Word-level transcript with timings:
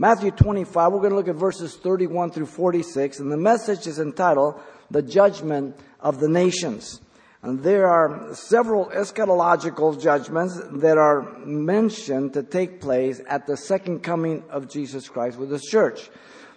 Matthew 0.00 0.30
25, 0.30 0.92
we're 0.92 1.00
going 1.00 1.10
to 1.10 1.16
look 1.16 1.26
at 1.26 1.34
verses 1.34 1.74
31 1.74 2.30
through 2.30 2.46
46, 2.46 3.18
and 3.18 3.32
the 3.32 3.36
message 3.36 3.88
is 3.88 3.98
entitled, 3.98 4.60
The 4.92 5.02
Judgment 5.02 5.76
of 5.98 6.20
the 6.20 6.28
Nations. 6.28 7.00
And 7.42 7.64
there 7.64 7.88
are 7.88 8.32
several 8.32 8.90
eschatological 8.90 10.00
judgments 10.00 10.60
that 10.74 10.98
are 10.98 11.36
mentioned 11.44 12.34
to 12.34 12.44
take 12.44 12.80
place 12.80 13.20
at 13.28 13.48
the 13.48 13.56
second 13.56 14.04
coming 14.04 14.44
of 14.50 14.70
Jesus 14.70 15.08
Christ 15.08 15.36
with 15.36 15.50
His 15.50 15.64
church. 15.64 16.10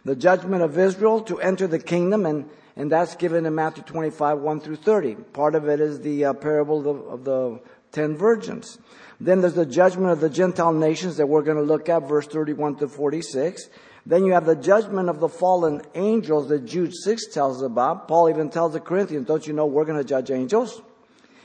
The 0.06 0.16
judgment 0.16 0.62
of 0.62 0.78
Israel 0.78 1.22
to 1.22 1.40
enter 1.40 1.66
the 1.66 1.80
kingdom, 1.80 2.28
and, 2.28 2.48
and 2.76 2.92
that's 2.92 3.16
given 3.16 3.48
in 3.48 3.56
Matthew 3.56 3.82
25, 3.86 4.38
1 4.38 4.60
through 4.60 4.76
30. 4.76 5.16
Part 5.16 5.56
of 5.56 5.68
it 5.68 5.80
is 5.80 6.00
the 6.02 6.26
uh, 6.26 6.34
parable 6.34 6.88
of 6.88 7.08
of 7.08 7.24
the 7.24 7.60
ten 7.92 8.16
virgins. 8.16 8.78
Then 9.20 9.42
there's 9.42 9.54
the 9.54 9.66
judgment 9.66 10.12
of 10.12 10.20
the 10.20 10.30
Gentile 10.30 10.74
nations 10.74 11.18
that 11.18 11.28
we're 11.28 11.44
going 11.44 11.58
to 11.58 11.64
look 11.64 11.90
at, 11.90 12.08
verse 12.08 12.26
31 12.26 12.78
to 12.78 12.88
46. 12.88 13.70
Then 14.06 14.26
you 14.26 14.34
have 14.34 14.46
the 14.46 14.56
judgment 14.56 15.10
of 15.10 15.20
the 15.20 15.30
fallen 15.30 15.84
angels 15.94 16.50
that 16.50 16.66
Jude 16.66 16.94
6 16.94 17.28
tells 17.28 17.58
us 17.58 17.64
about. 17.64 18.08
Paul 18.08 18.30
even 18.30 18.50
tells 18.50 18.74
the 18.74 18.80
Corinthians, 18.80 19.28
don't 19.28 19.46
you 19.46 19.54
know 19.54 19.68
we're 19.68 19.86
going 19.86 20.00
to 20.00 20.04
judge 20.04 20.32
angels? 20.32 20.82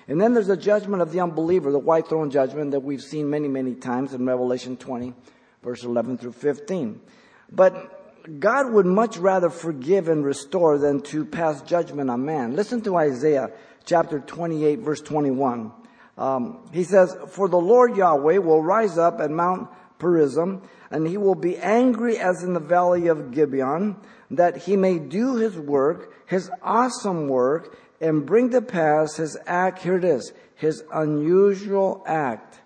And 0.09 0.21
then 0.21 0.33
there's 0.33 0.47
the 0.47 0.57
judgment 0.57 1.03
of 1.03 1.13
the 1.13 1.21
unbeliever, 1.21 1.71
the 1.71 1.79
white 1.79 2.09
throne 2.09 2.31
judgment 2.31 2.71
that 2.71 2.81
we've 2.81 3.03
seen 3.03 3.29
many, 3.29 3.49
many 3.49 3.75
times 3.75 4.15
in 4.15 4.25
Revelation 4.25 4.77
20, 4.77 5.13
verse 5.63 5.85
11 5.85 6.17
through 6.17 6.33
15. 6.33 7.01
But 7.53 8.41
God 8.41 8.73
would 8.73 8.87
much 8.87 9.19
rather 9.19 9.51
forgive 9.51 10.09
and 10.09 10.25
restore 10.25 10.79
than 10.79 11.03
to 11.03 11.25
pass 11.25 11.61
judgment 11.63 12.09
on 12.09 12.25
man. 12.25 12.57
Listen 12.57 12.81
to 12.83 12.97
Isaiah 12.97 13.51
chapter 13.85 14.21
28, 14.21 14.79
verse 14.79 15.01
21. 15.01 15.73
Um, 16.19 16.69
he 16.73 16.85
says, 16.85 17.17
For 17.29 17.49
the 17.49 17.59
Lord 17.59 17.97
Yahweh 17.97 18.39
will 18.39 18.63
rise 18.63 18.99
up 18.99 19.21
at 19.21 19.31
Mount 19.31 19.69
Perazim, 19.99 20.63
and 20.91 21.07
he 21.07 21.17
will 21.17 21.35
be 21.35 21.57
angry 21.59 22.19
as 22.19 22.43
in 22.43 22.55
the 22.55 22.61
valley 22.61 23.09
of 23.09 23.33
Gibeon, 23.33 23.97
that 24.31 24.57
he 24.57 24.77
may 24.77 24.99
do 24.99 25.37
his 25.37 25.57
work, 25.59 26.15
his 26.27 26.51
awesome 26.63 27.29
work, 27.29 27.77
and 28.01 28.27
bring 28.27 28.51
to 28.51 28.63
pass 28.63 29.17
his 29.17 29.37
act. 29.47 29.83
Here 29.83 29.97
it 29.97 30.05
is, 30.05 30.33
his 30.55 30.83
unusual 30.93 32.03
act. 32.07 32.61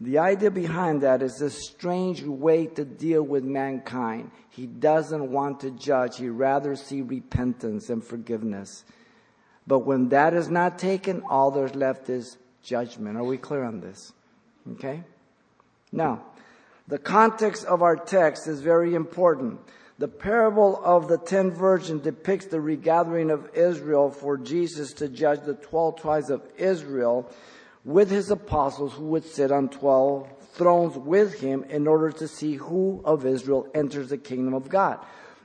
The 0.00 0.18
idea 0.18 0.50
behind 0.50 1.02
that 1.02 1.22
is 1.22 1.38
this 1.38 1.66
strange 1.68 2.22
way 2.22 2.66
to 2.66 2.84
deal 2.84 3.22
with 3.22 3.44
mankind. 3.44 4.30
He 4.48 4.66
doesn't 4.66 5.30
want 5.30 5.60
to 5.60 5.70
judge. 5.70 6.16
He 6.16 6.28
rather 6.30 6.74
see 6.74 7.02
repentance 7.02 7.90
and 7.90 8.02
forgiveness. 8.02 8.84
But 9.66 9.80
when 9.80 10.08
that 10.08 10.32
is 10.32 10.48
not 10.48 10.78
taken, 10.78 11.22
all 11.28 11.50
there's 11.50 11.74
left 11.74 12.08
is 12.08 12.38
judgment. 12.62 13.16
Are 13.16 13.24
we 13.24 13.38
clear 13.38 13.64
on 13.64 13.80
this? 13.80 14.12
Okay? 14.72 15.02
Now, 15.92 16.24
the 16.88 16.98
context 16.98 17.64
of 17.64 17.82
our 17.82 17.96
text 17.96 18.46
is 18.48 18.60
very 18.60 18.94
important. 18.94 19.60
The 19.98 20.08
parable 20.08 20.80
of 20.82 21.08
the 21.08 21.18
ten 21.18 21.50
virgins 21.50 22.02
depicts 22.02 22.46
the 22.46 22.60
regathering 22.60 23.30
of 23.30 23.50
Israel 23.54 24.10
for 24.10 24.38
Jesus 24.38 24.92
to 24.94 25.08
judge 25.08 25.40
the 25.42 25.54
twelve 25.54 26.00
tribes 26.00 26.30
of 26.30 26.42
Israel 26.56 27.30
with 27.84 28.10
his 28.10 28.30
apostles 28.30 28.94
who 28.94 29.06
would 29.08 29.24
sit 29.24 29.52
on 29.52 29.68
twelve 29.68 30.28
thrones 30.52 30.96
with 30.96 31.40
him 31.40 31.64
in 31.64 31.86
order 31.86 32.10
to 32.10 32.26
see 32.26 32.54
who 32.54 33.00
of 33.04 33.26
Israel 33.26 33.68
enters 33.74 34.08
the 34.08 34.18
kingdom 34.18 34.54
of 34.54 34.68
God. 34.68 34.98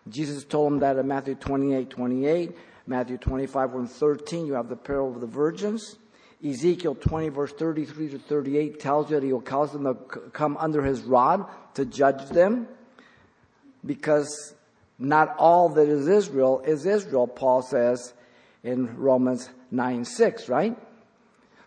Jesus 0.07 0.43
told 0.43 0.71
them 0.71 0.79
that 0.79 0.97
in 0.97 1.07
Matthew 1.07 1.35
28, 1.35 1.89
28, 1.89 2.57
Matthew 2.87 3.17
25, 3.17 3.71
1, 3.73 3.87
13, 3.87 4.45
you 4.45 4.53
have 4.53 4.69
the 4.69 4.75
parable 4.75 5.15
of 5.15 5.21
the 5.21 5.27
virgins. 5.27 5.97
Ezekiel 6.43 6.95
20 6.95 7.29
verse 7.29 7.53
33 7.53 8.09
to 8.09 8.19
38 8.19 8.79
tells 8.79 9.09
you 9.09 9.19
that 9.19 9.25
he 9.25 9.33
will 9.33 9.41
cause 9.41 9.71
them 9.71 9.83
to 9.83 9.93
come 10.31 10.57
under 10.57 10.83
his 10.83 11.01
rod 11.03 11.45
to 11.75 11.85
judge 11.85 12.29
them 12.29 12.67
because 13.85 14.53
not 14.97 15.35
all 15.37 15.69
that 15.69 15.87
is 15.87 16.07
Israel 16.07 16.61
is 16.61 16.85
Israel, 16.85 17.27
Paul 17.27 17.61
says 17.61 18.13
in 18.63 18.97
Romans 18.97 19.49
9 19.71 20.05
6, 20.05 20.49
right? 20.49 20.77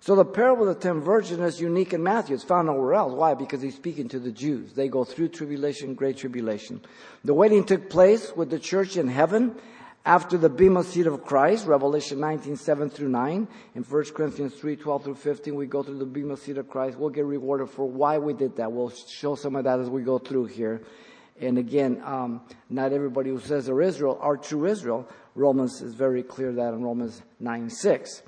So 0.00 0.15
the 0.15 0.25
parable 0.25 0.69
of 0.69 0.76
the 0.76 0.81
ten 0.81 1.00
virgins 1.00 1.41
is 1.41 1.60
unique 1.60 1.93
in 1.93 2.03
Matthew. 2.03 2.34
It's 2.34 2.44
found 2.44 2.69
nowhere 2.69 2.94
else. 2.94 3.12
Why? 3.12 3.34
Because 3.34 3.60
he's 3.60 3.75
speaking 3.75 4.09
to 4.10 4.19
the 4.19 4.31
Jews. 4.31 4.72
They 4.72 4.88
go 4.88 5.04
through 5.04 5.28
tribulation, 5.28 5.94
great 5.94 6.16
tribulation. 6.16 6.81
The 7.25 7.34
wedding 7.34 7.64
took 7.64 7.91
place 7.91 8.34
with 8.37 8.48
the 8.48 8.60
church 8.60 8.97
in 8.97 9.09
heaven 9.09 9.56
after 10.08 10.38
the 10.38 10.48
bema 10.48 10.82
seat 10.82 11.06
of 11.06 11.22
Christ, 11.22 11.66
Revelation 11.66 12.19
19, 12.19 12.56
7 12.56 12.88
through 12.88 13.10
9. 13.10 13.46
In 13.74 13.82
1 13.82 14.04
Corinthians 14.14 14.54
3, 14.54 14.74
12 14.74 15.04
through 15.04 15.14
15, 15.16 15.54
we 15.54 15.66
go 15.66 15.82
through 15.82 15.98
the 15.98 16.06
bema 16.06 16.34
seat 16.38 16.56
of 16.56 16.66
Christ. 16.66 16.96
We'll 16.96 17.10
get 17.10 17.26
rewarded 17.26 17.69
for 17.69 17.86
why 17.86 18.16
we 18.16 18.32
did 18.32 18.56
that. 18.56 18.72
We'll 18.72 18.88
show 18.88 19.34
some 19.34 19.54
of 19.54 19.64
that 19.64 19.80
as 19.80 19.91
we 19.91 20.00
go 20.00 20.19
through 20.19 20.46
here. 20.46 20.80
And 21.38 21.58
again, 21.58 22.00
um, 22.06 22.41
not 22.70 22.94
everybody 22.94 23.28
who 23.28 23.38
says 23.38 23.66
they're 23.66 23.82
Israel 23.82 24.16
are 24.22 24.38
true 24.38 24.64
Israel. 24.64 25.06
Romans 25.34 25.82
is 25.82 25.92
very 25.92 26.22
clear 26.22 26.52
that 26.52 26.72
in 26.72 26.82
Romans 26.82 27.20
9, 27.38 27.69
6. 27.69 28.22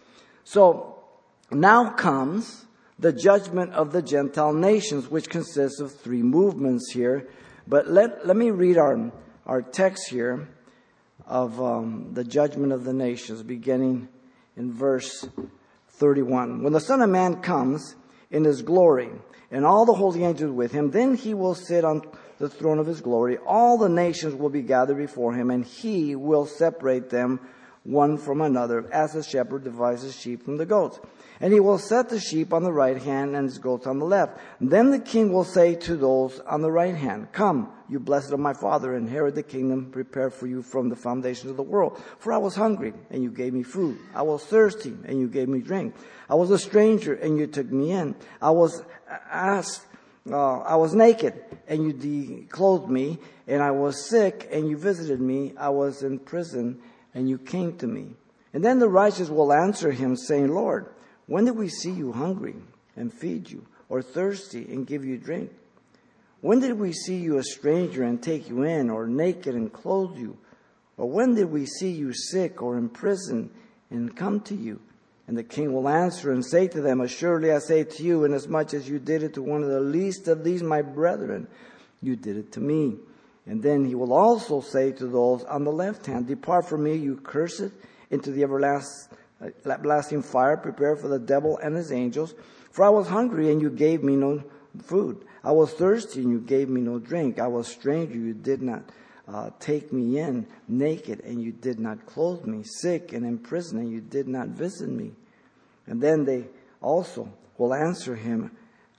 So, 0.45 1.03
now 1.51 1.95
comes 1.95 2.67
the 2.99 3.15
judgment 3.15 3.73
of 3.73 3.93
the 3.93 4.03
Gentile 4.03 4.53
nations, 4.53 5.11
which 5.11 5.31
consists 5.31 5.81
of 5.81 5.99
three 5.99 6.23
movements 6.23 6.93
here. 6.93 7.27
But 7.67 7.89
let, 7.89 8.27
let 8.27 8.37
me 8.37 8.51
read 8.51 8.77
our, 8.77 9.11
our 9.47 9.63
text 9.63 10.11
here 10.11 10.47
of 11.31 11.63
um, 11.63 12.11
the 12.13 12.25
judgment 12.25 12.73
of 12.73 12.83
the 12.83 12.93
nations, 12.93 13.43
beginning 13.45 14.09
in 14.57 14.73
verse 14.73 15.29
31. 15.91 16.65
When 16.65 16.73
the 16.73 16.81
Son 16.81 17.01
of 17.01 17.09
Man 17.09 17.41
comes 17.41 17.95
in 18.33 18.43
his 18.43 18.63
glory, 18.63 19.11
and 19.53 19.65
all 19.65 19.87
the 19.87 19.95
holy 19.95 20.25
angels 20.25 20.51
with 20.51 20.73
him, 20.73 20.91
then 20.91 21.15
he 21.15 21.33
will 21.33 21.55
sit 21.55 21.85
on 21.85 22.03
the 22.39 22.49
throne 22.49 22.81
of 22.81 22.87
his 22.87 23.01
glory. 23.01 23.39
All 23.47 23.79
the 23.79 23.89
nations 23.89 24.35
will 24.35 24.51
be 24.51 24.63
gathered 24.63 24.97
before 24.97 25.33
him, 25.33 25.51
and 25.51 25.65
he 25.65 26.17
will 26.17 26.47
separate 26.47 27.11
them 27.11 27.39
one 27.85 28.19
from 28.19 28.41
another, 28.41 28.93
as 28.93 29.15
a 29.15 29.23
shepherd 29.23 29.63
divides 29.63 30.03
his 30.03 30.19
sheep 30.19 30.45
from 30.45 30.57
the 30.57 30.67
goats. 30.67 30.99
And 31.41 31.53
he 31.53 31.61
will 31.61 31.79
set 31.79 32.09
the 32.09 32.21
sheep 32.21 32.53
on 32.53 32.65
the 32.65 32.73
right 32.73 33.01
hand 33.01 33.37
and 33.37 33.49
his 33.49 33.59
goats 33.59 33.87
on 33.87 34.01
the 34.01 34.05
left. 34.05 34.39
Then 34.61 34.91
the 34.91 34.99
king 34.99 35.33
will 35.33 35.45
say 35.45 35.77
to 35.77 35.97
those 35.97 36.41
on 36.41 36.61
the 36.61 36.73
right 36.73 36.95
hand, 36.95 37.33
Come, 37.33 37.73
you 37.91 37.99
blessed 37.99 38.33
of 38.33 38.39
my 38.39 38.55
father, 38.55 38.95
inherit 38.95 39.35
the 39.35 39.43
kingdom 39.43 39.91
prepared 39.91 40.33
for 40.33 40.47
you 40.47 40.63
from 40.63 40.89
the 40.89 40.97
foundation 40.97 41.51
of 41.51 41.57
the 41.57 41.63
world. 41.63 42.01
For 42.19 42.33
I 42.33 42.39
was 42.39 42.55
hungry, 42.55 42.95
and 43.11 43.23
you 43.23 43.31
gave 43.31 43.53
me 43.53 43.65
food. 43.65 43.99
I 44.15 44.23
was 44.23 44.45
thirsty, 44.45 44.97
and 45.05 45.19
you 45.19 45.27
gave 45.27 45.49
me 45.49 45.61
drink. 45.61 45.95
I 46.29 46.37
was 46.37 46.51
a 46.53 46.59
stranger, 46.59 47.15
and 47.15 47.37
you 47.37 47.49
took 47.49 47.71
me 47.71 47.91
in. 47.91 48.15
I 48.41 48.51
was 48.51 48.83
asked, 49.29 49.85
uh, 50.31 50.61
I 50.61 50.77
was 50.77 50.95
naked, 50.95 51.35
and 51.67 51.83
you 51.83 51.93
de- 51.93 52.47
clothed 52.49 52.89
me, 52.89 53.19
and 53.49 53.61
I 53.61 53.73
was 53.73 54.09
sick, 54.09 54.49
and 54.53 54.69
you 54.69 54.77
visited 54.77 55.21
me. 55.21 55.55
I 55.59 55.71
was 55.71 56.05
in 56.05 56.21
prison, 56.21 56.81
and 57.13 57.29
you 57.29 57.39
came 57.39 57.77
to 57.79 57.89
me. 57.89 58.15
And 58.53 58.65
then 58.65 58.79
the 58.79 58.89
righteous 58.89 59.29
will 59.29 59.53
answer 59.53 59.91
him, 59.91 60.17
saying, 60.17 60.49
Lord, 60.49 60.87
when 61.27 61.45
did 61.45 61.57
we 61.57 61.69
see 61.69 61.91
you 61.91 62.13
hungry 62.13 62.55
and 62.95 63.13
feed 63.13 63.51
you, 63.51 63.67
or 63.89 64.01
thirsty 64.01 64.73
and 64.73 64.87
give 64.87 65.05
you 65.05 65.19
drink? 65.19 65.51
When 66.41 66.61
did 66.61 66.79
we 66.79 66.93
see 66.93 67.17
you 67.17 67.39
a 67.39 67.43
stranger 67.43 68.03
and 68.03 68.23
take 68.23 68.49
you 68.49 68.63
in, 68.63 68.89
or 68.89 69.07
naked 69.07 69.55
and 69.55 69.73
clothe 69.73 70.17
you? 70.17 70.39
Or 70.97 71.09
when 71.09 71.35
did 71.35 71.51
we 71.51 71.67
see 71.67 71.91
you 71.91 72.13
sick 72.13 72.63
or 72.63 72.79
in 72.79 72.89
prison 72.89 73.51
and 73.91 74.17
come 74.17 74.41
to 74.43 74.55
you? 74.55 74.81
And 75.27 75.37
the 75.37 75.45
king 75.45 75.73
will 75.73 75.89
answer 75.89 76.33
and 76.33 76.45
say 76.45 76.67
to 76.69 76.81
them, 76.81 77.01
Assuredly 77.01 77.53
I 77.53 77.59
say 77.59 77.85
to 77.85 78.03
you, 78.03 78.25
inasmuch 78.25 78.75
as 78.75 78.89
you 78.89 78.99
did 78.99 79.23
it 79.23 79.35
to 79.35 79.43
one 79.43 79.63
of 79.63 79.69
the 79.69 79.81
least 79.81 80.29
of 80.29 80.43
these 80.43 80.63
my 80.63 80.83
brethren, 80.83 81.47
you 82.03 82.17
did 82.17 82.37
it 82.37 82.53
to 82.53 82.61
me. 82.61 82.97
And 83.47 83.63
then 83.63 83.85
he 83.85 83.95
will 83.95 84.13
also 84.13 84.61
say 84.61 84.93
to 84.93 85.07
those 85.07 85.45
on 85.45 85.65
the 85.65 85.73
left 85.73 86.07
hand, 86.07 86.27
Depart 86.27 86.69
from 86.69 86.85
me, 86.85 86.97
you 86.97 87.17
cursed, 87.17 87.71
into 88.11 88.31
the 88.33 88.43
everlasting 88.43 89.17
uh, 89.41 89.77
blasting 89.79 90.23
fire 90.23 90.57
prepared 90.57 91.01
for 91.01 91.09
the 91.09 91.19
devil 91.19 91.59
and 91.59 91.77
his 91.77 91.93
angels. 91.93 92.35
For 92.73 92.85
I 92.85 92.91
was 92.91 93.09
hungry 93.09 93.51
and 93.51 93.61
you 93.63 93.71
gave 93.71 94.03
me 94.03 94.17
no 94.17 94.43
food. 94.83 95.25
I 95.43 95.53
was 95.53 95.73
thirsty 95.73 96.23
and 96.23 96.31
you 96.31 96.41
gave 96.41 96.69
me 96.69 96.81
no 96.81 96.99
drink. 96.99 97.39
I 97.39 97.47
was 97.47 97.69
stranger, 97.69 98.17
you 98.17 98.35
did 98.35 98.63
not 98.63 98.83
uh, 99.27 99.51
take 99.59 99.93
me 99.93 100.19
in, 100.19 100.47
naked 100.69 101.21
and 101.21 101.43
you 101.43 101.53
did 101.53 101.79
not 101.79 102.05
clothe 102.07 102.45
me, 102.45 102.63
sick 102.65 103.13
and 103.13 103.25
in 103.25 103.39
prison 103.39 103.79
and 103.79 103.91
you 103.91 104.01
did 104.01 104.29
not 104.29 104.49
visit 104.49 104.89
me. 104.89 105.13
And 105.87 106.01
then 106.01 106.25
they 106.25 106.47
also 106.81 107.33
will 107.57 107.75
answer 107.75 108.17
him, 108.17 108.51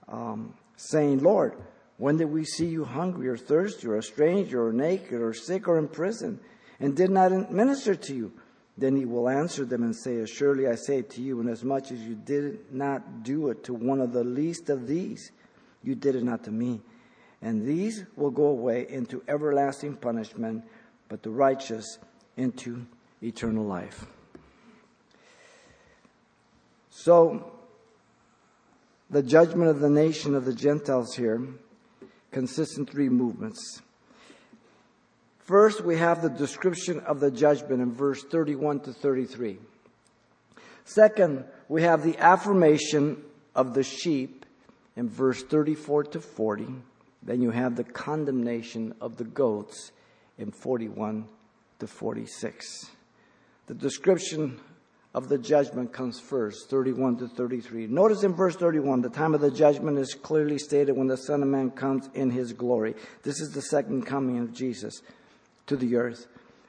um, 0.07 0.53
saying, 0.75 1.19
Lord, 1.19 1.53
when 1.97 2.17
did 2.17 2.25
we 2.25 2.45
see 2.45 2.65
you 2.65 2.83
hungry 2.83 3.27
or 3.27 3.37
thirsty 3.37 3.87
or 3.87 3.97
a 3.97 4.03
stranger 4.03 4.65
or 4.65 4.73
naked 4.73 5.21
or 5.21 5.33
sick 5.33 5.67
or 5.67 5.77
in 5.77 5.87
prison 5.87 6.39
and 6.79 6.95
did 6.95 7.11
not 7.11 7.51
minister 7.51 7.93
to 7.93 8.15
you? 8.15 8.31
Then 8.77 8.95
he 8.95 9.05
will 9.05 9.29
answer 9.29 9.65
them 9.65 9.83
and 9.83 9.95
say, 9.95 10.25
Surely 10.25 10.67
I 10.67 10.75
say 10.75 11.03
to 11.03 11.21
you, 11.21 11.39
inasmuch 11.39 11.91
as 11.91 12.01
you 12.01 12.15
did 12.15 12.73
not 12.73 13.23
do 13.23 13.49
it 13.49 13.63
to 13.65 13.73
one 13.73 14.01
of 14.01 14.13
the 14.13 14.23
least 14.23 14.69
of 14.69 14.87
these, 14.87 15.31
you 15.83 15.95
did 15.95 16.15
it 16.15 16.23
not 16.23 16.43
to 16.45 16.51
me. 16.51 16.81
And 17.41 17.65
these 17.65 18.05
will 18.15 18.29
go 18.29 18.45
away 18.45 18.85
into 18.87 19.23
everlasting 19.27 19.95
punishment, 19.95 20.63
but 21.09 21.23
the 21.23 21.31
righteous 21.31 21.97
into 22.37 22.85
eternal 23.21 23.65
life. 23.65 24.05
So, 26.89 27.51
the 29.09 29.23
judgment 29.23 29.69
of 29.69 29.79
the 29.79 29.89
nation 29.89 30.35
of 30.35 30.45
the 30.45 30.53
Gentiles 30.53 31.15
here 31.15 31.45
consists 32.31 32.77
in 32.77 32.85
three 32.85 33.09
movements. 33.09 33.81
First, 35.39 35.81
we 35.81 35.97
have 35.97 36.21
the 36.21 36.29
description 36.29 36.99
of 37.01 37.19
the 37.19 37.31
judgment 37.31 37.81
in 37.81 37.91
verse 37.91 38.23
31 38.23 38.81
to 38.81 38.93
33. 38.93 39.57
Second, 40.85 41.45
we 41.67 41.81
have 41.81 42.03
the 42.03 42.17
affirmation 42.17 43.23
of 43.55 43.73
the 43.73 43.83
sheep 43.83 44.40
in 45.01 45.09
verse 45.09 45.41
34 45.41 46.03
to 46.03 46.21
40. 46.21 46.67
Then 47.23 47.41
you 47.41 47.49
have 47.49 47.75
the 47.75 47.83
condemnation 47.83 48.93
of 49.01 49.17
the 49.17 49.23
goats 49.23 49.91
in 50.37 50.51
41 50.51 51.25
to 51.79 51.87
46. 51.87 52.85
The 53.65 53.73
description 53.73 54.59
of 55.15 55.27
the 55.27 55.39
judgment 55.39 55.91
comes 55.91 56.19
first, 56.19 56.69
31 56.69 57.17
to 57.17 57.27
33. 57.27 57.87
Notice 57.87 58.21
in 58.23 58.35
verse 58.35 58.55
31, 58.55 59.01
the 59.01 59.09
time 59.09 59.33
of 59.33 59.41
the 59.41 59.49
judgment 59.49 59.97
is 59.97 60.13
clearly 60.13 60.59
stated 60.59 60.95
when 60.95 61.07
the 61.07 61.17
Son 61.17 61.41
of 61.41 61.49
Man 61.49 61.71
comes 61.71 62.07
in 62.13 62.29
his 62.29 62.53
glory. 62.53 62.93
This 63.23 63.41
is 63.41 63.53
the 63.55 63.63
second 63.63 64.03
coming 64.03 64.37
of 64.37 64.53
Jesus 64.53 65.01
to 65.65 65.75
the 65.75 65.95
earth 65.95 66.27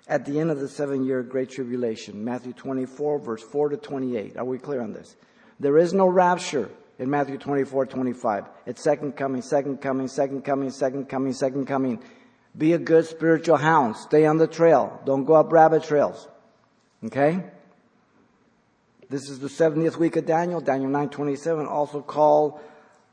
at 0.09 0.25
the 0.25 0.41
end 0.41 0.51
of 0.51 0.59
the 0.59 0.71
seven 0.71 1.05
year 1.05 1.23
great 1.23 1.51
tribulation. 1.51 2.25
Matthew 2.25 2.55
24, 2.55 3.19
verse 3.19 3.43
4 3.43 3.69
to 3.69 3.77
28. 3.77 4.39
Are 4.39 4.45
we 4.47 4.57
clear 4.57 4.81
on 4.81 4.95
this? 4.95 5.17
There 5.61 5.77
is 5.77 5.93
no 5.93 6.07
rapture 6.07 6.71
in 7.03 7.11
Matthew 7.11 7.37
24, 7.37 7.87
25. 7.87 8.45
It's 8.65 8.81
second 8.81 9.17
coming, 9.17 9.43
second 9.43 9.79
coming, 9.79 10.07
second 10.07 10.45
coming, 10.45 10.71
second 10.71 11.09
coming, 11.09 11.33
second 11.33 11.67
coming. 11.67 12.01
Be 12.57 12.75
a 12.75 12.79
good 12.79 13.07
spiritual 13.07 13.57
hound. 13.57 13.97
Stay 13.97 14.25
on 14.25 14.39
the 14.39 14.47
trail. 14.47 15.01
Don't 15.05 15.25
go 15.25 15.35
up 15.35 15.53
rabbit 15.53 15.83
trails. 15.83 16.29
Okay? 17.05 17.43
This 19.11 19.29
is 19.29 19.41
the 19.41 19.49
70th 19.49 19.97
week 19.97 20.15
of 20.15 20.27
Daniel, 20.27 20.61
Daniel 20.61 20.91
9:27, 20.91 21.67
also 21.67 22.01
called 22.01 22.61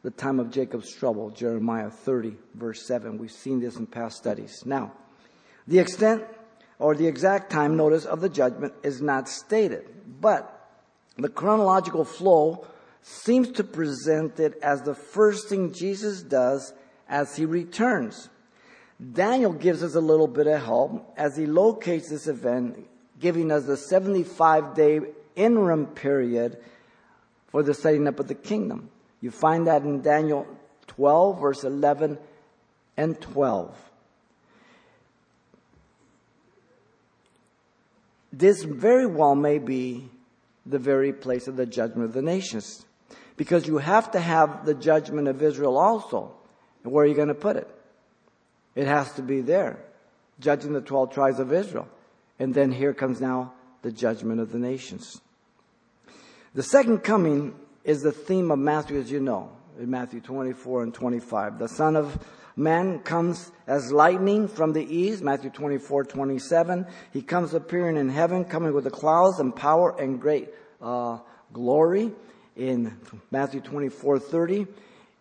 the 0.03 0.11
time 0.11 0.39
of 0.39 0.51
Jacob's 0.51 0.93
trouble, 0.93 1.31
Jeremiah 1.31 1.89
30 1.89 2.37
verse 2.53 2.85
7. 2.85 3.17
We've 3.17 3.31
seen 3.31 3.59
this 3.59 3.77
in 3.77 3.87
past 3.87 4.17
studies. 4.17 4.63
Now, 4.67 4.91
the 5.67 5.79
extent 5.79 6.23
or 6.77 6.93
the 6.93 7.07
exact 7.07 7.51
time 7.51 7.75
notice 7.75 8.05
of 8.05 8.21
the 8.21 8.29
judgment 8.29 8.73
is 8.83 9.01
not 9.01 9.27
stated, 9.27 9.89
but 10.21 10.69
the 11.17 11.27
chronological 11.27 12.05
flow 12.05 12.67
seems 13.01 13.51
to 13.51 13.63
present 13.63 14.39
it 14.39 14.57
as 14.61 14.81
the 14.81 14.95
first 14.95 15.49
thing 15.49 15.73
Jesus 15.73 16.21
does 16.21 16.73
as 17.07 17.35
he 17.35 17.45
returns. 17.45 18.29
Daniel 19.13 19.53
gives 19.53 19.81
us 19.81 19.95
a 19.95 20.01
little 20.01 20.27
bit 20.27 20.47
of 20.47 20.61
help 20.61 21.13
as 21.17 21.37
he 21.37 21.45
locates 21.45 22.09
this 22.09 22.27
event, 22.27 22.87
giving 23.19 23.51
us 23.51 23.65
the 23.65 23.77
75 23.77 24.75
day 24.75 24.99
interim 25.35 25.85
period 25.87 26.57
for 27.47 27.63
the 27.63 27.73
setting 27.73 28.07
up 28.07 28.19
of 28.19 28.27
the 28.27 28.35
kingdom. 28.35 28.89
You 29.21 29.31
find 29.31 29.67
that 29.67 29.83
in 29.83 30.01
Daniel 30.01 30.45
12, 30.87 31.39
verse 31.39 31.63
11 31.63 32.17
and 32.97 33.19
12. 33.21 33.75
This 38.31 38.63
very 38.63 39.07
well 39.07 39.35
may 39.35 39.57
be 39.57 40.09
the 40.65 40.79
very 40.79 41.11
place 41.11 41.47
of 41.47 41.55
the 41.55 41.65
judgment 41.65 42.05
of 42.05 42.13
the 42.13 42.21
nations. 42.21 42.85
Because 43.39 43.65
you 43.65 43.77
have 43.77 44.11
to 44.11 44.19
have 44.19 44.65
the 44.65 44.73
judgment 44.73 45.29
of 45.29 45.41
Israel 45.41 45.77
also. 45.77 46.33
And 46.83 46.91
where 46.91 47.05
are 47.05 47.07
you 47.07 47.15
going 47.15 47.29
to 47.29 47.33
put 47.33 47.55
it? 47.55 47.69
It 48.75 48.85
has 48.85 49.13
to 49.13 49.21
be 49.21 49.39
there, 49.39 49.79
judging 50.41 50.73
the 50.73 50.81
12 50.81 51.13
tribes 51.13 51.39
of 51.39 51.53
Israel. 51.53 51.87
And 52.37 52.53
then 52.53 52.69
here 52.69 52.93
comes 52.93 53.21
now 53.21 53.53
the 53.81 53.93
judgment 53.93 54.41
of 54.41 54.51
the 54.51 54.59
nations. 54.59 55.21
The 56.53 56.63
second 56.63 56.97
coming 56.97 57.55
is 57.85 58.01
the 58.01 58.11
theme 58.11 58.51
of 58.51 58.59
Matthew, 58.59 58.99
as 58.99 59.09
you 59.09 59.21
know, 59.21 59.51
in 59.79 59.89
Matthew 59.89 60.19
24 60.19 60.83
and 60.83 60.93
25. 60.93 61.59
The 61.59 61.69
Son 61.69 61.95
of 61.95 62.19
Man 62.57 62.99
comes 62.99 63.53
as 63.67 63.93
lightning 63.93 64.49
from 64.49 64.73
the 64.73 64.83
east, 64.83 65.23
Matthew 65.23 65.49
24, 65.49 66.03
27. 66.03 66.85
He 67.13 67.21
comes 67.21 67.53
appearing 67.53 67.95
in 67.95 68.09
heaven, 68.09 68.43
coming 68.43 68.73
with 68.73 68.83
the 68.83 68.91
clouds 68.91 69.39
and 69.39 69.55
power 69.55 69.97
and 69.97 70.19
great 70.19 70.49
uh, 70.81 71.19
glory 71.53 72.11
in 72.59 72.97
Matthew 73.31 73.61
24, 73.61 74.19
30. 74.19 74.67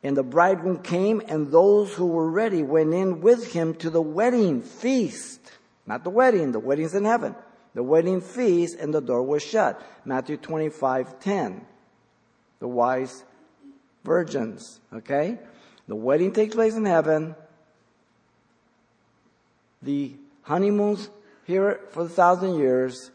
And 0.03 0.17
the 0.17 0.23
bridegroom 0.23 0.83
came, 0.83 1.23
and 1.27 1.51
those 1.51 1.95
who 1.95 2.07
were 2.07 2.31
ready 2.31 2.63
went 2.63 2.93
in 2.93 3.21
with 3.21 3.53
him 3.53 3.75
to 3.77 3.91
the 3.91 4.03
wedding 4.03 4.63
feast. 4.63 5.41
Not 5.87 6.05
the 6.05 6.11
wedding, 6.11 6.53
the 6.53 6.59
wedding's 6.59 6.95
in 6.95 7.05
heaven. 7.05 7.35
The 7.75 7.83
wedding 7.83 8.21
feast, 8.21 8.79
and 8.79 8.93
the 8.93 9.01
door 9.01 9.23
was 9.23 9.43
shut. 9.43 9.81
Matthew 10.05 10.37
25, 10.37 11.21
10. 11.21 11.67
The 12.61 12.69
wise 12.69 13.25
virgins, 14.05 14.81
okay? 14.93 15.39
The 15.87 15.97
wedding 15.97 16.33
takes 16.33 16.55
place 16.55 16.75
in 16.75 16.85
heaven. 16.85 17.35
The 19.83 20.13
honeymoon's 20.43 21.09
here 21.45 21.81
for 21.91 22.05
a 22.05 22.09
thousand 22.09 22.59
years. 22.59 23.11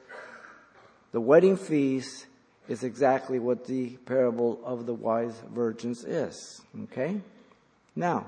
The 1.12 1.22
wedding 1.22 1.58
feast 1.58 2.26
is 2.68 2.84
exactly 2.84 3.40
what 3.40 3.66
the 3.66 3.90
parable 4.06 4.60
of 4.64 4.86
the 4.86 4.94
wise 4.94 5.42
virgins 5.54 6.04
is. 6.04 6.62
Okay? 6.84 7.20
Now, 7.96 8.28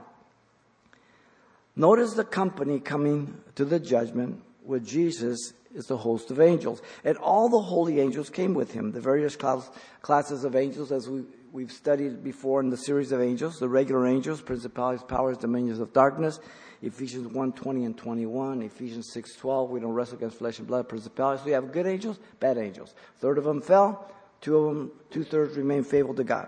notice 1.75 2.13
the 2.13 2.25
company 2.25 2.79
coming 2.79 3.41
to 3.55 3.65
the 3.65 3.79
judgment 3.79 4.41
with 4.65 4.85
Jesus 4.85 5.53
is 5.73 5.87
the 5.87 5.97
host 5.97 6.31
of 6.31 6.39
angels. 6.39 6.81
And 7.03 7.17
all 7.17 7.49
the 7.49 7.59
holy 7.59 7.99
angels 7.99 8.29
came 8.29 8.53
with 8.53 8.71
him, 8.71 8.91
the 8.91 9.01
various 9.01 9.35
class, 9.35 9.69
classes 10.01 10.43
of 10.43 10.55
angels 10.55 10.91
as 10.91 11.09
we, 11.09 11.23
we've 11.51 11.71
studied 11.71 12.23
before 12.23 12.61
in 12.61 12.69
the 12.69 12.77
series 12.77 13.11
of 13.11 13.21
angels, 13.21 13.59
the 13.59 13.69
regular 13.69 14.07
angels, 14.07 14.41
principalities, 14.41 15.03
powers, 15.03 15.37
dominions 15.37 15.79
of 15.79 15.93
darkness, 15.93 16.39
Ephesians 16.81 17.27
1, 17.27 17.53
20 17.53 17.85
and 17.85 17.97
21, 17.97 18.61
Ephesians 18.61 19.11
6, 19.11 19.35
12, 19.35 19.69
we 19.69 19.79
don't 19.79 19.93
wrestle 19.93 20.17
against 20.17 20.37
flesh 20.37 20.59
and 20.59 20.67
blood, 20.67 20.87
principalities. 20.87 21.45
We 21.45 21.53
have 21.53 21.71
good 21.71 21.87
angels, 21.87 22.19
bad 22.39 22.57
angels. 22.57 22.93
third 23.19 23.37
of 23.37 23.43
them 23.43 23.61
fell, 23.61 24.11
two 24.45 24.57
of 24.57 24.75
them, 24.75 24.91
two 25.09 25.23
thirds 25.23 25.57
remain 25.57 25.83
faithful 25.83 26.13
to 26.13 26.23
God. 26.23 26.47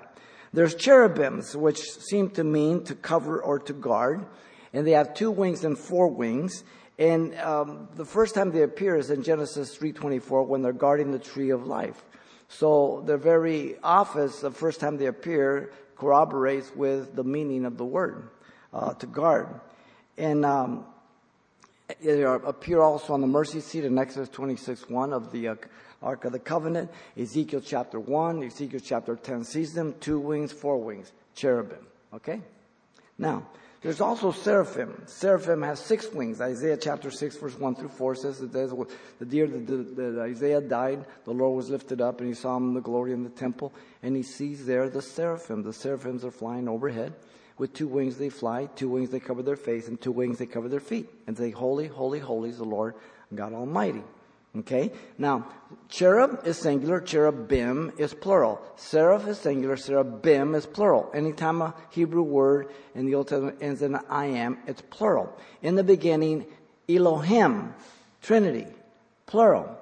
There's 0.54 0.76
cherubims, 0.76 1.56
which 1.56 1.82
seem 1.82 2.30
to 2.32 2.44
mean 2.44 2.84
to 2.84 2.94
cover 2.94 3.42
or 3.42 3.58
to 3.60 3.74
guard, 3.74 4.24
and 4.72 4.86
they 4.86 4.92
have 4.92 5.16
two 5.16 5.32
wings 5.32 5.66
and 5.66 5.76
four 5.76 6.08
wings. 6.08 6.64
And 7.00 7.34
um, 7.40 7.90
the 7.96 8.06
first 8.06 8.36
time 8.36 8.52
they 8.52 8.62
appear 8.62 8.96
is 8.98 9.10
in 9.10 9.24
Genesis 9.24 9.76
3:24 9.76 10.46
when 10.46 10.62
they're 10.62 10.74
guarding 10.74 11.12
the 11.12 11.20
tree 11.20 11.50
of 11.50 11.66
life. 11.66 12.06
So 12.50 13.04
their 13.06 13.18
very 13.18 13.78
office, 13.84 14.42
the 14.42 14.52
first 14.52 14.80
time 14.80 14.98
they 14.98 15.08
appear, 15.08 15.74
corroborates 15.96 16.72
with 16.76 17.16
the 17.16 17.24
meaning 17.24 17.66
of 17.66 17.78
the 17.78 17.86
word 17.86 18.30
uh, 18.74 18.94
to 18.94 19.08
guard. 19.08 19.60
And 20.20 20.46
um, 20.46 20.86
they 22.00 22.22
appear 22.22 22.82
also 22.82 23.14
on 23.14 23.22
the 23.22 23.28
mercy 23.28 23.60
seat 23.60 23.86
in 23.86 23.98
Exodus 23.98 24.30
26:1 24.30 25.14
of 25.14 25.32
the 25.32 25.48
uh, 25.50 25.56
Ark 26.02 26.26
of 26.26 26.32
the 26.32 26.40
Covenant. 26.40 26.92
Ezekiel 27.18 27.62
chapter 27.62 28.00
1, 28.00 28.44
Ezekiel 28.44 28.82
chapter 28.84 29.16
10 29.16 29.44
sees 29.44 29.74
them, 29.74 29.96
two 30.00 30.20
wings, 30.20 30.52
four 30.52 30.78
wings, 30.78 31.12
cherubim. 31.36 31.86
Okay? 32.14 32.42
Now, 33.18 33.48
there's 33.82 34.02
also 34.02 34.32
seraphim. 34.32 35.04
Seraphim 35.06 35.62
has 35.62 35.80
six 35.80 36.12
wings. 36.12 36.42
Isaiah 36.42 36.78
chapter 36.78 37.12
6 37.12 37.38
verse 37.38 37.58
1 37.58 37.76
through 37.76 37.90
4 37.90 38.16
says 38.16 38.40
that 38.40 38.52
the 38.52 39.26
deer 39.26 39.48
that, 39.48 40.30
Uzziah 40.32 40.62
died, 40.62 41.06
the 41.26 41.32
Lord 41.32 41.56
was 41.56 41.70
lifted 41.70 42.02
up 42.02 42.20
and 42.20 42.28
he 42.28 42.34
saw 42.34 42.58
him 42.58 42.70
in 42.70 42.74
the 42.74 42.82
glory 42.82 43.14
in 43.14 43.24
the 43.24 43.30
temple 43.30 43.74
and 44.02 44.16
he 44.16 44.24
sees 44.24 44.66
there 44.66 44.90
the 44.90 45.02
seraphim. 45.02 45.64
The 45.64 45.74
seraphims 45.74 46.26
are 46.26 46.32
flying 46.32 46.68
overhead. 46.68 47.14
With 47.58 47.74
two 47.74 47.88
wings 47.88 48.18
they 48.18 48.30
fly, 48.30 48.68
two 48.76 48.90
wings 48.90 49.10
they 49.10 49.20
cover 49.20 49.42
their 49.42 49.56
face, 49.56 49.88
and 49.88 50.00
two 50.00 50.12
wings 50.12 50.38
they 50.38 50.46
cover 50.46 50.70
their 50.70 50.80
feet. 50.80 51.10
And 51.26 51.36
say, 51.36 51.50
Holy, 51.50 51.88
holy, 51.88 52.20
holy 52.20 52.50
is 52.52 52.58
the 52.58 52.66
Lord 52.66 52.94
God 53.34 53.54
Almighty. 53.54 54.04
Okay? 54.60 54.92
Now, 55.18 55.48
cherub 55.90 56.46
is 56.46 56.58
singular, 56.58 57.00
cherubim 57.00 57.92
is 57.98 58.14
plural. 58.14 58.62
Seraph 58.76 59.28
is 59.28 59.40
singular, 59.40 59.78
cherubim 59.78 60.56
is 60.56 60.66
plural. 60.66 61.12
Anytime 61.14 61.62
a 61.62 61.76
Hebrew 61.90 62.24
word 62.24 62.72
in 62.96 63.06
the 63.06 63.16
Old 63.16 63.28
Testament 63.28 63.58
ends 63.62 63.82
in 63.82 63.96
I 64.10 64.26
am, 64.26 64.58
it's 64.66 64.82
plural. 64.82 65.38
In 65.62 65.76
the 65.76 65.84
beginning, 65.84 66.46
Elohim, 66.90 67.74
Trinity, 68.22 68.68
plural. 69.26 69.78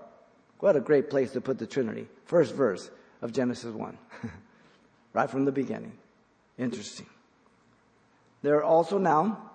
What 0.60 0.76
a 0.76 0.82
great 0.82 1.10
place 1.10 1.32
to 1.32 1.42
put 1.42 1.58
the 1.60 1.68
Trinity. 1.68 2.08
First 2.26 2.54
verse 2.54 2.90
of 3.22 3.32
Genesis 3.32 3.74
1. 3.74 3.98
right 5.14 5.30
from 5.30 5.46
the 5.46 5.52
beginning. 5.52 5.94
Interesting. 6.58 7.08
There 8.42 8.56
are 8.58 8.64
also 8.64 8.98
now 8.98 9.52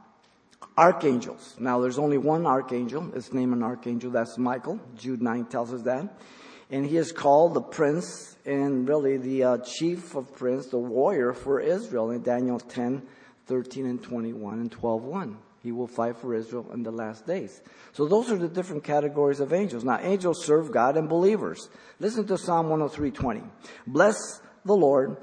archangels. 0.76 1.56
Now, 1.58 1.80
there's 1.80 1.98
only 1.98 2.18
one 2.18 2.46
archangel. 2.46 3.12
It's 3.14 3.32
named 3.32 3.52
an 3.52 3.62
archangel. 3.62 4.10
That's 4.10 4.38
Michael. 4.38 4.80
Jude 4.96 5.22
9 5.22 5.46
tells 5.46 5.72
us 5.72 5.82
that. 5.82 6.18
And 6.70 6.86
he 6.86 6.96
is 6.96 7.12
called 7.12 7.54
the 7.54 7.60
prince 7.60 8.36
and 8.46 8.88
really 8.88 9.16
the 9.16 9.44
uh, 9.44 9.58
chief 9.58 10.14
of 10.14 10.32
prince, 10.34 10.66
the 10.66 10.78
warrior 10.78 11.32
for 11.32 11.60
Israel 11.60 12.10
in 12.10 12.22
Daniel 12.22 12.58
10, 12.60 13.02
13 13.46 13.86
and 13.86 14.02
21 14.02 14.60
and 14.60 14.72
12, 14.72 15.02
1. 15.02 15.38
He 15.62 15.72
will 15.72 15.86
fight 15.86 16.16
for 16.16 16.34
Israel 16.34 16.66
in 16.72 16.82
the 16.82 16.90
last 16.90 17.26
days. 17.26 17.60
So 17.92 18.06
those 18.06 18.30
are 18.30 18.38
the 18.38 18.48
different 18.48 18.84
categories 18.84 19.40
of 19.40 19.52
angels. 19.52 19.84
Now, 19.84 19.98
angels 20.00 20.44
serve 20.44 20.72
God 20.72 20.96
and 20.96 21.08
believers. 21.08 21.68
Listen 21.98 22.26
to 22.28 22.38
Psalm 22.38 22.70
103, 22.70 23.10
20. 23.10 23.42
Bless 23.86 24.40
the 24.64 24.74
Lord, 24.74 25.18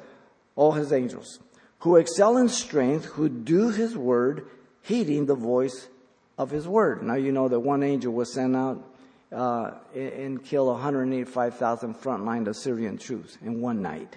all 0.55 0.73
his 0.73 0.93
angels, 0.93 1.39
who 1.79 1.95
excel 1.95 2.37
in 2.37 2.49
strength, 2.49 3.05
who 3.05 3.29
do 3.29 3.69
his 3.69 3.97
word, 3.97 4.47
heeding 4.87 5.25
the 5.25 5.35
voice 5.35 5.89
of 6.37 6.49
his 6.49 6.67
word. 6.67 7.03
Now 7.03 7.15
you 7.15 7.31
know 7.31 7.47
that 7.49 7.59
one 7.59 7.83
angel 7.83 8.13
was 8.13 8.33
sent 8.33 8.55
out 8.55 8.83
uh, 9.31 9.71
and 9.93 10.43
killed 10.43 10.69
185,000 10.69 11.95
frontline 11.95 12.47
Assyrian 12.47 12.97
troops 12.97 13.37
in 13.43 13.59
one 13.61 13.81
night. 13.81 14.15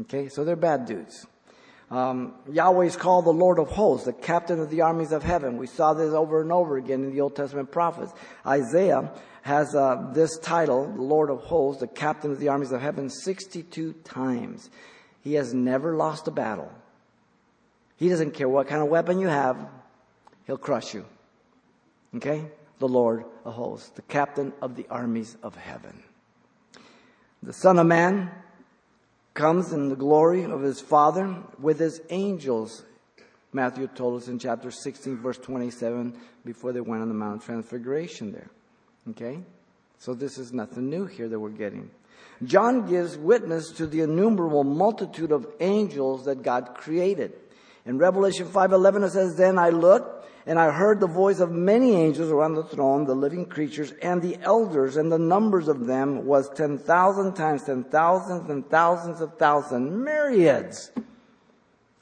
Okay, 0.00 0.28
so 0.28 0.44
they're 0.44 0.56
bad 0.56 0.86
dudes. 0.86 1.26
Um, 1.90 2.34
Yahweh 2.50 2.86
is 2.86 2.96
called 2.96 3.26
the 3.26 3.32
Lord 3.32 3.58
of 3.58 3.68
hosts, 3.68 4.06
the 4.06 4.12
captain 4.12 4.60
of 4.60 4.70
the 4.70 4.80
armies 4.80 5.12
of 5.12 5.22
heaven. 5.22 5.58
We 5.58 5.66
saw 5.66 5.92
this 5.92 6.14
over 6.14 6.40
and 6.40 6.50
over 6.50 6.78
again 6.78 7.04
in 7.04 7.12
the 7.12 7.20
Old 7.20 7.36
Testament 7.36 7.70
prophets. 7.70 8.12
Isaiah 8.46 9.12
has 9.42 9.74
uh, 9.74 10.10
this 10.14 10.38
title, 10.38 10.90
the 10.90 11.02
Lord 11.02 11.28
of 11.28 11.40
hosts, 11.40 11.80
the 11.80 11.88
captain 11.88 12.30
of 12.30 12.38
the 12.38 12.48
armies 12.48 12.72
of 12.72 12.80
heaven, 12.80 13.10
62 13.10 13.92
times. 14.04 14.70
He 15.20 15.34
has 15.34 15.52
never 15.52 15.94
lost 15.94 16.28
a 16.28 16.30
battle. 16.30 16.72
He 17.96 18.08
doesn't 18.08 18.32
care 18.32 18.48
what 18.48 18.68
kind 18.68 18.82
of 18.82 18.88
weapon 18.88 19.18
you 19.18 19.26
have, 19.28 19.68
he'll 20.46 20.58
crush 20.58 20.94
you. 20.94 21.04
Okay? 22.16 22.44
The 22.78 22.88
Lord 22.88 23.24
of 23.44 23.54
hosts, 23.54 23.90
the 23.90 24.02
captain 24.02 24.52
of 24.60 24.76
the 24.76 24.86
armies 24.90 25.36
of 25.42 25.54
heaven. 25.54 26.02
The 27.42 27.52
Son 27.52 27.78
of 27.78 27.86
Man 27.86 28.30
comes 29.34 29.72
in 29.72 29.88
the 29.88 29.96
glory 29.96 30.44
of 30.44 30.60
his 30.62 30.80
Father 30.80 31.36
with 31.58 31.78
his 31.78 32.00
angels. 32.10 32.84
Matthew 33.52 33.86
told 33.88 34.20
us 34.20 34.28
in 34.28 34.38
chapter 34.38 34.70
16, 34.70 35.18
verse 35.18 35.38
27, 35.38 36.16
before 36.44 36.72
they 36.72 36.80
went 36.80 37.02
on 37.02 37.08
the 37.08 37.14
Mount 37.14 37.40
of 37.40 37.44
Transfiguration 37.44 38.32
there. 38.32 38.50
Okay? 39.10 39.40
So 39.98 40.14
this 40.14 40.38
is 40.38 40.52
nothing 40.52 40.90
new 40.90 41.06
here 41.06 41.28
that 41.28 41.38
we're 41.38 41.50
getting. 41.50 41.90
John 42.44 42.88
gives 42.88 43.16
witness 43.16 43.70
to 43.72 43.86
the 43.86 44.00
innumerable 44.00 44.64
multitude 44.64 45.32
of 45.32 45.46
angels 45.60 46.24
that 46.24 46.42
God 46.42 46.74
created. 46.74 47.32
In 47.84 47.98
Revelation 47.98 48.46
5:11 48.46 49.04
it 49.04 49.10
says, 49.10 49.36
"Then 49.36 49.58
I 49.58 49.70
looked 49.70 50.21
and 50.46 50.58
I 50.58 50.70
heard 50.70 50.98
the 50.98 51.06
voice 51.06 51.40
of 51.40 51.52
many 51.52 51.94
angels 51.94 52.30
around 52.30 52.54
the 52.54 52.64
throne, 52.64 53.04
the 53.04 53.14
living 53.14 53.46
creatures, 53.46 53.92
and 54.02 54.20
the 54.20 54.38
elders, 54.42 54.96
and 54.96 55.10
the 55.10 55.18
numbers 55.18 55.68
of 55.68 55.86
them 55.86 56.26
was 56.26 56.50
10,000 56.50 57.34
times 57.34 57.62
10,000 57.62 58.50
and 58.50 58.68
thousands 58.68 59.20
of 59.20 59.38
thousands, 59.38 59.90
myriads 59.92 60.90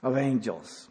of 0.03 0.17
angels. 0.17 0.89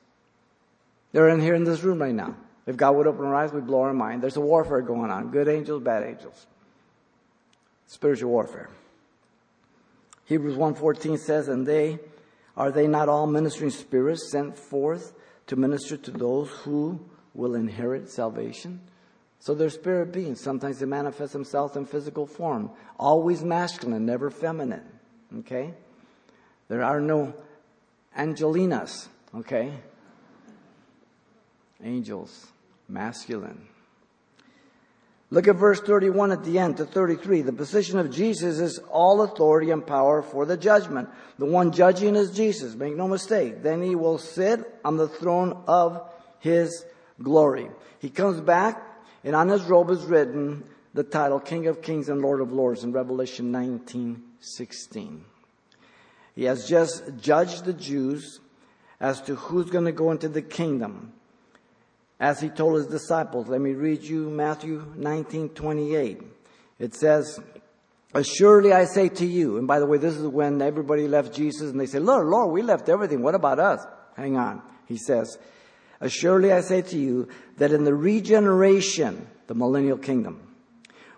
They're 1.12 1.30
in 1.30 1.42
here 1.42 1.56
in 1.56 1.64
this 1.64 1.82
room 1.82 2.02
right 2.02 2.14
now. 2.14 2.36
If 2.68 2.78
God 2.78 2.96
would 2.98 3.08
open 3.08 3.26
our 3.26 3.34
eyes, 3.34 3.52
we'd 3.52 3.66
blow 3.66 3.82
our 3.82 3.94
mind. 3.94 4.22
There's 4.22 4.38
a 4.38 4.42
warfare 4.42 4.82
going 4.82 5.10
on. 5.10 5.32
Good 5.32 5.48
angels, 5.48 5.82
bad 5.82 6.04
angels. 6.04 6.46
Spiritual 7.88 8.30
warfare. 8.30 8.70
Hebrews 10.26 10.56
1.14 10.56 11.18
says, 11.18 11.48
And 11.48 11.66
they, 11.66 11.98
are 12.56 12.70
they 12.70 12.86
not 12.86 13.10
all 13.10 13.26
ministering 13.26 13.72
spirits 13.72 14.30
sent 14.32 14.56
forth 14.56 15.14
to 15.48 15.56
minister 15.56 15.98
to 15.98 16.12
those 16.12 16.50
who 16.50 17.00
will 17.40 17.56
inherit 17.56 18.10
salvation. 18.10 18.82
So 19.40 19.56
they're 19.56 19.70
spirit 19.70 20.12
beings. 20.12 20.42
Sometimes 20.42 20.80
they 20.80 20.86
manifest 20.86 21.34
themselves 21.34 21.78
in 21.78 21.86
physical 21.86 22.28
form. 22.28 22.70
Always 23.00 23.44
masculine, 23.44 24.06
never 24.06 24.30
feminine. 24.30 24.84
Okay? 25.40 25.74
There 26.68 26.84
are 26.84 27.00
no 27.00 27.34
angelinas. 28.16 29.08
Okay? 29.34 29.72
Angels, 31.82 32.48
masculine. 32.90 33.66
Look 35.32 35.48
at 35.48 35.56
verse 35.56 35.80
31 35.80 36.32
at 36.32 36.44
the 36.44 36.58
end 36.58 36.78
to 36.78 36.86
33. 36.86 37.44
The 37.44 37.54
position 37.54 38.00
of 38.00 38.12
Jesus 38.12 38.60
is 38.60 38.80
all 38.90 39.22
authority 39.22 39.70
and 39.70 39.86
power 39.86 40.24
for 40.24 40.46
the 40.46 40.58
judgment. 40.58 41.08
The 41.38 41.46
one 41.46 41.72
judging 41.72 42.16
is 42.16 42.32
Jesus. 42.32 42.76
Make 42.76 42.98
no 42.98 43.08
mistake. 43.08 43.62
Then 43.62 43.82
he 43.82 43.96
will 43.96 44.18
sit 44.18 44.60
on 44.84 44.98
the 44.98 45.08
throne 45.08 45.64
of 45.68 46.02
his 46.40 46.84
glory. 47.22 47.70
He 48.00 48.10
comes 48.10 48.42
back, 48.42 48.82
and 49.24 49.36
on 49.36 49.50
his 49.50 49.64
robe 49.64 49.90
is 49.90 50.04
written 50.06 50.64
the 50.94 51.04
title 51.04 51.40
King 51.40 51.68
of 51.68 51.82
Kings 51.82 52.10
and 52.10 52.22
Lord 52.22 52.42
of 52.42 52.52
Lords 52.52 52.84
in 52.84 52.92
Revelation 52.92 53.52
19 53.52 54.24
16. 54.42 55.26
He 56.36 56.46
has 56.46 56.68
just 56.68 57.04
judged 57.20 57.66
the 57.66 57.74
Jews 57.74 58.40
as 59.00 59.22
to 59.24 59.36
who's 59.36 59.70
going 59.70 59.86
to 59.86 59.92
go 59.92 60.12
into 60.12 60.30
the 60.30 60.42
kingdom. 60.42 61.14
As 62.20 62.40
he 62.40 62.50
told 62.50 62.76
his 62.76 62.88
disciples, 62.88 63.48
let 63.48 63.62
me 63.62 63.74
read 63.74 64.04
you 64.04 64.30
Matthew 64.30 64.94
19 64.96 65.50
28. 65.50 66.22
It 66.80 66.96
says, 66.96 67.40
Assuredly 68.14 68.74
I 68.74 68.86
say 68.86 69.10
to 69.10 69.26
you, 69.26 69.58
and 69.58 69.68
by 69.68 69.80
the 69.80 69.86
way, 69.86 69.98
this 69.98 70.16
is 70.16 70.26
when 70.26 70.62
everybody 70.62 71.08
left 71.08 71.34
Jesus 71.34 71.70
and 71.70 71.80
they 71.80 71.86
say, 71.86 72.00
Lord, 72.00 72.28
Lord, 72.28 72.52
we 72.52 72.62
left 72.62 72.90
everything. 72.90 73.22
What 73.22 73.36
about 73.36 73.60
us? 73.60 73.86
Hang 74.16 74.36
on. 74.36 74.64
He 74.88 74.98
says, 74.98 75.38
Assuredly 76.02 76.52
I 76.54 76.62
say 76.62 76.82
to 76.82 76.98
you 76.98 77.28
that 77.58 77.72
in 77.72 77.84
the 77.84 77.94
regeneration, 77.94 79.28
the 79.48 79.56
millennial 79.56 79.98
kingdom, 79.98 80.50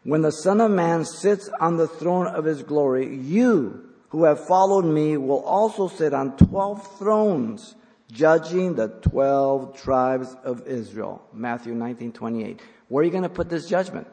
when 0.03 0.21
the 0.21 0.31
Son 0.31 0.59
of 0.59 0.71
Man 0.71 1.05
sits 1.05 1.49
on 1.59 1.77
the 1.77 1.87
throne 1.87 2.27
of 2.27 2.45
his 2.45 2.63
glory, 2.63 3.15
you 3.15 3.89
who 4.09 4.23
have 4.23 4.45
followed 4.47 4.85
me 4.85 5.15
will 5.17 5.43
also 5.43 5.87
sit 5.87 6.13
on 6.13 6.35
twelve 6.37 6.97
thrones, 6.97 7.75
judging 8.11 8.73
the 8.73 8.87
twelve 8.87 9.79
tribes 9.79 10.35
of 10.43 10.67
Israel. 10.67 11.23
Matthew 11.31 11.75
19, 11.75 12.11
28. 12.11 12.59
Where 12.87 13.01
are 13.01 13.05
you 13.05 13.11
going 13.11 13.23
to 13.23 13.29
put 13.29 13.49
this 13.49 13.67
judgment? 13.67 14.07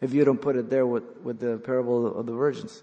If 0.00 0.14
you 0.14 0.24
don't 0.24 0.40
put 0.40 0.56
it 0.56 0.70
there 0.70 0.86
with, 0.86 1.04
with 1.22 1.40
the 1.40 1.58
parable 1.58 2.18
of 2.18 2.26
the 2.26 2.32
virgins. 2.32 2.82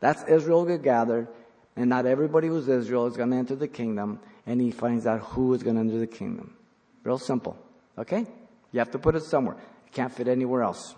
That's 0.00 0.22
Israel 0.24 0.64
gathered, 0.78 1.28
and 1.76 1.90
not 1.90 2.06
everybody 2.06 2.48
who's 2.48 2.68
Israel 2.68 3.06
is 3.06 3.16
going 3.16 3.30
to 3.30 3.36
enter 3.36 3.56
the 3.56 3.68
kingdom 3.68 4.20
and 4.48 4.62
he 4.62 4.70
finds 4.70 5.06
out 5.06 5.20
who 5.20 5.52
is 5.52 5.62
going 5.62 5.76
to 5.76 5.80
enter 5.80 5.98
the 5.98 6.06
kingdom. 6.06 6.56
Real 7.04 7.18
simple. 7.18 7.54
Okay? 7.98 8.24
You 8.72 8.78
have 8.78 8.90
to 8.92 8.98
put 8.98 9.14
it 9.14 9.22
somewhere. 9.22 9.56
It 9.86 9.92
can't 9.92 10.12
fit 10.12 10.26
anywhere 10.26 10.62
else. 10.62 10.94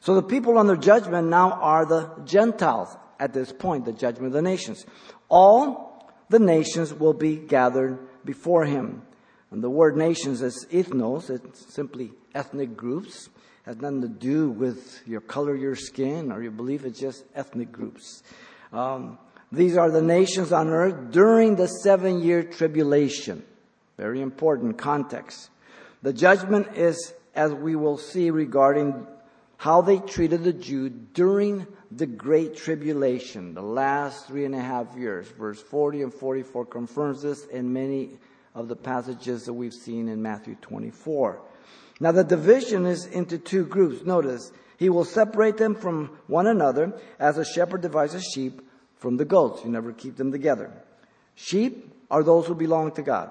So 0.00 0.14
the 0.14 0.22
people 0.22 0.58
under 0.58 0.76
judgment 0.76 1.28
now 1.28 1.52
are 1.52 1.86
the 1.86 2.10
Gentiles 2.26 2.94
at 3.18 3.32
this 3.32 3.52
point, 3.52 3.86
the 3.86 3.92
judgment 3.92 4.26
of 4.26 4.32
the 4.34 4.42
nations. 4.42 4.84
All 5.30 6.12
the 6.28 6.38
nations 6.38 6.92
will 6.92 7.14
be 7.14 7.36
gathered 7.36 7.98
before 8.22 8.66
him. 8.66 9.02
And 9.50 9.64
the 9.64 9.70
word 9.70 9.96
nations 9.96 10.42
is 10.42 10.66
ethnos, 10.70 11.30
it's 11.30 11.72
simply 11.74 12.12
ethnic 12.34 12.76
groups. 12.76 13.28
It 13.28 13.30
has 13.64 13.76
nothing 13.78 14.02
to 14.02 14.08
do 14.08 14.50
with 14.50 15.00
your 15.06 15.22
color, 15.22 15.56
your 15.56 15.76
skin, 15.76 16.30
or 16.30 16.42
your 16.42 16.52
belief, 16.52 16.84
it's 16.84 17.00
just 17.00 17.24
ethnic 17.34 17.72
groups. 17.72 18.22
Um, 18.72 19.18
these 19.52 19.76
are 19.76 19.90
the 19.90 20.00
nations 20.00 20.50
on 20.50 20.70
earth 20.70 21.10
during 21.10 21.56
the 21.56 21.68
seven 21.68 22.22
year 22.22 22.42
tribulation. 22.42 23.44
Very 23.98 24.22
important 24.22 24.78
context. 24.78 25.50
The 26.00 26.14
judgment 26.14 26.68
is, 26.74 27.12
as 27.34 27.52
we 27.52 27.76
will 27.76 27.98
see, 27.98 28.30
regarding 28.30 29.06
how 29.58 29.82
they 29.82 29.98
treated 29.98 30.42
the 30.42 30.54
Jew 30.54 30.88
during 30.88 31.66
the 31.90 32.06
great 32.06 32.56
tribulation, 32.56 33.52
the 33.52 33.62
last 33.62 34.26
three 34.26 34.46
and 34.46 34.54
a 34.54 34.60
half 34.60 34.96
years. 34.96 35.28
Verse 35.28 35.60
40 35.60 36.02
and 36.02 36.14
44 36.14 36.64
confirms 36.64 37.22
this 37.22 37.44
in 37.46 37.72
many 37.72 38.16
of 38.54 38.68
the 38.68 38.74
passages 38.74 39.44
that 39.44 39.52
we've 39.52 39.74
seen 39.74 40.08
in 40.08 40.22
Matthew 40.22 40.56
24. 40.62 41.42
Now 42.00 42.12
the 42.12 42.24
division 42.24 42.86
is 42.86 43.04
into 43.04 43.36
two 43.38 43.66
groups. 43.66 44.04
Notice, 44.04 44.50
he 44.78 44.88
will 44.88 45.04
separate 45.04 45.58
them 45.58 45.74
from 45.74 46.18
one 46.26 46.46
another 46.46 46.98
as 47.20 47.36
a 47.36 47.44
shepherd 47.44 47.82
divides 47.82 48.14
a 48.14 48.20
sheep 48.20 48.62
from 49.02 49.16
the 49.16 49.24
goats. 49.24 49.64
You 49.64 49.70
never 49.70 49.92
keep 49.92 50.16
them 50.16 50.30
together. 50.30 50.70
Sheep 51.34 51.92
are 52.08 52.22
those 52.22 52.46
who 52.46 52.54
belong 52.54 52.92
to 52.92 53.02
God. 53.02 53.30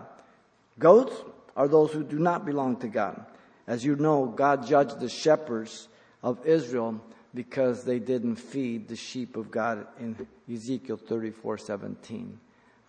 Goats 0.77 1.15
are 1.55 1.69
those 1.69 1.93
who 1.93 2.03
do 2.03 2.19
not 2.19 2.45
belong 2.45 2.75
to 2.81 2.89
God. 2.89 3.25
As 3.67 3.85
you 3.85 3.95
know, 3.95 4.25
God 4.25 4.67
judged 4.67 4.99
the 4.99 5.07
shepherds 5.07 5.87
of 6.21 6.45
Israel 6.45 7.01
because 7.33 7.85
they 7.85 7.99
didn't 7.99 8.35
feed 8.35 8.89
the 8.89 8.97
sheep 8.97 9.37
of 9.37 9.49
God 9.49 9.87
in 9.97 10.27
Ezekiel 10.51 10.97
34 10.97 11.57
17. 11.57 12.37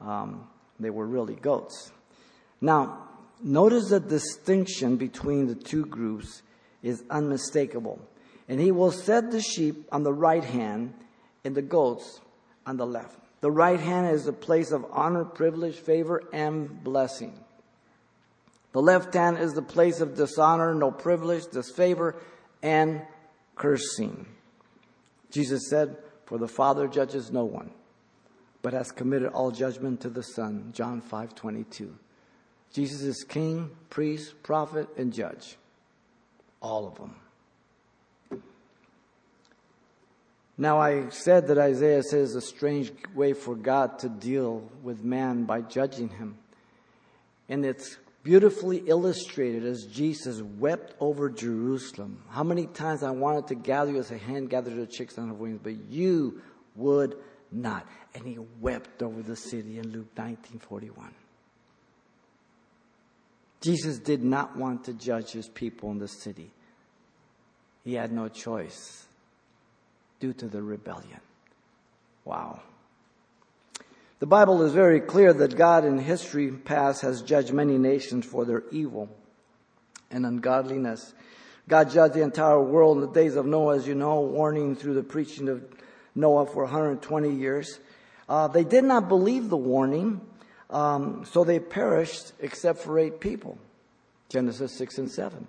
Um, 0.01 0.49
they 0.81 0.91
were 0.91 1.07
really 1.07 1.37
goats. 1.37 1.93
Now, 2.61 3.11
notice 3.41 3.91
the 3.91 4.01
distinction 4.01 4.97
between 4.97 5.47
the 5.47 5.55
two 5.55 5.87
groups 5.87 6.43
is 6.83 7.05
unmistakable. 7.11 8.01
And 8.49 8.59
he 8.59 8.73
will 8.73 8.91
set 8.91 9.31
the 9.31 9.41
sheep 9.41 9.87
on 9.93 10.03
the 10.03 10.13
right 10.13 10.43
hand 10.43 10.95
and 11.45 11.55
the 11.55 11.63
goats 11.63 12.21
on 12.67 12.77
the 12.77 12.87
left. 12.87 13.19
The 13.41 13.51
right 13.51 13.81
hand 13.81 14.15
is 14.15 14.25
the 14.25 14.33
place 14.33 14.71
of 14.71 14.87
honor, 14.93 15.25
privilege, 15.25 15.77
favor, 15.77 16.23
and 16.33 16.83
blessing. 16.83 17.39
The 18.73 18.81
left 18.81 19.13
hand 19.15 19.39
is 19.39 19.53
the 19.53 19.63
place 19.63 20.01
of 20.01 20.17
dishonor, 20.17 20.75
no 20.75 20.91
privilege, 20.91 21.45
disfavor, 21.53 22.17
and 22.63 23.03
cursing. 23.57 24.27
Jesus 25.31 25.69
said, 25.69 25.97
For 26.27 26.39
the 26.39 26.49
Father 26.49 26.87
judges 26.87 27.33
no 27.33 27.45
one, 27.45 27.71
but 28.63 28.73
has 28.73 28.93
committed 28.93 29.33
all 29.33 29.51
judgment 29.51 30.01
to 30.03 30.09
the 30.09 30.23
Son. 30.23 30.71
John 30.73 31.01
5 31.01 31.35
22. 31.35 31.95
Jesus 32.73 33.03
is 33.03 33.25
king, 33.25 33.71
priest, 33.91 34.43
prophet, 34.43 34.89
and 34.97 35.13
judge. 35.13 35.57
All 36.61 36.87
of 36.87 36.95
them. 36.95 37.17
Now, 40.59 40.79
I 40.79 41.09
said 41.09 41.49
that 41.49 41.59
Isaiah 41.59 42.03
says 42.03 42.35
a 42.35 42.41
strange 42.41 42.93
way 43.15 43.33
for 43.33 43.55
God 43.55 43.99
to 44.01 44.09
deal 44.09 44.71
with 44.83 45.03
man 45.03 45.45
by 45.45 45.63
judging 45.63 46.09
him. 46.09 46.37
And 47.49 47.65
it's 47.65 47.97
beautifully 48.23 48.79
illustrated 48.87 49.65
as 49.65 49.87
Jesus 49.87 50.43
wept 50.43 50.95
over 51.01 51.31
Jerusalem. 51.31 52.23
How 52.29 52.45
many 52.45 52.67
times 52.67 53.03
I 53.03 53.11
wanted 53.11 53.49
to 53.49 53.55
gather 53.55 53.91
you 53.93 53.99
as 53.99 54.11
a 54.11 54.19
hen 54.19 54.47
gathers 54.47 54.77
the 54.77 54.87
chicks 54.87 55.19
on 55.19 55.29
her 55.29 55.35
wings, 55.35 55.61
but 55.63 55.91
you 55.91 56.43
would 56.77 57.17
not. 57.51 57.87
And 58.15 58.27
he 58.27 58.39
wept 58.61 59.03
over 59.03 59.23
the 59.23 59.37
city 59.37 59.79
in 59.79 59.85
Luke 59.87 60.09
1941. 60.17 61.15
Jesus 63.63 63.99
did 63.99 64.23
not 64.23 64.57
want 64.57 64.85
to 64.85 64.93
judge 64.93 65.31
his 65.31 65.49
people 65.49 65.91
in 65.93 65.99
the 65.99 66.09
city. 66.09 66.51
He 67.85 67.95
had 67.95 68.13
no 68.13 68.29
choice 68.29 69.07
due 70.23 70.33
to 70.33 70.47
the 70.47 70.63
rebellion. 70.63 71.19
Wow. 72.25 72.61
The 74.21 74.27
Bible 74.27 74.63
is 74.63 74.73
very 74.73 75.01
clear 75.01 75.33
that 75.33 75.57
God 75.57 75.85
in 75.85 75.99
history 75.99 76.53
past 76.53 77.03
has 77.03 77.23
judged 77.23 77.53
many 77.53 77.77
nations 77.77 78.25
for 78.25 78.45
their 78.45 78.63
evil 78.71 79.09
and 80.13 80.25
ungodliness. 80.25 81.13
God 81.67 81.91
judged 81.91 82.15
the 82.15 82.23
entire 82.23 82.63
world 82.63 82.99
in 82.99 83.01
the 83.01 83.13
days 83.13 83.35
of 83.35 83.47
Noah, 83.47 83.79
as 83.79 83.89
you 83.89 83.97
know, 83.97 84.21
warning 84.21 84.77
through 84.77 84.95
the 84.95 85.03
preaching 85.03 85.49
of 85.49 85.65
Noah 86.15 86.47
for 86.47 86.63
120 86.63 87.35
years. 87.35 87.81
Uh, 88.29 88.47
they 88.47 88.63
did 88.63 88.85
not 88.85 89.09
believe 89.09 89.49
the 89.49 89.57
warning, 89.57 90.21
um, 90.71 91.25
so 91.25 91.43
they 91.43 91.59
perished 91.59 92.31
except 92.39 92.79
for 92.79 92.97
eight 92.97 93.19
people. 93.19 93.59
Genesis 94.29 94.71
6 94.79 94.99
and 94.99 95.11
7. 95.11 95.49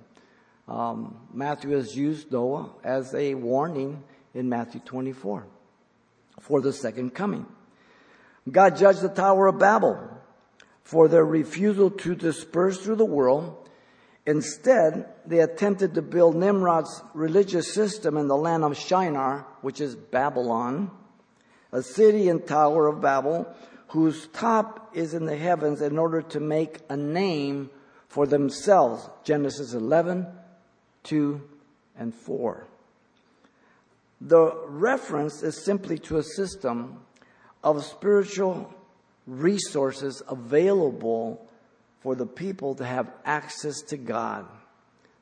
Um, 0.68 1.16
Matthew 1.32 1.76
has 1.76 1.96
used 1.96 2.32
Noah 2.32 2.72
as 2.84 3.14
a 3.14 3.36
warning 3.36 4.04
in 4.34 4.50
Matthew 4.50 4.82
24 4.82 5.46
for 6.40 6.62
the 6.62 6.74
second 6.74 7.14
coming. 7.14 7.46
God 8.50 8.78
judged 8.78 9.02
the 9.02 9.10
Tower 9.10 9.48
of 9.48 9.60
Babel 9.60 10.10
for 10.84 11.08
their 11.08 11.26
refusal 11.26 11.90
to 11.90 12.16
disperse 12.16 12.80
through 12.80 12.98
the 12.98 13.06
world. 13.06 13.70
Instead, 14.26 15.06
they 15.26 15.40
attempted 15.40 15.94
to 15.94 16.02
build 16.02 16.36
Nimrod's 16.36 17.02
religious 17.14 17.74
system 17.74 18.18
in 18.18 18.28
the 18.28 18.38
land 18.38 18.64
of 18.64 18.78
Shinar, 18.78 19.46
which 19.62 19.82
is 19.82 19.96
Babylon, 19.96 20.92
a 21.72 21.82
city 21.82 22.30
and 22.30 22.46
tower 22.46 22.88
of 22.88 23.02
Babel, 23.02 23.48
whose 23.88 24.28
top 24.28 24.92
is 24.94 25.14
in 25.14 25.26
the 25.26 25.38
heavens 25.38 25.82
in 25.82 25.98
order 25.98 26.22
to 26.22 26.40
make 26.40 26.80
a 26.90 26.98
name 26.98 27.70
for 28.08 28.26
themselves. 28.26 29.10
Genesis 29.24 29.74
11, 29.74 30.28
2 31.04 31.42
and 31.98 32.14
4. 32.14 32.68
The 34.26 34.56
reference 34.68 35.44
is 35.44 35.66
simply 35.66 35.98
to 36.00 36.18
a 36.18 36.24
system 36.24 37.02
of 37.62 37.84
spiritual 37.84 38.74
resources 39.28 40.22
available 40.30 41.46
for 42.02 42.16
the 42.16 42.26
people 42.26 42.74
to 42.76 42.86
have 42.86 43.12
access 43.26 43.82
to 43.82 43.98
God 43.98 44.46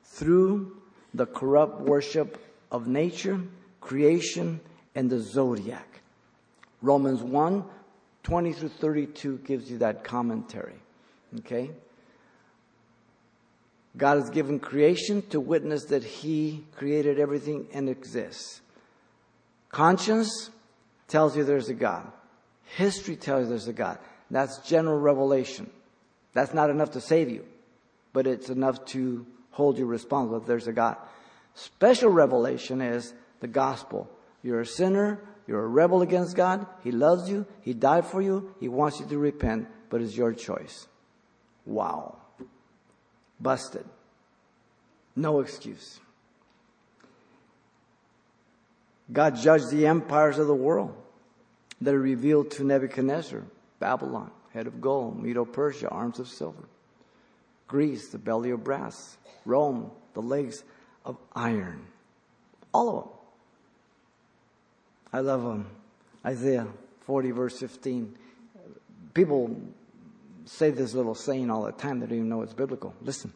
through 0.04 0.78
the 1.16 1.26
corrupt 1.26 1.82
worship 1.82 2.38
of 2.72 2.88
nature, 2.88 3.42
creation, 3.80 4.60
and 4.94 5.10
the 5.10 5.20
zodiac. 5.20 6.02
Romans 6.82 7.24
1 7.24 7.66
20 8.24 8.54
through 8.54 8.70
32 8.70 9.40
gives 9.40 9.72
you 9.72 9.80
that 9.80 10.04
commentary. 10.04 10.76
Okay? 11.40 11.72
God 13.98 14.20
has 14.20 14.30
given 14.30 14.60
creation 14.60 15.24
to 15.30 15.40
witness 15.40 15.86
that 15.86 16.04
He 16.04 16.64
created 16.76 17.20
everything 17.20 17.68
and 17.74 17.90
exists. 17.90 18.62
Conscience 19.72 20.50
tells 21.08 21.36
you 21.36 21.44
there's 21.44 21.70
a 21.70 21.74
God. 21.74 22.12
History 22.76 23.16
tells 23.16 23.44
you 23.44 23.50
there's 23.50 23.68
a 23.68 23.74
God. 23.74 23.98
That's 24.30 24.60
general 24.60 25.00
revelation. 25.00 25.70
That's 26.34 26.54
not 26.54 26.70
enough 26.70 26.92
to 26.92 27.02
save 27.02 27.30
you, 27.30 27.46
but 28.14 28.28
it's 28.28 28.50
enough 28.50 28.86
to 28.88 29.26
hold 29.52 29.78
you 29.78 29.86
responsible 29.86 30.38
if 30.38 30.46
there's 30.46 30.68
a 30.68 30.74
God. 30.74 30.98
Special 31.56 32.10
revelation 32.10 32.82
is 32.82 33.14
the 33.42 33.48
gospel. 33.48 34.10
You're 34.42 34.62
a 34.62 34.66
sinner. 34.66 35.20
You're 35.48 35.64
a 35.64 35.68
rebel 35.68 36.02
against 36.02 36.36
God. 36.36 36.66
He 36.84 36.92
loves 36.92 37.30
you. 37.30 37.46
He 37.62 37.74
died 37.74 38.06
for 38.06 38.22
you. 38.22 38.56
He 38.60 38.70
wants 38.70 39.00
you 39.00 39.06
to 39.08 39.18
repent, 39.18 39.68
but 39.90 40.02
it's 40.02 40.16
your 40.16 40.34
choice. 40.34 40.88
Wow. 41.66 42.18
Busted. 43.40 43.86
No 45.16 45.42
excuse. 45.42 46.00
God 49.12 49.36
judged 49.36 49.70
the 49.70 49.88
empires 49.88 50.38
of 50.38 50.48
the 50.48 50.56
world 50.56 50.96
that 51.82 51.94
are 51.94 52.00
revealed 52.00 52.52
to 52.52 52.64
Nebuchadnezzar 52.64 53.44
Babylon, 53.80 54.32
head 54.54 54.68
of 54.68 54.80
gold, 54.80 55.22
Medo 55.22 55.44
Persia, 55.44 55.90
arms 55.90 56.20
of 56.20 56.28
silver, 56.28 56.64
Greece, 57.68 58.10
the 58.10 58.20
belly 58.20 58.52
of 58.52 58.64
brass, 58.64 59.18
Rome, 59.46 59.92
the 60.14 60.22
legs 60.22 60.64
of 61.04 61.18
iron. 61.34 61.86
All 62.74 62.98
of 62.98 63.04
them. 63.06 63.14
I 65.14 65.20
love 65.20 65.44
them. 65.44 65.68
Isaiah 66.26 66.68
40, 67.06 67.32
verse 67.32 67.60
15. 67.60 68.16
People 69.14 69.60
say 70.46 70.70
this 70.70 70.94
little 70.94 71.16
saying 71.16 71.50
all 71.50 71.64
the 71.64 71.72
time. 71.72 72.00
They 72.00 72.06
don't 72.06 72.18
even 72.18 72.30
know 72.30 72.44
it's 72.44 72.54
biblical. 72.54 72.94
Listen. 73.02 73.34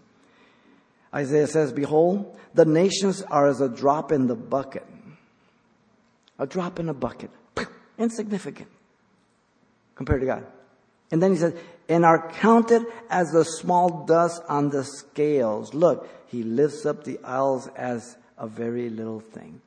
Isaiah 1.14 1.48
says, 1.48 1.74
Behold, 1.74 2.38
the 2.54 2.66
nations 2.66 3.22
are 3.24 3.48
as 3.48 3.62
a 3.62 3.70
drop 3.70 4.12
in 4.12 4.28
the 4.28 4.36
bucket. 4.36 4.86
A 6.40 6.46
drop 6.46 6.80
in 6.80 6.90
a 6.90 6.94
bucket. 6.94 7.32
Insignificant 7.98 8.68
compared 9.96 10.22
to 10.22 10.28
God. 10.28 10.46
And 11.12 11.22
then 11.22 11.32
he 11.32 11.38
says, 11.38 11.54
and 11.88 12.04
are 12.04 12.30
counted 12.34 12.86
as 13.10 13.32
the 13.32 13.46
small 13.46 14.06
dust 14.06 14.42
on 14.50 14.70
the 14.70 14.84
scales. 14.84 15.74
Look, 15.74 16.10
he 16.28 16.44
lifts 16.44 16.86
up 16.86 17.04
the 17.04 17.20
isles 17.24 17.68
as 17.76 18.18
a 18.38 18.48
very 18.48 18.90
little 18.90 19.20
thing. 19.20 19.62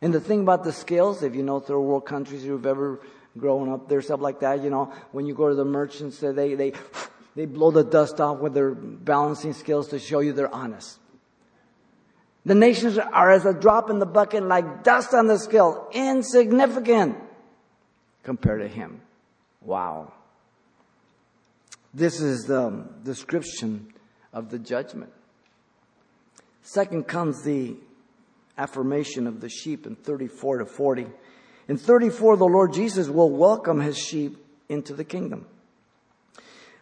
And 0.00 0.12
the 0.12 0.20
thing 0.20 0.42
about 0.42 0.62
the 0.62 0.72
scales, 0.72 1.22
if 1.22 1.34
you 1.34 1.42
know 1.42 1.58
third 1.58 1.80
world 1.80 2.06
countries 2.06 2.44
who've 2.44 2.66
ever 2.66 3.00
grown 3.36 3.68
up 3.70 3.88
there, 3.88 4.00
stuff 4.02 4.20
like 4.20 4.40
that, 4.40 4.62
you 4.62 4.70
know, 4.70 4.92
when 5.12 5.26
you 5.26 5.34
go 5.34 5.48
to 5.48 5.54
the 5.54 5.64
merchants, 5.64 6.18
they, 6.20 6.54
they, 6.54 6.72
they 7.34 7.46
blow 7.46 7.70
the 7.70 7.82
dust 7.82 8.20
off 8.20 8.38
with 8.38 8.54
their 8.54 8.70
balancing 8.70 9.54
scales 9.54 9.88
to 9.88 9.98
show 9.98 10.20
you 10.20 10.32
they're 10.32 10.54
honest. 10.54 10.98
The 12.44 12.54
nations 12.54 12.98
are 12.98 13.30
as 13.30 13.44
a 13.44 13.52
drop 13.52 13.90
in 13.90 13.98
the 13.98 14.06
bucket, 14.06 14.42
like 14.42 14.82
dust 14.82 15.12
on 15.12 15.26
the 15.26 15.38
scale, 15.38 15.88
insignificant 15.92 17.16
compared 18.22 18.60
to 18.60 18.68
him. 18.68 19.00
Wow. 19.60 20.12
This 21.92 22.20
is 22.20 22.44
the 22.44 22.68
um, 22.68 22.90
description 23.02 23.92
of 24.32 24.50
the 24.50 24.58
judgment. 24.58 25.12
Second 26.62 27.06
comes 27.06 27.42
the 27.42 27.76
affirmation 28.56 29.26
of 29.26 29.40
the 29.40 29.48
sheep 29.48 29.86
in 29.86 29.96
34 29.96 30.58
to 30.58 30.66
40. 30.66 31.06
In 31.68 31.76
34, 31.76 32.36
the 32.36 32.44
Lord 32.44 32.72
Jesus 32.72 33.08
will 33.08 33.30
welcome 33.30 33.80
his 33.80 33.98
sheep 33.98 34.36
into 34.68 34.94
the 34.94 35.04
kingdom. 35.04 35.46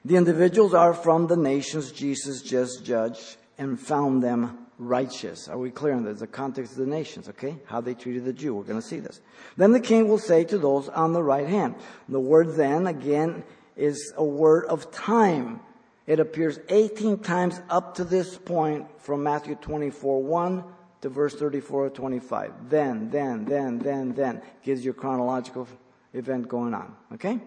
The 0.05 0.17
individuals 0.17 0.75
are 0.75 0.95
from 0.95 1.27
the 1.27 1.37
nations 1.37 1.93
Jesus 1.93 2.43
just 2.43 2.85
judged 2.85 3.37
and 3.59 3.81
found 3.81 4.23
them 4.23 4.66
righteous. 4.79 5.49
Are 5.49 5.59
we 5.59 5.71
clear 5.71 5.95
on 5.95 6.05
this? 6.05 6.21
The 6.21 6.27
context 6.27 6.73
of 6.73 6.79
the 6.79 6.87
nations, 6.87 7.29
okay? 7.29 7.57
How 7.67 7.81
they 7.81 7.95
treated 7.95 8.25
the 8.25 8.33
Jew. 8.33 8.55
We're 8.55 8.65
going 8.65 8.81
to 8.81 8.87
see 8.87 9.01
this. 9.01 9.21
Then 9.57 9.73
the 9.73 9.81
king 9.81 10.09
will 10.09 10.19
say 10.19 10.45
to 10.45 10.59
those 10.59 10.89
on 10.89 11.13
the 11.13 11.23
right 11.23 11.47
hand. 11.47 11.77
The 12.09 12.21
word 12.21 12.57
then, 12.57 12.87
again, 12.87 13.45
is 13.77 14.13
a 14.17 14.25
word 14.25 14.67
of 14.67 14.91
time. 14.91 15.61
It 16.07 16.21
appears 16.21 16.59
18 16.69 17.19
times 17.21 17.61
up 17.69 17.97
to 17.97 18.05
this 18.05 18.37
point 18.37 18.87
from 19.01 19.23
Matthew 19.23 19.55
24, 19.57 20.23
1 20.23 20.65
to 21.03 21.09
verse 21.09 21.35
34 21.35 21.87
or 21.87 21.91
25. 21.91 22.71
Then, 22.71 23.11
then, 23.11 23.45
then, 23.45 23.79
then, 23.79 24.13
then. 24.15 24.43
Gives 24.63 24.85
you 24.85 24.93
a 24.93 24.95
chronological 24.95 25.69
event 26.13 26.49
going 26.49 26.75
on, 26.75 26.95
okay? 27.15 27.41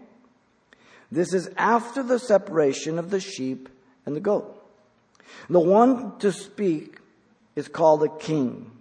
This 1.12 1.34
is 1.34 1.50
after 1.58 2.04
the 2.04 2.20
separation 2.20 3.00
of 3.00 3.10
the 3.10 3.20
sheep 3.20 3.70
and 4.06 4.16
the 4.16 4.20
goat. 4.20 4.56
The 5.50 5.60
one 5.60 6.18
to 6.20 6.32
speak 6.32 6.99
is 7.60 7.68
called 7.68 8.04
a 8.04 8.10
king. 8.10 8.72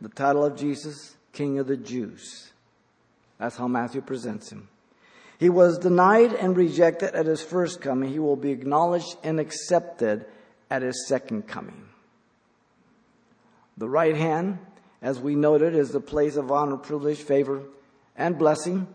The 0.00 0.08
title 0.08 0.44
of 0.44 0.56
Jesus, 0.56 1.16
King 1.32 1.58
of 1.58 1.66
the 1.66 1.76
Jews. 1.76 2.52
That's 3.38 3.56
how 3.56 3.68
Matthew 3.68 4.00
presents 4.00 4.50
him. 4.50 4.68
He 5.38 5.50
was 5.50 5.78
denied 5.78 6.32
and 6.32 6.56
rejected 6.56 7.14
at 7.14 7.26
his 7.26 7.42
first 7.42 7.80
coming. 7.80 8.12
He 8.12 8.20
will 8.20 8.36
be 8.36 8.52
acknowledged 8.52 9.16
and 9.24 9.40
accepted 9.40 10.24
at 10.70 10.82
his 10.82 11.08
second 11.08 11.48
coming. 11.48 11.88
The 13.76 13.88
right 13.88 14.16
hand, 14.16 14.58
as 15.02 15.18
we 15.18 15.34
noted, 15.34 15.74
is 15.74 15.90
the 15.90 16.00
place 16.00 16.36
of 16.36 16.52
honor, 16.52 16.76
privilege, 16.76 17.18
favor, 17.18 17.62
and 18.16 18.38
blessing 18.38 18.86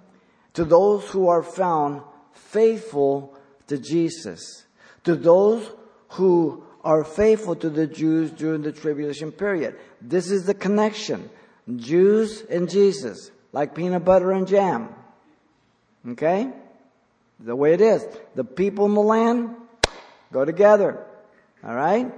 to 0.53 0.63
those 0.63 1.09
who 1.09 1.27
are 1.27 1.43
found 1.43 2.01
faithful 2.31 3.37
to 3.67 3.77
Jesus, 3.77 4.65
to 5.03 5.15
those 5.15 5.69
who 6.09 6.63
are 6.87 7.03
faithful 7.03 7.53
to 7.57 7.69
the 7.69 7.85
Jews 7.85 8.31
during 8.31 8.61
the 8.61 8.71
tribulation 8.71 9.33
period. 9.33 9.75
This 10.01 10.31
is 10.31 10.45
the 10.45 10.53
connection. 10.53 11.29
Jews 11.75 12.43
and 12.49 12.69
Jesus, 12.69 13.29
like 13.51 13.75
peanut 13.75 14.05
butter 14.05 14.31
and 14.31 14.47
jam. 14.47 14.95
Okay? 16.11 16.49
The 17.41 17.57
way 17.57 17.73
it 17.73 17.81
is. 17.81 18.07
The 18.35 18.45
people 18.45 18.85
in 18.85 18.93
the 18.93 19.01
land, 19.01 19.49
go 20.31 20.45
together. 20.45 21.05
All 21.61 21.75
right? 21.75 22.09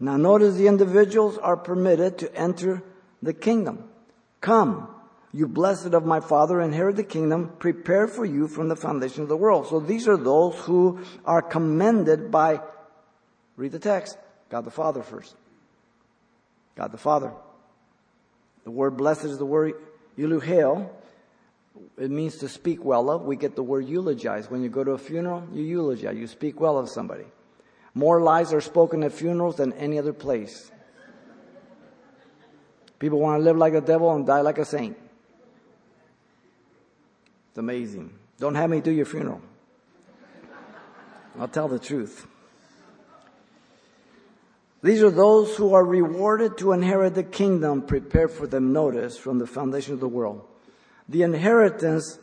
Now 0.00 0.16
notice 0.16 0.54
the 0.56 0.68
individuals 0.68 1.36
are 1.36 1.58
permitted 1.58 2.16
to 2.18 2.34
enter 2.34 2.82
the 3.22 3.34
kingdom. 3.34 3.84
Come, 4.40 4.88
you 5.32 5.46
blessed 5.46 5.92
of 5.92 6.06
my 6.06 6.20
Father, 6.20 6.62
inherit 6.62 6.96
the 6.96 7.04
kingdom 7.04 7.52
prepared 7.58 8.10
for 8.10 8.24
you 8.24 8.48
from 8.48 8.68
the 8.68 8.76
foundation 8.76 9.22
of 9.22 9.28
the 9.28 9.36
world. 9.36 9.68
So 9.68 9.80
these 9.80 10.08
are 10.08 10.16
those 10.16 10.56
who 10.60 11.00
are 11.26 11.42
commended 11.42 12.30
by, 12.30 12.60
read 13.56 13.72
the 13.72 13.78
text, 13.78 14.16
God 14.48 14.64
the 14.64 14.70
Father 14.70 15.02
first. 15.02 15.34
God 16.74 16.92
the 16.92 16.98
Father. 16.98 17.32
The 18.64 18.70
word 18.70 18.96
blessed 18.96 19.24
is 19.24 19.38
the 19.38 19.46
word 19.46 19.74
eulogiel. 20.18 20.88
It 21.98 22.10
means 22.10 22.38
to 22.38 22.48
speak 22.48 22.84
well 22.84 23.10
of. 23.10 23.22
We 23.22 23.36
get 23.36 23.56
the 23.56 23.62
word 23.62 23.86
eulogize. 23.86 24.50
When 24.50 24.62
you 24.62 24.68
go 24.68 24.84
to 24.84 24.92
a 24.92 24.98
funeral, 24.98 25.46
you 25.52 25.62
eulogize. 25.62 26.16
You 26.16 26.26
speak 26.26 26.60
well 26.60 26.78
of 26.78 26.88
somebody. 26.88 27.24
More 27.94 28.20
lies 28.22 28.52
are 28.52 28.60
spoken 28.60 29.02
at 29.02 29.12
funerals 29.12 29.56
than 29.56 29.72
any 29.74 29.98
other 29.98 30.12
place. 30.12 30.70
People 32.98 33.18
want 33.18 33.40
to 33.40 33.44
live 33.44 33.56
like 33.56 33.74
a 33.74 33.80
devil 33.80 34.14
and 34.14 34.26
die 34.26 34.42
like 34.42 34.58
a 34.58 34.64
saint. 34.64 34.96
It's 37.50 37.58
amazing. 37.58 38.12
Don't 38.38 38.54
have 38.54 38.70
me 38.70 38.80
do 38.80 38.90
your 38.90 39.06
funeral. 39.06 39.42
I'll 41.38 41.48
tell 41.48 41.68
the 41.68 41.78
truth. 41.78 42.26
These 44.82 45.02
are 45.02 45.10
those 45.10 45.56
who 45.56 45.74
are 45.74 45.84
rewarded 45.84 46.58
to 46.58 46.72
inherit 46.72 47.14
the 47.14 47.22
kingdom 47.22 47.82
prepared 47.82 48.32
for 48.32 48.48
them, 48.48 48.72
notice, 48.72 49.16
from 49.16 49.38
the 49.38 49.46
foundation 49.46 49.94
of 49.94 50.00
the 50.00 50.08
world. 50.08 50.44
The 51.08 51.22
inheritance 51.22 52.18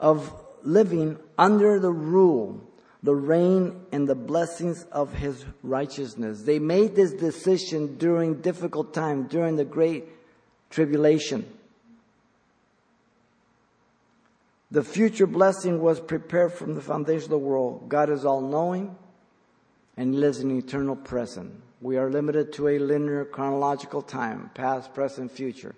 of 0.00 0.32
living 0.64 1.18
under 1.38 1.78
the 1.78 1.92
rule, 1.92 2.60
the 3.04 3.14
reign, 3.14 3.80
and 3.92 4.08
the 4.08 4.16
blessings 4.16 4.84
of 4.90 5.14
his 5.14 5.44
righteousness. 5.62 6.42
They 6.42 6.58
made 6.58 6.96
this 6.96 7.12
decision 7.12 7.96
during 7.96 8.40
difficult 8.40 8.92
times, 8.92 9.30
during 9.30 9.54
the 9.54 9.64
great 9.64 10.08
tribulation. 10.70 11.46
The 14.72 14.82
future 14.82 15.26
blessing 15.28 15.80
was 15.80 16.00
prepared 16.00 16.54
from 16.54 16.74
the 16.74 16.80
foundation 16.80 17.24
of 17.24 17.30
the 17.30 17.38
world. 17.38 17.88
God 17.88 18.10
is 18.10 18.24
all 18.24 18.40
knowing 18.40 18.96
and 19.96 20.18
lives 20.20 20.40
in 20.40 20.56
eternal 20.56 20.96
present. 20.96 21.52
We 21.80 21.96
are 21.96 22.10
limited 22.10 22.52
to 22.54 22.68
a 22.68 22.78
linear 22.78 23.24
chronological 23.24 24.02
time, 24.02 24.50
past, 24.54 24.94
present, 24.94 25.32
future. 25.32 25.74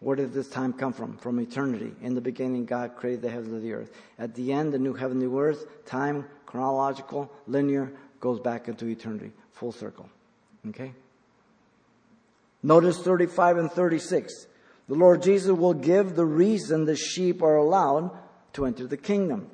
Where 0.00 0.16
did 0.16 0.32
this 0.32 0.48
time 0.48 0.72
come 0.72 0.92
from? 0.92 1.16
From 1.16 1.40
eternity. 1.40 1.92
In 2.02 2.14
the 2.14 2.20
beginning, 2.20 2.66
God 2.66 2.96
created 2.96 3.22
the 3.22 3.30
heavens 3.30 3.52
and 3.52 3.62
the 3.62 3.72
earth. 3.72 3.92
At 4.18 4.34
the 4.34 4.52
end, 4.52 4.72
the 4.72 4.78
new 4.78 4.94
heaven 4.94 5.20
the 5.20 5.30
earth, 5.30 5.86
time, 5.86 6.26
chronological, 6.44 7.32
linear, 7.46 7.92
goes 8.20 8.40
back 8.40 8.68
into 8.68 8.86
eternity. 8.86 9.32
Full 9.52 9.72
circle. 9.72 10.08
Okay? 10.68 10.92
Notice 12.62 12.98
35 12.98 13.58
and 13.58 13.70
36. 13.72 14.46
The 14.88 14.94
Lord 14.94 15.22
Jesus 15.22 15.56
will 15.56 15.74
give 15.74 16.14
the 16.14 16.26
reason 16.26 16.84
the 16.84 16.96
sheep 16.96 17.42
are 17.42 17.56
allowed 17.56 18.10
to 18.54 18.66
enter 18.66 18.86
the 18.86 18.96
kingdom. 18.96 19.48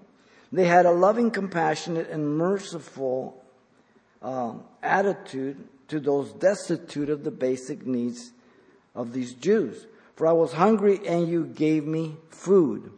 They 0.51 0.67
had 0.67 0.87
a 0.87 0.91
loving, 0.91 1.31
compassionate, 1.31 2.09
and 2.09 2.37
merciful 2.37 3.45
uh, 4.23 4.55
attitude 4.83 5.69
to 5.89 6.01
those 6.01 6.33
destitute 6.33 7.11
of 7.11 7.25
the 7.25 7.31
basic 7.31 7.87
needs 7.87 8.33
of 8.95 9.13
these 9.13 9.35
Jews. 9.35 9.87
For 10.17 10.27
I 10.27 10.33
was 10.33 10.53
hungry 10.53 11.01
and 11.07 11.29
you 11.29 11.47
gave 11.47 11.85
me 11.87 12.17
food. 12.31 12.91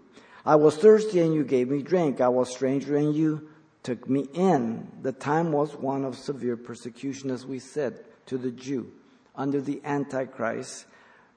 I 0.44 0.56
was 0.56 0.76
thirsty 0.76 1.20
and 1.20 1.34
you 1.34 1.44
gave 1.44 1.68
me 1.68 1.82
drink. 1.82 2.20
I 2.20 2.28
was 2.28 2.50
stranger 2.50 2.96
and 2.96 3.14
you 3.14 3.48
took 3.82 4.08
me 4.08 4.26
in. 4.32 4.88
The 5.02 5.12
time 5.12 5.52
was 5.52 5.74
one 5.74 6.04
of 6.04 6.16
severe 6.16 6.56
persecution, 6.56 7.30
as 7.30 7.44
we 7.44 7.58
said, 7.58 8.04
to 8.26 8.38
the 8.38 8.50
Jew 8.50 8.90
under 9.36 9.60
the 9.60 9.80
Antichrist 9.84 10.86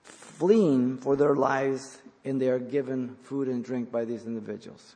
fleeing 0.02 0.98
for 0.98 1.16
their 1.16 1.36
lives 1.36 2.02
and 2.26 2.42
they 2.42 2.50
are 2.50 2.60
given 2.60 3.16
food 3.24 3.48
and 3.48 3.64
drink 3.64 3.92
by 3.92 4.06
these 4.06 4.26
individuals. 4.26 4.96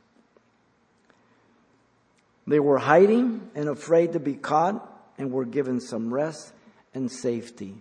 They 2.48 2.60
were 2.60 2.78
hiding 2.78 3.50
and 3.54 3.68
afraid 3.68 4.14
to 4.14 4.20
be 4.20 4.32
caught 4.32 4.82
and 5.18 5.30
were 5.30 5.44
given 5.44 5.80
some 5.80 6.12
rest 6.12 6.54
and 6.94 7.12
safety. 7.12 7.74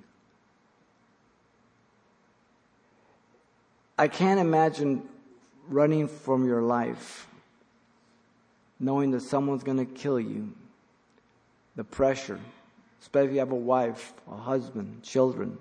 I 3.98 4.10
can't 4.10 4.42
imagine 4.42 5.08
running 5.70 6.10
from 6.10 6.46
your 6.46 6.62
life 6.62 7.28
knowing 8.78 9.12
that 9.12 9.22
someone's 9.22 9.64
going 9.64 9.78
to 9.78 9.86
kill 9.86 10.20
you. 10.20 10.54
The 11.78 11.86
pressure, 11.86 12.40
especially 13.02 13.30
if 13.30 13.34
you 13.36 13.40
have 13.40 13.52
a 13.52 13.56
wife, 13.56 14.14
a 14.30 14.36
husband, 14.36 15.02
children. 15.02 15.58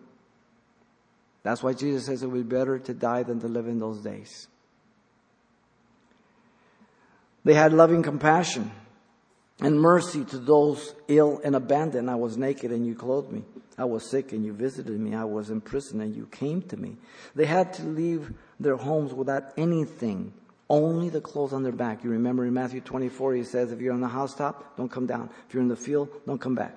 That's 1.45 1.62
why 1.62 1.75
Jesus 1.75 2.07
says 2.07 2.25
it 2.25 2.27
would 2.27 2.49
be 2.49 2.57
better 2.57 2.79
to 2.81 2.92
die 2.92 3.23
than 3.23 3.40
to 3.40 3.49
live 3.49 3.69
in 3.69 3.79
those 3.79 4.01
days. 4.01 4.49
They 7.45 7.55
had 7.55 7.73
loving 7.73 8.03
compassion 8.03 8.73
and 9.61 9.81
mercy 9.81 10.25
to 10.27 10.38
those 10.38 10.95
ill 11.09 11.40
and 11.42 11.57
abandoned. 11.57 12.11
I 12.11 12.14
was 12.14 12.37
naked 12.37 12.71
and 12.71 12.87
you 12.87 12.95
clothed 12.95 13.33
me. 13.33 13.45
I 13.79 13.85
was 13.85 14.09
sick 14.09 14.33
and 14.33 14.45
you 14.45 14.53
visited 14.53 14.99
me. 14.99 15.14
I 15.14 15.25
was 15.25 15.51
in 15.51 15.61
prison 15.61 16.01
and 16.01 16.14
you 16.14 16.27
came 16.27 16.62
to 16.62 16.77
me. 16.77 16.97
They 17.35 17.47
had 17.47 17.73
to 17.75 17.83
leave 17.85 18.33
their 18.59 18.77
homes 18.77 19.12
without 19.12 19.53
anything, 19.57 20.33
only 20.69 21.11
the 21.11 21.21
clothes 21.21 21.53
on 21.53 21.62
their 21.62 21.73
back. 21.73 22.03
You 22.03 22.11
remember 22.11 22.47
in 22.47 22.55
Matthew 22.55 22.81
24, 22.81 23.35
he 23.35 23.45
says, 23.45 23.73
if 23.73 23.81
you're 23.81 23.92
on 23.92 24.01
the 24.01 24.09
housetop, 24.09 24.77
don't 24.77 24.90
come 24.90 25.07
down. 25.07 25.31
If 25.47 25.55
you're 25.55 25.62
in 25.62 25.69
the 25.69 25.77
field, 25.77 26.09
don't 26.27 26.40
come 26.40 26.55
back. 26.55 26.75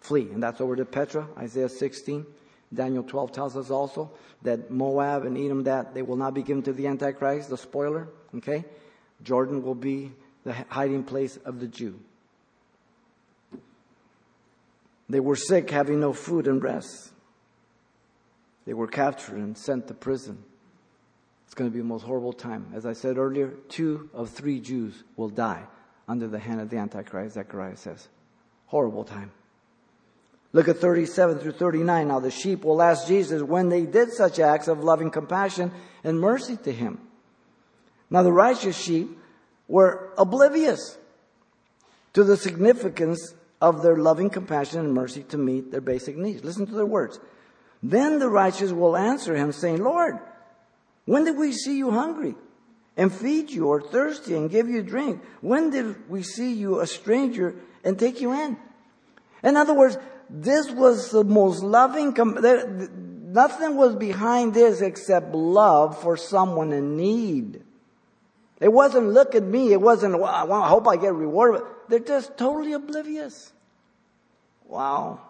Flee. 0.00 0.28
And 0.32 0.42
that's 0.42 0.60
over 0.60 0.76
to 0.76 0.84
Petra, 0.84 1.26
Isaiah 1.38 1.68
16. 1.68 2.26
Daniel 2.72 3.02
12 3.02 3.32
tells 3.32 3.56
us 3.56 3.70
also 3.70 4.10
that 4.42 4.70
Moab 4.70 5.24
and 5.24 5.38
Edom, 5.38 5.64
that 5.64 5.94
they 5.94 6.02
will 6.02 6.16
not 6.16 6.34
be 6.34 6.42
given 6.42 6.62
to 6.64 6.72
the 6.72 6.86
Antichrist, 6.86 7.48
the 7.48 7.56
spoiler, 7.56 8.08
okay? 8.34 8.64
Jordan 9.22 9.62
will 9.62 9.74
be 9.74 10.12
the 10.46 10.54
hiding 10.68 11.02
place 11.02 11.36
of 11.38 11.58
the 11.58 11.66
Jew. 11.66 11.98
They 15.08 15.18
were 15.18 15.34
sick, 15.34 15.68
having 15.70 15.98
no 15.98 16.12
food 16.12 16.46
and 16.46 16.62
rest. 16.62 17.10
They 18.64 18.72
were 18.72 18.86
captured 18.86 19.38
and 19.38 19.58
sent 19.58 19.88
to 19.88 19.94
prison. 19.94 20.38
It's 21.46 21.54
going 21.54 21.68
to 21.68 21.72
be 21.72 21.80
the 21.80 21.84
most 21.84 22.04
horrible 22.04 22.32
time. 22.32 22.68
As 22.74 22.86
I 22.86 22.92
said 22.92 23.18
earlier, 23.18 23.54
two 23.68 24.08
of 24.14 24.30
three 24.30 24.60
Jews 24.60 25.02
will 25.16 25.28
die 25.28 25.64
under 26.06 26.28
the 26.28 26.38
hand 26.38 26.60
of 26.60 26.70
the 26.70 26.76
Antichrist, 26.76 27.34
Zechariah 27.34 27.76
says. 27.76 28.06
Horrible 28.66 29.02
time. 29.02 29.32
Look 30.52 30.68
at 30.68 30.78
37 30.78 31.40
through 31.40 31.52
39. 31.52 32.06
Now 32.06 32.20
the 32.20 32.30
sheep 32.30 32.64
will 32.64 32.80
ask 32.80 33.08
Jesus 33.08 33.42
when 33.42 33.68
they 33.68 33.84
did 33.84 34.12
such 34.12 34.38
acts 34.38 34.68
of 34.68 34.84
loving 34.84 35.10
compassion 35.10 35.72
and 36.04 36.20
mercy 36.20 36.56
to 36.58 36.72
him. 36.72 37.00
Now 38.10 38.22
the 38.22 38.32
righteous 38.32 38.76
sheep 38.76 39.15
were 39.68 40.12
oblivious 40.16 40.98
to 42.12 42.24
the 42.24 42.36
significance 42.36 43.34
of 43.60 43.82
their 43.82 43.96
loving 43.96 44.30
compassion 44.30 44.80
and 44.80 44.92
mercy 44.92 45.22
to 45.24 45.38
meet 45.38 45.70
their 45.70 45.80
basic 45.80 46.16
needs. 46.16 46.44
Listen 46.44 46.66
to 46.66 46.74
their 46.74 46.86
words. 46.86 47.18
Then 47.82 48.18
the 48.18 48.28
righteous 48.28 48.72
will 48.72 48.96
answer 48.96 49.36
him 49.36 49.52
saying, 49.52 49.82
Lord, 49.82 50.18
when 51.04 51.24
did 51.24 51.36
we 51.36 51.52
see 51.52 51.76
you 51.78 51.90
hungry 51.90 52.34
and 52.96 53.12
feed 53.12 53.50
you 53.50 53.68
or 53.68 53.80
thirsty 53.80 54.34
and 54.34 54.50
give 54.50 54.68
you 54.68 54.82
drink? 54.82 55.22
When 55.40 55.70
did 55.70 56.08
we 56.08 56.22
see 56.22 56.52
you 56.52 56.80
a 56.80 56.86
stranger 56.86 57.54
and 57.84 57.98
take 57.98 58.20
you 58.20 58.32
in? 58.32 58.56
In 59.42 59.56
other 59.56 59.74
words, 59.74 59.98
this 60.28 60.70
was 60.70 61.10
the 61.10 61.22
most 61.22 61.62
loving, 61.62 62.12
nothing 62.12 63.76
was 63.76 63.94
behind 63.94 64.54
this 64.54 64.80
except 64.80 65.34
love 65.34 66.00
for 66.00 66.16
someone 66.16 66.72
in 66.72 66.96
need. 66.96 67.62
It 68.60 68.72
wasn't 68.72 69.08
look 69.08 69.34
at 69.34 69.42
me, 69.42 69.72
it 69.72 69.80
wasn't, 69.80 70.18
well, 70.18 70.52
I 70.52 70.68
hope 70.68 70.88
I 70.88 70.96
get 70.96 71.12
rewarded. 71.12 71.62
They're 71.88 71.98
just 71.98 72.38
totally 72.38 72.72
oblivious. 72.72 73.52
Wow. 74.64 75.20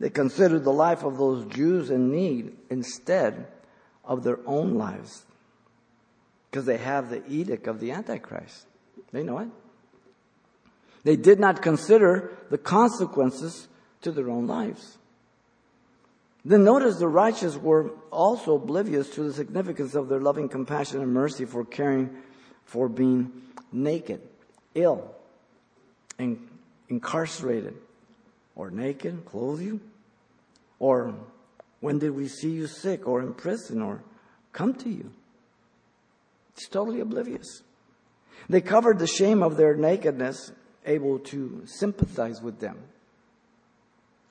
They 0.00 0.10
considered 0.10 0.64
the 0.64 0.72
life 0.72 1.04
of 1.04 1.18
those 1.18 1.44
Jews 1.46 1.90
in 1.90 2.10
need 2.10 2.56
instead 2.70 3.46
of 4.04 4.24
their 4.24 4.38
own 4.46 4.74
lives. 4.74 5.24
Because 6.50 6.66
they 6.66 6.78
have 6.78 7.10
the 7.10 7.22
edict 7.28 7.66
of 7.66 7.80
the 7.80 7.92
Antichrist. 7.92 8.66
They 9.12 9.22
know 9.22 9.38
it. 9.38 9.48
They 11.04 11.16
did 11.16 11.38
not 11.38 11.62
consider 11.62 12.32
the 12.50 12.58
consequences 12.58 13.68
to 14.02 14.10
their 14.10 14.30
own 14.30 14.46
lives. 14.46 14.98
Then 16.44 16.64
notice 16.64 16.98
the 16.98 17.08
righteous 17.08 17.56
were 17.56 17.90
also 18.10 18.56
oblivious 18.56 19.08
to 19.10 19.22
the 19.22 19.32
significance 19.32 19.94
of 19.94 20.08
their 20.08 20.20
loving 20.20 20.48
compassion 20.48 21.00
and 21.00 21.12
mercy 21.12 21.46
for 21.46 21.64
caring 21.64 22.10
for 22.64 22.88
being 22.88 23.32
naked, 23.72 24.20
ill, 24.74 25.14
and 26.18 26.48
incarcerated, 26.88 27.74
or 28.54 28.70
naked, 28.70 29.24
clothe 29.24 29.60
you, 29.60 29.80
or 30.78 31.14
when 31.80 31.98
did 31.98 32.10
we 32.10 32.28
see 32.28 32.50
you 32.50 32.66
sick 32.66 33.06
or 33.08 33.20
in 33.22 33.32
prison 33.34 33.80
or 33.80 34.02
come 34.52 34.74
to 34.74 34.90
you? 34.90 35.10
It's 36.52 36.68
totally 36.68 37.00
oblivious. 37.00 37.62
They 38.48 38.60
covered 38.60 38.98
the 38.98 39.06
shame 39.06 39.42
of 39.42 39.56
their 39.56 39.74
nakedness, 39.74 40.52
able 40.86 41.18
to 41.20 41.62
sympathize 41.64 42.42
with 42.42 42.60
them, 42.60 42.78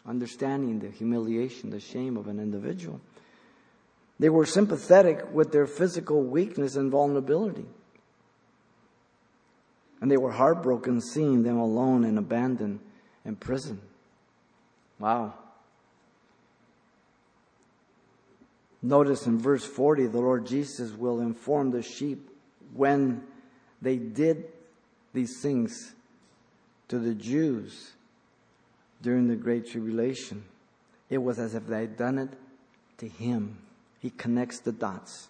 understanding 0.06 0.80
the 0.80 0.90
humiliation, 0.90 1.70
the 1.70 1.80
shame 1.80 2.18
of 2.18 2.28
an 2.28 2.40
individual. 2.40 3.00
They 4.20 4.30
were 4.30 4.46
sympathetic 4.46 5.34
with 5.34 5.52
their 5.52 5.66
physical 5.66 6.24
weakness 6.24 6.76
and 6.76 6.92
vulnerability. 6.92 7.66
And 10.02 10.12
they 10.12 10.18
were 10.18 10.32
heartbroken 10.32 11.02
seeing 11.02 11.44
them 11.44 11.58
alone 11.58 12.04
and 12.04 12.18
abandoned 12.18 12.80
in 13.26 13.38
prison. 13.38 13.82
Wow. 15.00 15.34
Notice 18.82 19.26
in 19.28 19.40
verse 19.40 19.66
40, 19.66 20.08
the 20.08 20.20
Lord 20.20 20.46
Jesus 20.46 20.92
will 20.92 21.22
inform 21.22 21.72
the 21.72 21.82
sheep 21.82 22.30
when 22.74 23.24
they 23.82 23.96
did 23.96 24.46
these 25.14 25.42
things 25.42 25.94
to 26.90 27.00
the 27.00 27.14
Jews 27.14 27.94
during 29.04 29.28
the 29.28 29.36
Great 29.36 29.70
Tribulation. 29.70 30.44
It 31.10 31.20
was 31.20 31.38
as 31.38 31.54
if 31.54 31.68
they 31.68 31.82
had 31.82 31.98
done 31.98 32.18
it 32.18 32.30
to 32.98 33.08
him. 33.08 33.60
He 34.00 34.10
connects 34.10 34.60
the 34.60 34.72
dots. 34.72 35.28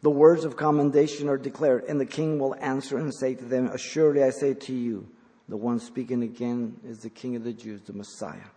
The 0.00 0.10
words 0.10 0.44
of 0.44 0.56
commendation 0.56 1.28
are 1.28 1.38
declared, 1.38 1.84
and 1.84 2.00
the 2.00 2.06
king 2.06 2.40
will 2.40 2.56
answer 2.56 2.98
and 2.98 3.14
say 3.14 3.34
to 3.34 3.44
them, 3.44 3.68
Assuredly 3.68 4.24
I 4.24 4.30
say 4.30 4.54
to 4.54 4.72
you, 4.74 5.06
the 5.48 5.56
one 5.56 5.78
speaking 5.78 6.22
again 6.22 6.80
is 6.84 7.00
the 7.00 7.10
king 7.10 7.36
of 7.36 7.44
the 7.44 7.52
Jews, 7.52 7.82
the 7.82 7.92
Messiah. 7.92 8.50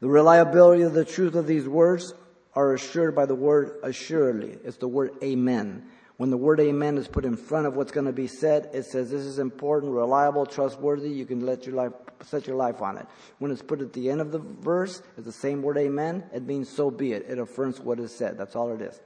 The 0.00 0.08
reliability 0.08 0.82
of 0.82 0.92
the 0.92 1.04
truth 1.04 1.34
of 1.34 1.46
these 1.46 1.66
words 1.66 2.12
are 2.54 2.74
assured 2.74 3.14
by 3.14 3.26
the 3.26 3.34
word 3.34 3.78
assuredly. 3.82 4.58
It's 4.62 4.76
the 4.76 4.88
word 4.88 5.12
amen. 5.22 5.86
When 6.16 6.30
the 6.30 6.36
word 6.36 6.60
amen 6.60 6.96
is 6.96 7.08
put 7.08 7.26
in 7.26 7.36
front 7.36 7.66
of 7.66 7.76
what's 7.76 7.92
going 7.92 8.06
to 8.06 8.12
be 8.12 8.26
said, 8.26 8.70
it 8.72 8.84
says 8.86 9.10
this 9.10 9.22
is 9.22 9.38
important, 9.38 9.92
reliable, 9.92 10.46
trustworthy. 10.46 11.10
You 11.10 11.26
can 11.26 11.44
let 11.44 11.66
your 11.66 11.74
life, 11.74 11.92
set 12.22 12.46
your 12.46 12.56
life 12.56 12.80
on 12.80 12.96
it. 12.96 13.06
When 13.38 13.50
it's 13.50 13.62
put 13.62 13.82
at 13.82 13.92
the 13.92 14.08
end 14.08 14.22
of 14.22 14.32
the 14.32 14.38
verse, 14.38 15.02
it's 15.18 15.26
the 15.26 15.32
same 15.32 15.60
word 15.60 15.76
amen. 15.76 16.24
It 16.32 16.44
means 16.44 16.70
so 16.70 16.90
be 16.90 17.12
it. 17.12 17.26
It 17.28 17.38
affirms 17.38 17.80
what 17.80 18.00
is 18.00 18.14
said. 18.14 18.38
That's 18.38 18.56
all 18.56 18.72
it 18.72 18.80
is. 18.80 18.98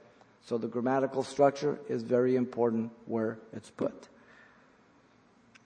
So 0.45 0.57
the 0.57 0.67
grammatical 0.67 1.23
structure 1.23 1.79
is 1.89 2.01
very 2.01 2.37
important 2.37 2.91
where 3.05 3.39
it's 3.51 3.69
put. 3.69 4.07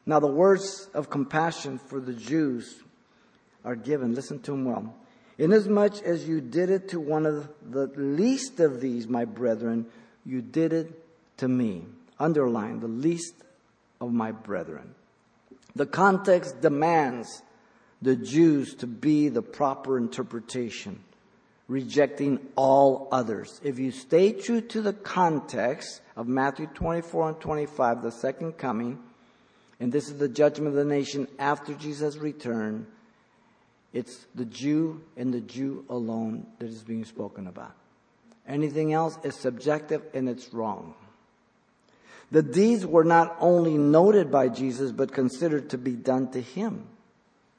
Now 0.07 0.19
the 0.19 0.27
words 0.27 0.89
of 0.95 1.11
compassion 1.11 1.77
for 1.77 1.99
the 1.99 2.13
Jews 2.13 2.83
are 3.63 3.75
given. 3.75 4.15
Listen 4.15 4.39
to 4.41 4.51
them 4.51 4.65
well. 4.65 4.95
Inasmuch 5.37 6.01
as 6.03 6.27
you 6.27 6.41
did 6.41 6.69
it 6.69 6.89
to 6.89 6.99
one 6.99 7.25
of 7.25 7.49
the 7.61 7.87
least 7.95 8.59
of 8.59 8.81
these, 8.81 9.07
my 9.07 9.25
brethren, 9.25 9.85
you 10.25 10.41
did 10.41 10.73
it 10.73 11.04
to 11.37 11.47
me. 11.47 11.83
Underline 12.19 12.79
the 12.79 12.87
least 12.87 13.35
of 13.99 14.13
my 14.13 14.31
brethren. 14.31 14.95
The 15.75 15.85
context 15.85 16.61
demands 16.61 17.41
the 18.01 18.15
Jews 18.15 18.75
to 18.75 18.87
be 18.87 19.29
the 19.29 19.41
proper 19.41 19.97
interpretation, 19.97 21.03
rejecting 21.67 22.39
all 22.55 23.09
others. 23.11 23.59
If 23.63 23.79
you 23.79 23.91
stay 23.91 24.31
true 24.31 24.61
to 24.61 24.81
the 24.81 24.93
context 24.93 26.01
of 26.15 26.27
Matthew 26.27 26.67
24 26.67 27.29
and 27.29 27.39
25, 27.39 28.01
the 28.01 28.11
second 28.11 28.53
coming, 28.53 28.99
and 29.79 29.91
this 29.91 30.07
is 30.07 30.17
the 30.17 30.29
judgment 30.29 30.69
of 30.69 30.75
the 30.75 30.85
nation 30.85 31.27
after 31.39 31.73
Jesus' 31.73 32.15
return, 32.15 32.87
it's 33.91 34.25
the 34.35 34.45
Jew 34.45 35.01
and 35.17 35.33
the 35.33 35.41
Jew 35.41 35.85
alone 35.89 36.45
that 36.59 36.69
is 36.69 36.83
being 36.83 37.05
spoken 37.05 37.47
about. 37.47 37.75
Anything 38.47 38.93
else 38.93 39.17
is 39.23 39.35
subjective 39.35 40.03
and 40.13 40.29
it's 40.29 40.53
wrong. 40.53 40.93
The 42.31 42.43
deeds 42.43 42.85
were 42.85 43.03
not 43.03 43.37
only 43.39 43.77
noted 43.77 44.31
by 44.31 44.49
Jesus, 44.49 44.91
but 44.91 45.11
considered 45.11 45.69
to 45.69 45.77
be 45.77 45.93
done 45.93 46.31
to 46.31 46.41
him. 46.41 46.87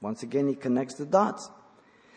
Once 0.00 0.22
again, 0.22 0.48
he 0.48 0.54
connects 0.54 0.94
the 0.94 1.06
dots. 1.06 1.50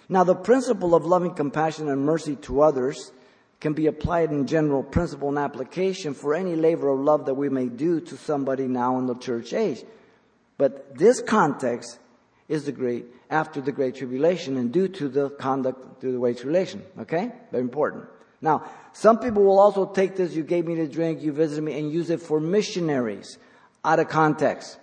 Now, 0.09 0.23
the 0.23 0.35
principle 0.35 0.95
of 0.95 1.05
loving 1.05 1.35
compassion 1.35 1.89
and 1.89 2.05
mercy 2.05 2.35
to 2.37 2.61
others 2.61 3.11
can 3.59 3.73
be 3.73 3.87
applied 3.87 4.31
in 4.31 4.47
general 4.47 4.83
principle 4.83 5.29
and 5.29 5.37
application 5.37 6.13
for 6.13 6.33
any 6.33 6.55
labor 6.55 6.89
of 6.89 6.99
love 6.99 7.25
that 7.25 7.33
we 7.33 7.49
may 7.49 7.67
do 7.67 7.99
to 7.99 8.17
somebody 8.17 8.67
now 8.67 8.97
in 8.97 9.05
the 9.05 9.15
church 9.15 9.53
age. 9.53 9.83
But 10.57 10.97
this 10.97 11.21
context 11.21 11.99
is 12.47 12.65
the 12.65 12.71
great, 12.71 13.05
after 13.29 13.61
the 13.61 13.71
great 13.71 13.95
tribulation 13.95 14.57
and 14.57 14.71
due 14.71 14.87
to 14.87 15.07
the 15.07 15.29
conduct 15.29 16.01
through 16.01 16.13
the 16.13 16.17
great 16.17 16.37
tribulation. 16.37 16.83
Okay? 16.99 17.31
Very 17.51 17.63
important. 17.63 18.05
Now, 18.41 18.69
some 18.93 19.19
people 19.19 19.43
will 19.43 19.59
also 19.59 19.85
take 19.85 20.15
this, 20.15 20.33
you 20.33 20.43
gave 20.43 20.65
me 20.65 20.75
the 20.75 20.87
drink, 20.87 21.21
you 21.21 21.31
visited 21.31 21.63
me, 21.63 21.77
and 21.77 21.91
use 21.91 22.09
it 22.09 22.21
for 22.21 22.39
missionaries 22.39 23.37
out 23.83 23.99
of 23.99 24.07
context. 24.07 24.77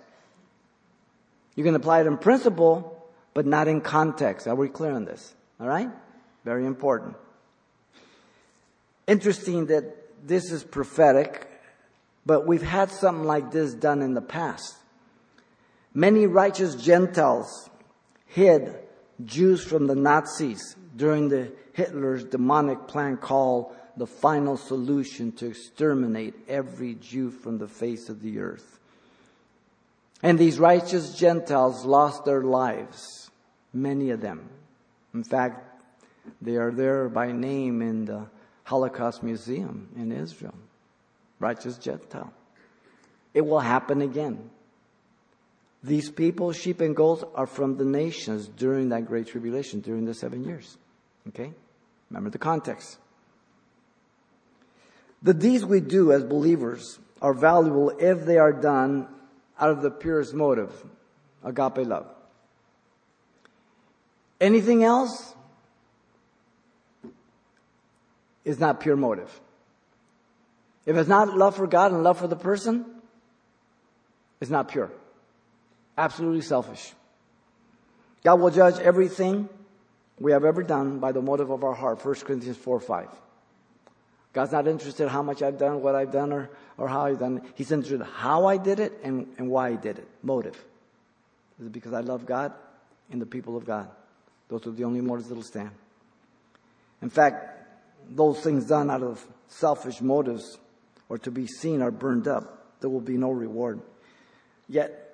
You 1.55 1.63
can 1.63 1.75
apply 1.75 2.01
it 2.01 2.07
in 2.07 2.17
principle, 2.17 3.09
but 3.33 3.45
not 3.45 3.67
in 3.67 3.81
context. 3.81 4.47
Are 4.47 4.55
we 4.55 4.69
clear 4.69 4.91
on 4.91 5.05
this? 5.05 5.33
All 5.59 5.67
right? 5.67 5.89
Very 6.45 6.65
important. 6.65 7.15
Interesting 9.07 9.67
that 9.67 10.27
this 10.27 10.51
is 10.51 10.63
prophetic, 10.63 11.47
but 12.25 12.45
we've 12.45 12.61
had 12.61 12.91
something 12.91 13.25
like 13.25 13.51
this 13.51 13.73
done 13.73 14.01
in 14.01 14.13
the 14.13 14.21
past. 14.21 14.75
Many 15.93 16.27
righteous 16.27 16.75
Gentiles 16.75 17.69
hid 18.27 18.75
Jews 19.25 19.63
from 19.63 19.87
the 19.87 19.95
Nazis 19.95 20.75
during 20.97 21.29
the 21.29 21.51
Hitler's 21.73 22.23
demonic 22.23 22.87
plan 22.87 23.17
called 23.17 23.73
the 23.95 24.07
final 24.07 24.57
solution 24.57 25.31
to 25.33 25.47
exterminate 25.47 26.33
every 26.47 26.95
Jew 26.95 27.31
from 27.31 27.57
the 27.57 27.67
face 27.67 28.09
of 28.09 28.21
the 28.21 28.39
earth. 28.39 28.79
And 30.21 30.37
these 30.37 30.59
righteous 30.59 31.15
Gentiles 31.15 31.85
lost 31.85 32.25
their 32.25 32.41
lives, 32.41 33.29
many 33.73 34.09
of 34.09 34.21
them. 34.21 34.49
In 35.13 35.23
fact, 35.23 35.63
they 36.41 36.55
are 36.55 36.71
there 36.71 37.07
by 37.09 37.31
name 37.31 37.81
in 37.81 38.05
the 38.05 38.25
Holocaust 38.63 39.23
Museum 39.23 39.89
in 39.95 40.11
Israel. 40.11 40.55
Righteous 41.39 41.77
Gentile. 41.77 42.33
It 43.33 43.45
will 43.45 43.59
happen 43.59 44.01
again. 44.01 44.49
These 45.83 46.09
people, 46.09 46.51
sheep 46.51 46.81
and 46.81 46.95
goats, 46.95 47.23
are 47.35 47.45
from 47.45 47.77
the 47.77 47.85
nations 47.85 48.47
during 48.47 48.89
that 48.89 49.05
great 49.05 49.27
tribulation, 49.27 49.79
during 49.79 50.05
the 50.05 50.13
seven 50.13 50.43
years. 50.43 50.77
Okay? 51.29 51.51
Remember 52.09 52.29
the 52.29 52.37
context. 52.37 52.97
The 55.21 55.33
deeds 55.33 55.65
we 55.65 55.79
do 55.79 56.11
as 56.11 56.23
believers 56.23 56.99
are 57.21 57.33
valuable 57.33 57.89
if 57.99 58.25
they 58.25 58.37
are 58.37 58.53
done 58.53 59.07
out 59.59 59.71
of 59.71 59.81
the 59.81 59.89
purest 59.89 60.33
motive, 60.33 60.71
agape 61.43 61.87
love. 61.87 62.05
Anything 64.39 64.83
else 64.83 65.33
is 68.45 68.59
not 68.59 68.79
pure 68.79 68.95
motive. 68.95 69.41
If 70.85 70.95
it's 70.95 71.09
not 71.09 71.35
love 71.35 71.55
for 71.55 71.67
God 71.67 71.91
and 71.91 72.03
love 72.03 72.19
for 72.19 72.27
the 72.27 72.35
person, 72.35 72.85
it's 74.39 74.51
not 74.51 74.69
pure. 74.69 74.91
Absolutely 75.97 76.41
selfish. 76.41 76.93
God 78.23 78.39
will 78.39 78.51
judge 78.51 78.79
everything 78.79 79.49
we 80.19 80.31
have 80.31 80.45
ever 80.45 80.63
done 80.63 80.99
by 80.99 81.11
the 81.11 81.21
motive 81.21 81.49
of 81.49 81.63
our 81.63 81.73
heart. 81.73 82.03
1 82.03 82.15
Corinthians 82.15 82.57
4 82.57 82.79
5. 82.79 83.07
God's 84.33 84.51
not 84.51 84.67
interested 84.67 85.03
in 85.03 85.09
how 85.09 85.23
much 85.23 85.41
I've 85.41 85.57
done, 85.57 85.81
what 85.81 85.95
I've 85.95 86.11
done, 86.11 86.31
or, 86.31 86.49
or 86.77 86.87
how 86.87 87.05
I've 87.05 87.19
done 87.19 87.37
it. 87.37 87.43
He's 87.55 87.71
interested 87.71 88.01
in 88.01 88.07
how 88.07 88.45
I 88.45 88.57
did 88.57 88.79
it 88.79 88.99
and, 89.03 89.27
and 89.37 89.49
why 89.49 89.69
I 89.69 89.75
did 89.75 89.97
it. 89.97 90.07
Motive. 90.21 90.55
Is 91.59 91.67
it 91.67 91.71
because 91.71 91.93
I 91.93 92.01
love 92.01 92.25
God 92.25 92.53
and 93.11 93.21
the 93.21 93.25
people 93.25 93.57
of 93.57 93.65
God? 93.65 93.89
Those 94.49 94.67
are 94.67 94.71
the 94.71 94.83
only 94.83 95.01
motives 95.01 95.27
that'll 95.29 95.43
stand. 95.43 95.71
In 97.01 97.09
fact, 97.09 97.67
those 98.09 98.39
things 98.41 98.65
done 98.65 98.89
out 98.89 99.03
of 99.03 99.25
selfish 99.47 100.01
motives 100.01 100.57
or 101.09 101.17
to 101.19 101.31
be 101.31 101.47
seen 101.47 101.81
are 101.81 101.91
burned 101.91 102.27
up. 102.27 102.65
There 102.79 102.89
will 102.89 103.01
be 103.01 103.17
no 103.17 103.31
reward. 103.31 103.81
Yet, 104.69 105.06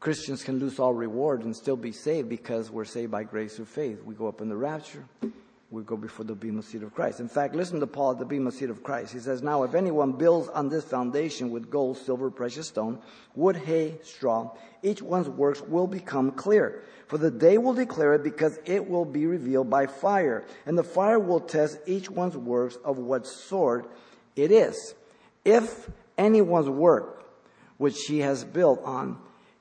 Christians 0.00 0.44
can 0.44 0.60
lose 0.60 0.78
all 0.78 0.94
reward 0.94 1.42
and 1.44 1.54
still 1.54 1.76
be 1.76 1.90
saved 1.90 2.28
because 2.28 2.70
we're 2.70 2.84
saved 2.84 3.10
by 3.10 3.24
grace 3.24 3.56
through 3.56 3.64
faith. 3.64 4.02
We 4.04 4.14
go 4.14 4.28
up 4.28 4.40
in 4.40 4.48
the 4.48 4.56
rapture. 4.56 5.04
We 5.70 5.82
go 5.82 5.96
before 5.98 6.24
the 6.24 6.34
bema 6.34 6.62
seat 6.62 6.82
of 6.82 6.94
Christ. 6.94 7.20
In 7.20 7.28
fact, 7.28 7.54
listen 7.54 7.80
to 7.80 7.86
Paul 7.86 8.12
at 8.12 8.18
the 8.18 8.24
bema 8.24 8.52
seat 8.52 8.70
of 8.70 8.82
Christ. 8.82 9.12
He 9.12 9.18
says, 9.18 9.42
Now 9.42 9.64
if 9.64 9.74
anyone 9.74 10.12
builds 10.12 10.48
on 10.48 10.68
this 10.68 10.84
foundation 10.84 11.50
with 11.50 11.68
gold, 11.68 11.98
silver, 11.98 12.30
precious 12.30 12.68
stone, 12.68 13.00
wood, 13.34 13.56
hay, 13.56 13.98
straw, 14.02 14.52
each 14.82 15.02
one's 15.02 15.28
works 15.28 15.60
will 15.60 15.86
become 15.86 16.30
clear. 16.30 16.84
For 17.08 17.18
the 17.18 17.30
day 17.30 17.58
will 17.58 17.74
declare 17.74 18.14
it 18.14 18.22
because 18.22 18.58
it 18.64 18.88
will 18.88 19.04
be 19.04 19.26
revealed 19.26 19.68
by 19.68 19.86
fire. 19.86 20.46
And 20.64 20.78
the 20.78 20.84
fire 20.84 21.18
will 21.18 21.40
test 21.40 21.80
each 21.86 22.08
one's 22.08 22.36
works 22.36 22.76
of 22.84 22.98
what 22.98 23.26
sort 23.26 23.90
it 24.36 24.50
is. 24.50 24.94
If 25.44 25.90
anyone's 26.16 26.68
work, 26.68 27.26
which 27.76 28.04
he 28.06 28.20
has 28.20 28.42
built 28.44 28.80
on, 28.84 29.18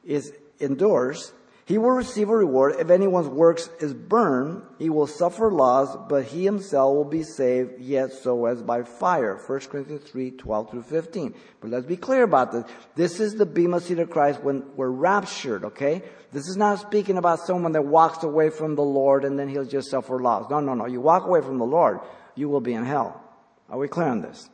is 0.08 0.34
endures, 0.60 1.34
He 1.68 1.78
will 1.78 1.92
receive 1.92 2.30
a 2.30 2.36
reward. 2.36 2.76
If 2.80 2.90
anyone's 2.90 3.28
works 3.28 3.70
is 3.82 3.94
burned, 3.94 4.62
he 4.80 4.90
will 4.90 5.06
suffer 5.06 5.52
loss, 5.52 5.98
but 6.08 6.24
he 6.24 6.46
himself 6.46 6.96
will 6.96 7.04
be 7.04 7.24
saved, 7.24 7.82
yet 7.82 8.14
so 8.14 8.46
as 8.46 8.64
by 8.64 8.84
fire. 8.84 9.36
1 9.36 9.60
Corinthians 9.60 10.10
3, 10.10 10.32
12 10.32 10.72
through 10.72 10.84
15. 10.84 11.36
But 11.60 11.72
let's 11.72 11.86
be 11.86 11.98
clear 11.98 12.24
about 12.24 12.54
this. 12.54 12.64
This 12.96 13.20
is 13.20 13.36
the 13.36 13.46
bema 13.46 13.82
seat 13.82 14.00
of 14.00 14.10
Christ 14.10 14.42
when 14.42 14.64
we're 14.78 14.90
raptured, 14.90 15.66
okay? 15.66 16.04
This 16.32 16.48
is 16.48 16.56
not 16.56 16.80
speaking 16.80 17.18
about 17.18 17.42
someone 17.42 17.74
that 17.74 17.84
walks 17.84 18.24
away 18.24 18.50
from 18.50 18.76
the 18.76 18.84
Lord 18.84 19.26
and 19.26 19.38
then 19.38 19.50
he'll 19.50 19.66
just 19.66 19.90
suffer 19.90 20.22
loss. 20.22 20.50
No, 20.50 20.62
no, 20.62 20.74
no. 20.74 20.86
You 20.86 21.02
walk 21.02 21.26
away 21.26 21.42
from 21.42 21.58
the 21.58 21.66
Lord, 21.66 22.00
you 22.36 22.48
will 22.48 22.62
be 22.62 22.76
in 22.76 22.86
hell. 22.86 23.22
Are 23.70 23.78
we 23.78 23.90
clear 23.90 24.08
on 24.08 24.22
this? 24.22 24.50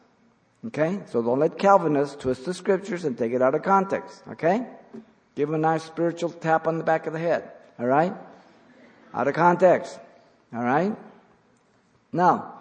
Okay? 0.65 1.01
So 1.11 1.21
don't 1.21 1.37
let 1.37 1.59
Calvinists 1.59 2.15
twist 2.15 2.43
the 2.43 2.55
scriptures 2.55 3.05
and 3.05 3.15
take 3.15 3.33
it 3.33 3.43
out 3.43 3.53
of 3.53 3.61
context. 3.61 4.23
Okay? 4.31 4.65
Give 5.35 5.49
him 5.49 5.55
a 5.55 5.59
nice 5.59 5.83
spiritual 5.83 6.29
tap 6.29 6.67
on 6.67 6.77
the 6.77 6.83
back 6.83 7.07
of 7.07 7.13
the 7.13 7.19
head. 7.19 7.51
All 7.79 7.87
right? 7.87 8.13
Out 9.13 9.27
of 9.27 9.33
context. 9.33 9.99
All 10.53 10.63
right? 10.63 10.95
Now, 12.11 12.53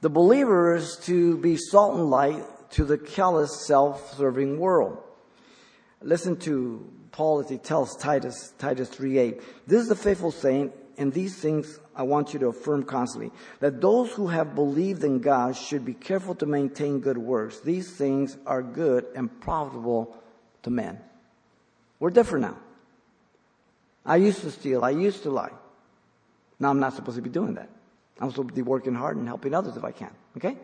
the 0.00 0.10
believer 0.10 0.74
is 0.74 0.98
to 1.04 1.38
be 1.38 1.56
salt 1.56 1.94
and 1.94 2.10
light 2.10 2.44
to 2.72 2.84
the 2.84 2.98
callous, 2.98 3.66
self-serving 3.66 4.58
world. 4.58 4.98
Listen 6.02 6.36
to 6.40 6.86
Paul 7.12 7.40
as 7.40 7.48
he 7.48 7.56
tells 7.56 7.96
Titus, 7.96 8.52
Titus 8.58 8.88
3 8.90 9.18
8. 9.18 9.42
This 9.66 9.82
is 9.82 9.88
the 9.88 9.96
faithful 9.96 10.30
saying, 10.30 10.72
and 10.98 11.12
these 11.12 11.36
things 11.36 11.78
I 11.96 12.02
want 12.02 12.34
you 12.34 12.40
to 12.40 12.48
affirm 12.48 12.82
constantly, 12.82 13.30
that 13.60 13.80
those 13.80 14.10
who 14.12 14.26
have 14.26 14.54
believed 14.54 15.04
in 15.04 15.20
God 15.20 15.56
should 15.56 15.84
be 15.84 15.94
careful 15.94 16.34
to 16.36 16.46
maintain 16.46 17.00
good 17.00 17.16
works. 17.16 17.60
These 17.60 17.92
things 17.92 18.36
are 18.46 18.62
good 18.62 19.06
and 19.14 19.40
profitable 19.40 20.14
to 20.64 20.70
men. 20.70 20.98
We're 22.04 22.10
different 22.10 22.42
now. 22.42 22.58
I 24.04 24.16
used 24.16 24.42
to 24.42 24.50
steal. 24.50 24.84
I 24.84 24.90
used 24.90 25.22
to 25.22 25.30
lie. 25.30 25.52
Now 26.60 26.68
I'm 26.68 26.78
not 26.78 26.92
supposed 26.92 27.16
to 27.16 27.22
be 27.22 27.30
doing 27.30 27.54
that. 27.54 27.70
I'm 28.20 28.28
supposed 28.28 28.50
to 28.50 28.54
be 28.54 28.60
working 28.60 28.94
hard 28.94 29.16
and 29.16 29.26
helping 29.26 29.54
others 29.54 29.74
if 29.78 29.84
I 29.84 29.90
can. 29.90 30.10
Okay? 30.36 30.58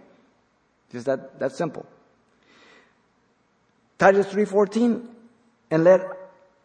Just 0.92 1.06
that, 1.06 1.38
that 1.38 1.52
simple. 1.52 1.86
Titus 3.96 4.26
3.14, 4.26 5.06
and 5.70 5.82
let 5.82 6.02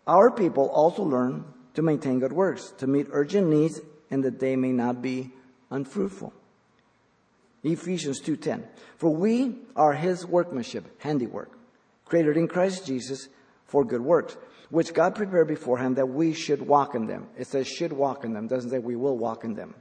our 0.05 0.29
people 0.31 0.67
also 0.67 1.03
learn 1.03 1.45
to 1.75 1.81
maintain 1.81 2.19
good 2.19 2.33
works, 2.33 2.73
to 2.79 2.85
meet 2.85 3.07
urgent 3.11 3.47
needs, 3.47 3.79
and 4.11 4.25
that 4.25 4.41
they 4.41 4.57
may 4.57 4.73
not 4.73 5.01
be 5.01 5.31
unfruitful. 5.71 6.33
Ephesians 7.63 8.21
2.10, 8.21 8.65
for 8.97 9.15
we 9.15 9.55
are 9.73 9.93
his 9.93 10.25
workmanship, 10.25 11.01
handiwork, 11.01 11.57
created 12.03 12.35
in 12.35 12.49
Christ 12.49 12.85
Jesus 12.85 13.29
for 13.67 13.85
good 13.85 14.01
works, 14.01 14.35
which 14.69 14.93
God 14.93 15.15
prepared 15.15 15.47
beforehand 15.47 15.95
that 15.97 16.07
we 16.07 16.33
should 16.33 16.61
walk 16.61 16.95
in 16.95 17.07
them. 17.07 17.27
It 17.37 17.47
says 17.47 17.67
should 17.67 17.93
walk 17.93 18.23
in 18.23 18.33
them, 18.33 18.45
it 18.45 18.49
doesn't 18.49 18.69
say 18.69 18.79
we 18.79 18.95
will 18.95 19.17
walk 19.17 19.43
in 19.43 19.53
them. 19.53 19.75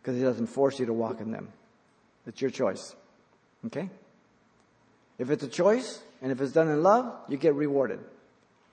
Because 0.00 0.16
he 0.16 0.22
doesn't 0.22 0.46
force 0.46 0.78
you 0.78 0.86
to 0.86 0.92
walk 0.92 1.20
in 1.20 1.30
them. 1.30 1.52
It's 2.26 2.40
your 2.40 2.50
choice. 2.50 2.94
Okay? 3.66 3.90
If 5.18 5.30
it's 5.30 5.44
a 5.44 5.48
choice, 5.48 6.00
and 6.22 6.32
if 6.32 6.40
it's 6.40 6.52
done 6.52 6.68
in 6.68 6.82
love, 6.82 7.14
you 7.28 7.36
get 7.36 7.54
rewarded. 7.54 8.00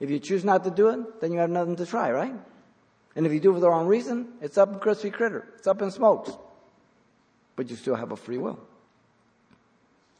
If 0.00 0.10
you 0.10 0.18
choose 0.18 0.44
not 0.44 0.64
to 0.64 0.70
do 0.70 0.88
it, 0.88 1.20
then 1.20 1.32
you 1.32 1.38
have 1.40 1.50
nothing 1.50 1.76
to 1.76 1.86
try, 1.86 2.10
right? 2.10 2.34
And 3.16 3.26
if 3.26 3.32
you 3.32 3.40
do 3.40 3.50
it 3.50 3.54
for 3.54 3.60
the 3.60 3.68
wrong 3.68 3.86
reason, 3.86 4.28
it's 4.40 4.56
up 4.56 4.72
in 4.72 4.78
crispy 4.78 5.10
critter. 5.10 5.46
It's 5.58 5.66
up 5.66 5.82
in 5.82 5.90
smokes. 5.90 6.30
But 7.56 7.68
you 7.68 7.76
still 7.76 7.96
have 7.96 8.12
a 8.12 8.16
free 8.16 8.38
will. 8.38 8.60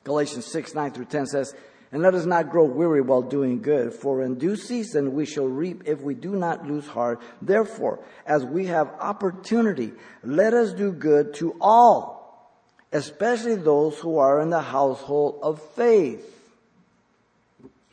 Galatians 0.04 0.46
6, 0.46 0.74
9 0.74 0.90
through 0.90 1.04
10 1.04 1.26
says, 1.26 1.54
and 1.90 2.02
let 2.02 2.14
us 2.14 2.26
not 2.26 2.50
grow 2.50 2.64
weary 2.64 3.00
while 3.00 3.22
doing 3.22 3.62
good, 3.62 3.94
for 3.94 4.22
in 4.22 4.34
due 4.34 4.56
season 4.56 5.14
we 5.14 5.24
shall 5.24 5.46
reap 5.46 5.82
if 5.86 6.00
we 6.02 6.14
do 6.14 6.36
not 6.36 6.66
lose 6.66 6.86
heart. 6.86 7.20
Therefore, 7.40 8.00
as 8.26 8.44
we 8.44 8.66
have 8.66 8.88
opportunity, 9.00 9.92
let 10.22 10.52
us 10.52 10.72
do 10.72 10.92
good 10.92 11.34
to 11.34 11.56
all, 11.60 12.52
especially 12.92 13.56
those 13.56 13.98
who 13.98 14.18
are 14.18 14.40
in 14.40 14.50
the 14.50 14.60
household 14.60 15.40
of 15.42 15.62
faith. 15.72 16.34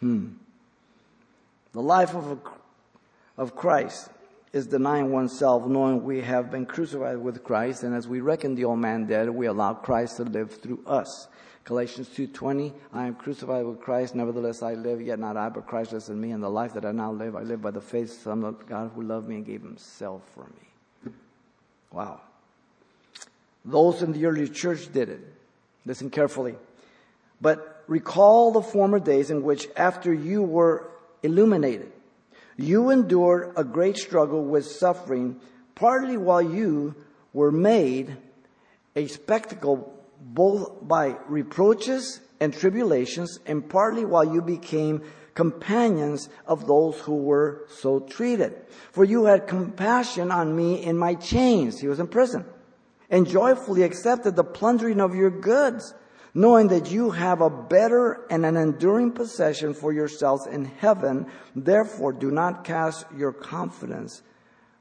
Hmm. 0.02 0.34
The 1.72 1.82
life 1.82 2.14
of, 2.14 2.32
a, 2.32 3.42
of 3.42 3.56
Christ 3.56 4.10
is 4.52 4.68
denying 4.68 5.12
oneself, 5.12 5.68
knowing 5.68 6.04
we 6.04 6.22
have 6.22 6.50
been 6.50 6.66
crucified 6.66 7.18
with 7.18 7.44
Christ, 7.44 7.84
and 7.84 7.94
as 7.94 8.08
we 8.08 8.22
reckon 8.22 8.56
the 8.56 8.66
old 8.66 8.80
man 8.80 9.06
dead, 9.06 9.30
we 9.30 9.48
allow 9.48 9.74
Christ 9.74 10.18
to 10.18 10.24
live 10.24 10.62
through 10.62 10.82
us. 10.86 11.28
Galatians 11.66 12.08
2.20, 12.10 12.74
I 12.94 13.08
am 13.08 13.16
crucified 13.16 13.66
with 13.66 13.82
Christ, 13.82 14.14
nevertheless 14.14 14.62
I 14.62 14.76
live, 14.76 15.02
yet 15.02 15.18
not 15.18 15.36
I, 15.36 15.50
but 15.50 15.66
Christ 15.66 15.94
lives 15.94 16.10
in 16.10 16.22
me, 16.22 16.30
and 16.30 16.44
the 16.44 16.50
life 16.50 16.76
that 16.76 16.86
I 16.86 16.92
now 16.92 17.12
live, 17.12 17.36
I 17.36 17.42
live 17.42 17.60
by 17.60 17.72
the 17.72 17.82
faith 17.82 18.28
of 18.28 18.68
God 18.68 18.92
who 18.94 19.02
loved 19.02 19.28
me 19.28 19.38
and 19.38 19.46
gave 19.46 19.64
himself 19.64 20.22
for 20.36 20.46
me. 20.46 21.12
Wow. 21.92 22.22
Those 23.64 24.04
in 24.04 24.12
the 24.12 24.28
early 24.28 24.48
church 24.48 24.94
did 24.94 25.10
it. 25.10 25.22
Listen 25.88 26.12
carefully. 26.12 26.56
But 27.42 27.84
recall 27.88 28.52
the 28.52 28.62
former 28.62 29.00
days 29.00 29.32
in 29.32 29.42
which 29.42 29.68
after 29.76 30.14
you 30.14 30.44
were 30.44 30.88
illuminated, 31.24 31.92
you 32.58 32.92
endured 32.92 33.54
a 33.58 33.64
great 33.64 33.98
struggle 33.98 34.44
with 34.44 34.68
suffering, 34.68 35.40
partly 35.74 36.16
while 36.16 36.44
you 36.44 36.94
were 37.34 37.52
made 37.52 38.18
a 38.96 39.08
spectacle 39.08 39.92
both 40.26 40.88
by 40.88 41.18
reproaches 41.28 42.20
and 42.40 42.54
tribulations, 42.54 43.40
and 43.46 43.70
partly 43.70 44.04
while 44.04 44.26
you 44.26 44.42
became 44.42 45.04
companions 45.36 46.30
of 46.48 46.66
those 46.66 46.98
who 47.02 47.16
were 47.16 47.66
so 47.68 48.00
treated. 48.00 48.56
For 48.92 49.04
you 49.04 49.26
had 49.26 49.48
compassion 49.48 50.32
on 50.32 50.56
me 50.56 50.84
in 50.84 50.98
my 50.98 51.14
chains. 51.14 51.80
He 51.80 51.88
was 51.88 52.00
in 52.00 52.08
prison. 52.08 52.46
And 53.10 53.28
joyfully 53.28 53.84
accepted 53.84 54.36
the 54.36 54.44
plundering 54.44 55.00
of 55.00 55.14
your 55.14 55.30
goods, 55.30 55.94
knowing 56.34 56.70
that 56.70 56.90
you 56.90 57.12
have 57.12 57.42
a 57.42 57.50
better 57.50 58.26
and 58.30 58.46
an 58.46 58.58
enduring 58.58 59.12
possession 59.12 59.74
for 59.74 59.94
yourselves 59.94 60.48
in 60.48 60.66
heaven. 60.66 61.28
Therefore, 61.56 62.12
do 62.12 62.32
not 62.32 62.64
cast 62.64 63.06
your 63.16 63.32
confidence, 63.32 64.24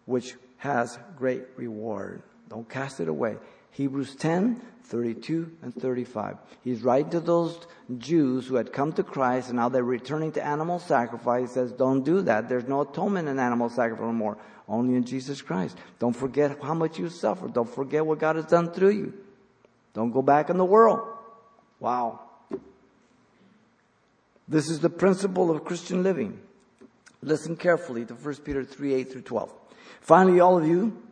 which 0.07 0.37
has 0.57 0.99
great 1.17 1.45
reward. 1.57 2.23
Don't 2.49 2.69
cast 2.69 3.01
it 3.01 3.09
away. 3.09 3.37
Hebrews 3.73 4.15
10, 4.17 4.63
32 4.85 5.51
and 5.63 5.75
35. 5.75 6.37
He's 6.63 6.83
writing 6.83 7.11
to 7.11 7.21
those 7.21 7.59
Jews 7.99 8.47
who 8.47 8.57
had 8.57 8.73
come 8.73 8.93
to 8.93 9.03
Christ 9.03 9.49
and 9.49 9.57
now 9.57 9.69
they're 9.69 9.83
returning 9.83 10.33
to 10.33 10.45
animal 10.45 10.79
sacrifice. 10.79 11.49
He 11.49 11.55
says, 11.55 11.73
don't 11.73 12.05
do 12.05 12.23
that. 12.23 12.49
There's 12.49 12.69
no 12.69 12.83
atonement 12.83 13.29
in 13.29 13.39
animal 13.39 13.71
sacrifice 13.71 14.05
anymore. 14.05 14.39
Only 14.69 14.95
in 14.95 15.05
Jesus 15.05 15.43
Christ. 15.43 15.77
Don't 15.99 16.15
forget 16.15 16.59
how 16.63 16.75
much 16.75 16.99
you 16.99 17.09
suffered. 17.09 17.53
Don't 17.53 17.69
forget 17.69 18.05
what 18.05 18.19
God 18.19 18.37
has 18.37 18.47
done 18.47 18.71
through 18.73 18.91
you. 18.91 19.15
Don't 19.93 20.11
go 20.11 20.23
back 20.23 20.51
in 20.51 20.57
the 20.57 20.65
world. 20.65 21.07
Wow. 21.81 22.21
This 24.49 24.69
is 24.69 24.81
the 24.81 24.91
principle 24.91 25.51
of 25.51 25.65
Christian 25.65 26.03
living. 26.03 26.39
Listen 27.23 27.57
carefully 27.57 28.05
to 28.05 28.15
1 28.15 28.37
Peter 28.37 28.65
3, 28.65 28.95
8 28.95 29.13
through 29.13 29.23
12. 29.23 29.53
Finally, 30.01 30.41
all 30.41 30.59
of 30.59 30.67
you, 30.67 31.03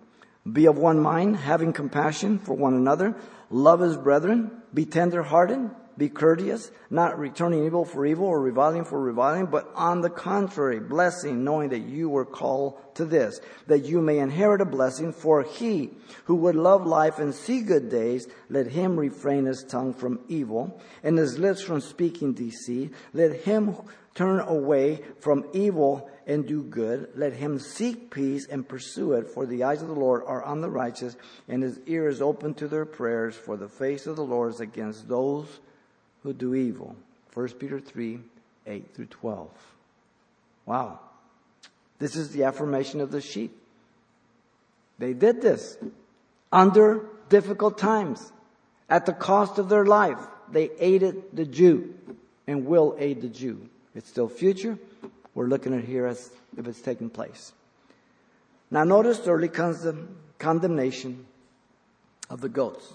be 0.50 0.66
of 0.66 0.76
one 0.76 1.00
mind, 1.00 1.36
having 1.36 1.72
compassion 1.72 2.38
for 2.38 2.54
one 2.54 2.74
another, 2.74 3.16
love 3.50 3.80
his 3.80 3.96
brethren, 3.96 4.62
be 4.74 4.84
tender-hearted, 4.84 5.70
be 5.98 6.08
courteous, 6.08 6.70
not 6.90 7.18
returning 7.18 7.64
evil 7.64 7.84
for 7.84 8.06
evil 8.06 8.26
or 8.26 8.40
reviling 8.40 8.84
for 8.84 9.00
reviling, 9.00 9.46
but 9.46 9.70
on 9.74 10.00
the 10.00 10.10
contrary, 10.10 10.80
blessing, 10.80 11.44
knowing 11.44 11.68
that 11.68 11.80
you 11.80 12.08
were 12.08 12.24
called 12.24 12.80
to 12.94 13.04
this, 13.04 13.40
that 13.66 13.84
you 13.84 14.00
may 14.00 14.18
inherit 14.18 14.60
a 14.60 14.64
blessing. 14.64 15.12
For 15.12 15.42
he 15.42 15.90
who 16.24 16.36
would 16.36 16.56
love 16.56 16.86
life 16.86 17.18
and 17.18 17.34
see 17.34 17.60
good 17.60 17.90
days, 17.90 18.26
let 18.48 18.68
him 18.68 18.98
refrain 18.98 19.44
his 19.44 19.64
tongue 19.64 19.92
from 19.92 20.20
evil 20.28 20.80
and 21.02 21.18
his 21.18 21.38
lips 21.38 21.62
from 21.62 21.80
speaking 21.80 22.32
deceit. 22.32 22.94
Let 23.12 23.42
him 23.42 23.76
turn 24.14 24.40
away 24.40 25.02
from 25.20 25.44
evil 25.52 26.10
and 26.26 26.46
do 26.46 26.62
good. 26.62 27.10
Let 27.14 27.32
him 27.32 27.58
seek 27.58 28.10
peace 28.10 28.46
and 28.46 28.68
pursue 28.68 29.12
it, 29.12 29.28
for 29.28 29.46
the 29.46 29.64
eyes 29.64 29.82
of 29.82 29.88
the 29.88 29.94
Lord 29.94 30.22
are 30.26 30.42
on 30.42 30.60
the 30.60 30.70
righteous, 30.70 31.16
and 31.48 31.62
his 31.62 31.80
ear 31.86 32.08
is 32.08 32.22
open 32.22 32.54
to 32.54 32.68
their 32.68 32.84
prayers, 32.84 33.34
for 33.34 33.56
the 33.56 33.68
face 33.68 34.06
of 34.06 34.16
the 34.16 34.24
Lord 34.24 34.54
is 34.54 34.60
against 34.60 35.08
those 35.08 35.60
who 36.22 36.32
do 36.32 36.54
evil. 36.54 36.96
1 37.34 37.48
Peter 37.50 37.80
3 37.80 38.20
8 38.66 38.94
through 38.94 39.06
12. 39.06 39.50
Wow. 40.66 41.00
This 41.98 42.16
is 42.16 42.30
the 42.30 42.44
affirmation 42.44 43.00
of 43.00 43.10
the 43.10 43.20
sheep. 43.20 43.56
They 44.98 45.14
did 45.14 45.40
this 45.40 45.76
under 46.52 47.06
difficult 47.28 47.78
times. 47.78 48.32
At 48.88 49.06
the 49.06 49.12
cost 49.12 49.58
of 49.58 49.68
their 49.68 49.86
life, 49.86 50.18
they 50.50 50.70
aided 50.78 51.24
the 51.32 51.44
Jew 51.44 51.94
and 52.46 52.66
will 52.66 52.94
aid 52.98 53.22
the 53.22 53.28
Jew. 53.28 53.68
It's 53.94 54.08
still 54.08 54.28
future. 54.28 54.78
We're 55.34 55.46
looking 55.46 55.74
at 55.74 55.84
here 55.84 56.06
as 56.06 56.30
if 56.56 56.66
it's 56.66 56.80
taking 56.80 57.10
place. 57.10 57.52
Now 58.70 58.84
notice 58.84 59.26
early 59.26 59.48
comes 59.48 59.82
the 59.82 59.96
condemnation 60.38 61.26
of 62.30 62.40
the 62.40 62.48
goats. 62.48 62.92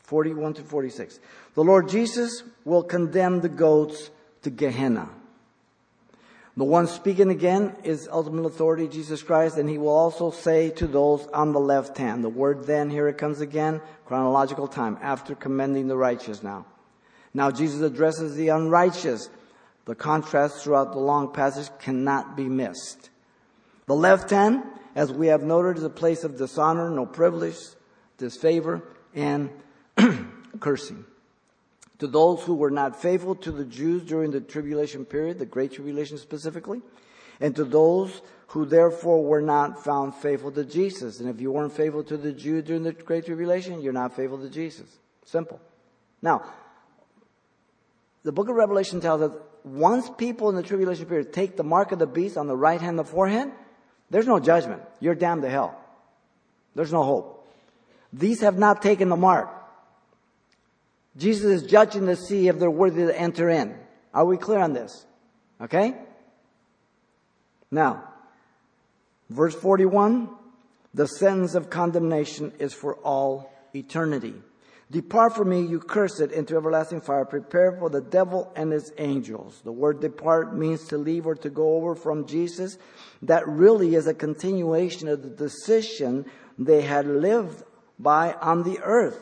41 0.00 0.54
to 0.54 0.62
46. 0.62 1.20
The 1.54 1.64
Lord 1.64 1.88
Jesus 1.88 2.42
will 2.64 2.82
condemn 2.82 3.40
the 3.40 3.48
goats 3.48 4.10
to 4.42 4.50
Gehenna. 4.50 5.10
The 6.56 6.64
one 6.64 6.88
speaking 6.88 7.30
again 7.30 7.76
is 7.84 8.08
ultimate 8.10 8.44
authority, 8.44 8.88
Jesus 8.88 9.22
Christ, 9.22 9.58
and 9.58 9.68
he 9.68 9.78
will 9.78 9.90
also 9.90 10.32
say 10.32 10.70
to 10.70 10.88
those 10.88 11.24
on 11.28 11.52
the 11.52 11.60
left 11.60 11.96
hand. 11.96 12.24
The 12.24 12.28
word 12.28 12.64
then, 12.66 12.90
here 12.90 13.06
it 13.06 13.16
comes 13.16 13.40
again, 13.40 13.80
chronological 14.06 14.66
time, 14.66 14.98
after 15.00 15.36
commending 15.36 15.86
the 15.86 15.96
righteous 15.96 16.42
now. 16.42 16.66
Now 17.32 17.52
Jesus 17.52 17.80
addresses 17.82 18.34
the 18.34 18.48
unrighteous. 18.48 19.30
The 19.88 19.94
contrast 19.94 20.62
throughout 20.62 20.92
the 20.92 20.98
long 20.98 21.32
passage 21.32 21.70
cannot 21.78 22.36
be 22.36 22.44
missed. 22.44 23.08
The 23.86 23.94
left 23.94 24.28
hand, 24.28 24.62
as 24.94 25.10
we 25.10 25.28
have 25.28 25.42
noted, 25.42 25.78
is 25.78 25.82
a 25.82 25.88
place 25.88 26.24
of 26.24 26.36
dishonor, 26.36 26.90
no 26.90 27.06
privilege, 27.06 27.56
disfavor, 28.18 28.82
and 29.14 29.48
cursing 30.60 31.06
to 32.00 32.06
those 32.06 32.42
who 32.42 32.54
were 32.54 32.70
not 32.70 33.00
faithful 33.00 33.34
to 33.36 33.50
the 33.50 33.64
Jews 33.64 34.02
during 34.02 34.30
the 34.30 34.42
tribulation 34.42 35.06
period, 35.06 35.38
the 35.38 35.46
Great 35.46 35.72
Tribulation 35.72 36.18
specifically, 36.18 36.82
and 37.40 37.56
to 37.56 37.64
those 37.64 38.20
who 38.48 38.66
therefore 38.66 39.24
were 39.24 39.40
not 39.40 39.82
found 39.82 40.14
faithful 40.14 40.52
to 40.52 40.66
Jesus. 40.66 41.18
And 41.18 41.30
if 41.30 41.40
you 41.40 41.50
weren't 41.50 41.72
faithful 41.72 42.04
to 42.04 42.18
the 42.18 42.32
Jew 42.32 42.60
during 42.60 42.82
the 42.82 42.92
Great 42.92 43.24
Tribulation, 43.24 43.80
you're 43.80 43.94
not 43.94 44.14
faithful 44.14 44.38
to 44.38 44.50
Jesus. 44.50 44.98
Simple. 45.24 45.58
Now, 46.20 46.44
the 48.22 48.32
book 48.32 48.50
of 48.50 48.54
Revelation 48.56 49.00
tells 49.00 49.22
us 49.22 49.32
once 49.64 50.10
people 50.16 50.48
in 50.48 50.56
the 50.56 50.62
tribulation 50.62 51.06
period 51.06 51.32
take 51.32 51.56
the 51.56 51.64
mark 51.64 51.92
of 51.92 51.98
the 51.98 52.06
beast 52.06 52.36
on 52.36 52.46
the 52.46 52.56
right 52.56 52.80
hand, 52.80 52.98
the 52.98 53.04
forehead, 53.04 53.50
there's 54.10 54.26
no 54.26 54.40
judgment. 54.40 54.82
You're 55.00 55.14
damned 55.14 55.42
to 55.42 55.50
hell. 55.50 55.78
There's 56.74 56.92
no 56.92 57.02
hope. 57.02 57.46
These 58.12 58.40
have 58.40 58.58
not 58.58 58.82
taken 58.82 59.08
the 59.08 59.16
mark. 59.16 59.50
Jesus 61.16 61.62
is 61.62 61.70
judging 61.70 62.06
to 62.06 62.16
see 62.16 62.48
if 62.48 62.58
they're 62.58 62.70
worthy 62.70 63.06
to 63.06 63.20
enter 63.20 63.50
in. 63.50 63.76
Are 64.14 64.24
we 64.24 64.36
clear 64.36 64.60
on 64.60 64.72
this? 64.72 65.04
Okay? 65.60 65.94
Now, 67.70 68.04
verse 69.28 69.54
41, 69.54 70.30
the 70.94 71.06
sentence 71.06 71.54
of 71.54 71.68
condemnation 71.68 72.52
is 72.58 72.72
for 72.72 72.94
all 72.96 73.52
eternity. 73.74 74.34
Depart 74.90 75.36
from 75.36 75.50
me, 75.50 75.60
you 75.60 75.80
cursed, 75.80 76.20
into 76.20 76.56
everlasting 76.56 77.02
fire, 77.02 77.26
prepared 77.26 77.78
for 77.78 77.90
the 77.90 78.00
devil 78.00 78.50
and 78.56 78.72
his 78.72 78.90
angels. 78.96 79.60
The 79.62 79.72
word 79.72 80.00
depart 80.00 80.56
means 80.56 80.86
to 80.88 80.96
leave 80.96 81.26
or 81.26 81.34
to 81.36 81.50
go 81.50 81.74
over 81.74 81.94
from 81.94 82.26
Jesus. 82.26 82.78
That 83.20 83.46
really 83.46 83.94
is 83.94 84.06
a 84.06 84.14
continuation 84.14 85.08
of 85.08 85.22
the 85.22 85.28
decision 85.28 86.24
they 86.58 86.80
had 86.80 87.06
lived 87.06 87.64
by 87.98 88.32
on 88.34 88.62
the 88.62 88.78
earth 88.82 89.20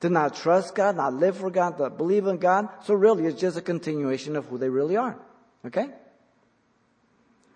to 0.00 0.08
not 0.08 0.36
trust 0.36 0.76
God, 0.76 0.96
not 0.96 1.14
live 1.14 1.36
for 1.36 1.50
God, 1.50 1.78
to 1.78 1.90
believe 1.90 2.26
in 2.26 2.38
God. 2.38 2.68
So 2.84 2.94
really, 2.94 3.26
it's 3.26 3.40
just 3.40 3.56
a 3.56 3.62
continuation 3.62 4.36
of 4.36 4.46
who 4.46 4.56
they 4.58 4.68
really 4.68 4.96
are. 4.96 5.18
Okay? 5.66 5.88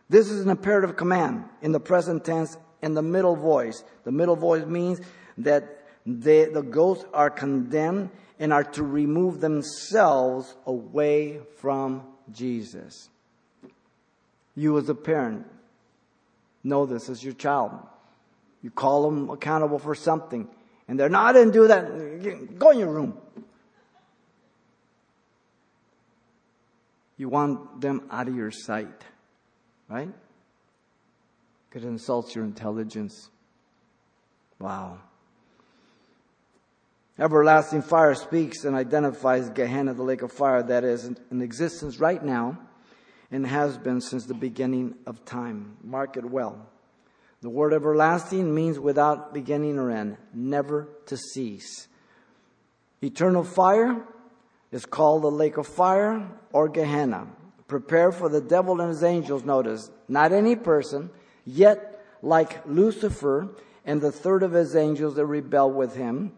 This 0.09 0.31
is 0.31 0.43
an 0.43 0.51
imperative 0.51 0.97
command 0.97 1.45
in 1.63 1.71
the 1.71 1.81
present 1.81 2.25
tense 2.25 2.57
in 2.83 2.95
the 2.95 3.03
middle 3.03 3.37
voice. 3.37 3.85
The 4.03 4.11
middle 4.11 4.35
voice 4.35 4.67
means 4.67 5.01
that 5.39 5.82
they, 6.05 6.47
the 6.47 6.63
ghosts 6.63 7.05
are 7.13 7.31
condemned 7.31 8.11
and 8.39 8.53
are 8.53 8.65
to 8.65 8.83
remove 8.83 9.41
themselves 9.41 10.55
away 10.67 11.41
from 11.59 12.03
Jesus. 12.33 13.09
You 14.55 14.79
as 14.79 14.89
a 14.89 14.95
parent 14.95 15.47
know 16.65 16.87
this 16.87 17.09
as 17.09 17.23
your 17.23 17.35
child. 17.35 17.73
You 18.63 18.71
call 18.71 19.11
them 19.11 19.31
accountable 19.31 19.79
for 19.79 19.95
something 19.95 20.49
and 20.89 20.99
they're 20.99 21.09
not, 21.09 21.37
I 21.37 21.45
do 21.45 21.69
that. 21.69 22.59
Go 22.59 22.71
in 22.71 22.79
your 22.79 22.93
room. 22.93 23.17
You 27.17 27.29
want 27.29 27.81
them 27.81 28.03
out 28.11 28.29
of 28.29 28.37
your 28.37 28.51
sight, 28.51 29.05
right? 29.89 30.11
Because 31.69 31.85
it 31.85 31.89
insults 31.89 32.35
your 32.35 32.45
intelligence. 32.45 33.31
Wow. 34.59 34.99
Everlasting 37.19 37.83
fire 37.83 38.15
speaks 38.15 38.65
and 38.65 38.75
identifies 38.75 39.51
Gehenna, 39.51 39.93
the 39.93 40.03
lake 40.03 40.23
of 40.23 40.33
fire 40.33 40.63
that 40.63 40.83
is 40.83 41.11
in 41.31 41.43
existence 41.43 41.99
right 41.99 42.23
now 42.23 42.59
and 43.31 43.47
has 43.47 43.77
been 43.77 44.01
since 44.01 44.25
the 44.25 44.35
beginning 44.35 44.95
of 45.07 45.25
time. 45.25 45.77
Mark 45.83 46.17
it 46.17 46.25
well. 46.25 46.67
The 47.43 47.51
word 47.51 47.75
everlasting 47.75 48.55
means 48.55 48.79
without 48.79 49.35
beginning 49.35 49.79
or 49.79 49.91
end, 49.91 50.17
never 50.33 50.89
to 51.07 51.17
cease. 51.17 51.89
Eternal 53.03 53.45
fire 53.45 54.03
is 54.71 54.87
called 54.87 55.23
the 55.23 55.31
lake 55.31 55.59
of 55.59 55.67
fire 55.67 56.27
or 56.53 56.69
Gehenna. 56.69 57.27
Prepare 57.69 58.13
for 58.13 58.29
the 58.29 58.41
devil 58.41 58.81
and 58.81 58.89
his 58.89 59.03
angels, 59.03 59.45
notice, 59.45 59.91
not 60.09 60.33
any 60.33 60.57
person, 60.57 61.11
yet 61.45 62.05
like 62.23 62.67
Lucifer 62.67 63.49
and 63.85 64.01
the 64.01 64.13
third 64.13 64.43
of 64.43 64.53
his 64.53 64.77
angels 64.77 65.17
that 65.17 65.27
rebel 65.27 65.71
with 65.71 65.97
him 65.97 66.33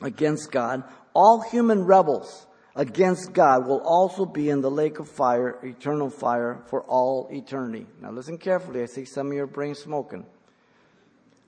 against 0.00 0.50
God, 0.50 0.84
all 1.14 1.40
human 1.40 1.84
rebels 1.84 2.46
against 2.74 3.32
God 3.32 3.66
will 3.66 3.80
also 3.80 4.24
be 4.24 4.48
in 4.48 4.60
the 4.60 4.70
lake 4.70 4.98
of 4.98 5.08
fire, 5.08 5.58
eternal 5.62 6.08
fire 6.08 6.62
for 6.68 6.82
all 6.82 7.28
eternity. 7.30 7.86
Now 8.00 8.10
listen 8.10 8.38
carefully. 8.38 8.82
I 8.82 8.86
see 8.86 9.04
some 9.04 9.28
of 9.28 9.34
your 9.34 9.46
brain 9.46 9.74
smoking. 9.74 10.24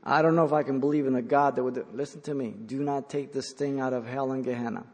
I 0.05 0.21
don't 0.21 0.37
know 0.37 0.45
if 0.45 0.53
I 0.53 0.63
can 0.63 0.81
believe 0.81 1.07
in 1.07 1.15
a 1.15 1.23
God 1.23 1.57
that 1.57 1.65
would, 1.65 1.83
listen 1.95 2.21
to 2.23 2.35
me, 2.35 2.51
do 2.67 2.81
not 2.81 3.09
take 3.09 3.33
this 3.33 3.53
thing 3.53 3.81
out 3.81 3.95
of 3.95 4.07
hell 4.07 4.33
and 4.33 4.45
Gehenna. 4.45 4.85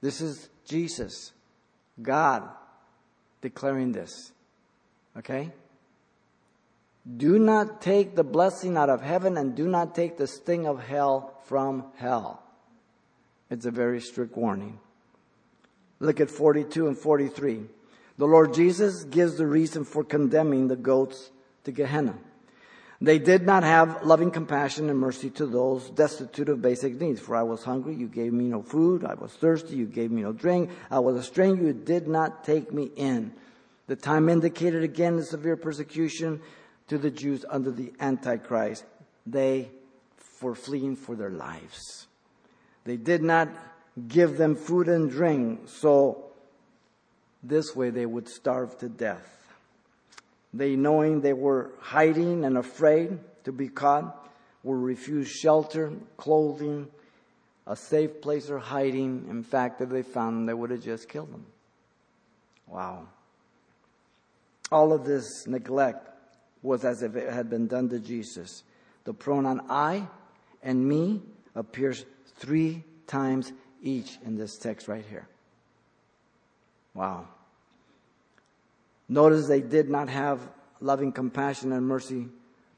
This 0.00 0.20
is 0.20 0.48
Jesus, 0.64 1.32
God, 2.00 2.48
declaring 3.40 3.90
this. 3.90 4.32
Okay? 5.18 5.50
Do 7.16 7.40
not 7.40 7.80
take 7.80 8.14
the 8.14 8.22
blessing 8.22 8.76
out 8.76 8.88
of 8.88 9.00
heaven 9.00 9.36
and 9.36 9.56
do 9.56 9.66
not 9.66 9.94
take 9.94 10.16
the 10.16 10.28
sting 10.28 10.68
of 10.68 10.80
hell 10.80 11.40
from 11.46 11.86
hell. 11.96 12.41
It's 13.52 13.66
a 13.66 13.70
very 13.70 14.00
strict 14.00 14.34
warning. 14.34 14.80
Look 16.00 16.20
at 16.20 16.30
42 16.30 16.86
and 16.86 16.96
43. 16.96 17.66
The 18.16 18.24
Lord 18.24 18.54
Jesus 18.54 19.04
gives 19.04 19.36
the 19.36 19.46
reason 19.46 19.84
for 19.84 20.02
condemning 20.02 20.68
the 20.68 20.76
goats 20.76 21.30
to 21.64 21.70
Gehenna. 21.70 22.14
They 23.02 23.18
did 23.18 23.44
not 23.44 23.62
have 23.62 24.06
loving 24.06 24.30
compassion 24.30 24.88
and 24.88 24.98
mercy 24.98 25.28
to 25.32 25.44
those 25.44 25.90
destitute 25.90 26.48
of 26.48 26.62
basic 26.62 26.98
needs. 26.98 27.20
For 27.20 27.36
I 27.36 27.42
was 27.42 27.62
hungry, 27.62 27.94
you 27.94 28.08
gave 28.08 28.32
me 28.32 28.44
no 28.44 28.62
food. 28.62 29.04
I 29.04 29.12
was 29.12 29.34
thirsty, 29.34 29.76
you 29.76 29.84
gave 29.84 30.10
me 30.10 30.22
no 30.22 30.32
drink. 30.32 30.70
I 30.90 31.00
was 31.00 31.16
a 31.16 31.22
stranger, 31.22 31.64
you 31.64 31.72
did 31.74 32.08
not 32.08 32.44
take 32.44 32.72
me 32.72 32.90
in. 32.96 33.34
The 33.86 33.96
time 33.96 34.30
indicated 34.30 34.82
again 34.82 35.16
the 35.16 35.24
severe 35.24 35.58
persecution 35.58 36.40
to 36.88 36.96
the 36.96 37.10
Jews 37.10 37.44
under 37.50 37.70
the 37.70 37.92
Antichrist. 38.00 38.86
They 39.26 39.68
were 40.40 40.54
fleeing 40.54 40.96
for 40.96 41.16
their 41.16 41.30
lives. 41.30 42.06
They 42.84 42.96
did 42.96 43.22
not 43.22 43.48
give 44.08 44.36
them 44.36 44.56
food 44.56 44.88
and 44.88 45.10
drink, 45.10 45.68
so 45.68 46.32
this 47.42 47.76
way 47.76 47.90
they 47.90 48.06
would 48.06 48.28
starve 48.28 48.78
to 48.78 48.88
death. 48.88 49.28
They, 50.54 50.76
knowing 50.76 51.20
they 51.20 51.32
were 51.32 51.72
hiding 51.80 52.44
and 52.44 52.58
afraid 52.58 53.18
to 53.44 53.52
be 53.52 53.68
caught, 53.68 54.28
were 54.62 54.78
refused 54.78 55.30
shelter, 55.30 55.92
clothing, 56.16 56.88
a 57.66 57.76
safe 57.76 58.20
place 58.20 58.48
for 58.48 58.58
hiding. 58.58 59.26
In 59.30 59.42
fact, 59.42 59.80
if 59.80 59.88
they 59.88 60.02
found 60.02 60.36
them, 60.36 60.46
they 60.46 60.54
would 60.54 60.70
have 60.70 60.82
just 60.82 61.08
killed 61.08 61.32
them. 61.32 61.46
Wow. 62.66 63.08
All 64.70 64.92
of 64.92 65.04
this 65.04 65.46
neglect 65.46 66.08
was 66.62 66.84
as 66.84 67.02
if 67.02 67.16
it 67.16 67.32
had 67.32 67.50
been 67.50 67.66
done 67.66 67.88
to 67.90 67.98
Jesus. 67.98 68.62
The 69.04 69.12
pronoun 69.12 69.62
I 69.68 70.06
and 70.62 70.86
me 70.86 71.20
appears 71.54 72.04
three 72.42 72.82
times 73.06 73.52
each 73.82 74.18
in 74.26 74.36
this 74.36 74.58
text 74.58 74.88
right 74.88 75.04
here. 75.08 75.28
Wow. 76.92 77.28
Notice 79.08 79.46
they 79.46 79.60
did 79.60 79.88
not 79.88 80.08
have 80.08 80.40
loving 80.80 81.12
compassion 81.12 81.70
and 81.72 81.86
mercy 81.86 82.26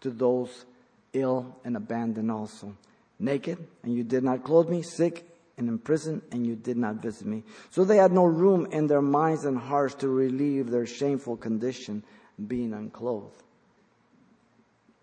to 0.03 0.11
those 0.11 0.67
ill 1.15 1.57
and 1.65 1.77
abandoned 1.77 2.31
also. 2.31 2.77
Naked, 3.19 3.57
and 3.83 3.95
you 3.95 4.05
did 4.05 4.23
not 4.23 4.45
clothe 4.45 4.69
me, 4.69 4.83
sick 4.83 5.27
and 5.57 5.69
in 5.69 5.79
prison, 5.79 6.21
and 6.31 6.47
you 6.47 6.57
did 6.57 6.77
not 6.77 6.97
visit 6.97 7.27
me. 7.27 7.43
So 7.71 7.85
they 7.85 7.97
had 7.97 8.13
no 8.13 8.25
room 8.25 8.67
in 8.67 8.87
their 8.87 9.01
minds 9.01 9.47
and 9.47 9.57
hearts 9.57 9.95
to 9.97 10.09
relieve 10.09 10.69
their 10.69 10.85
shameful 10.85 11.37
condition, 11.39 12.03
being 12.47 12.75
unclothed. 12.75 13.43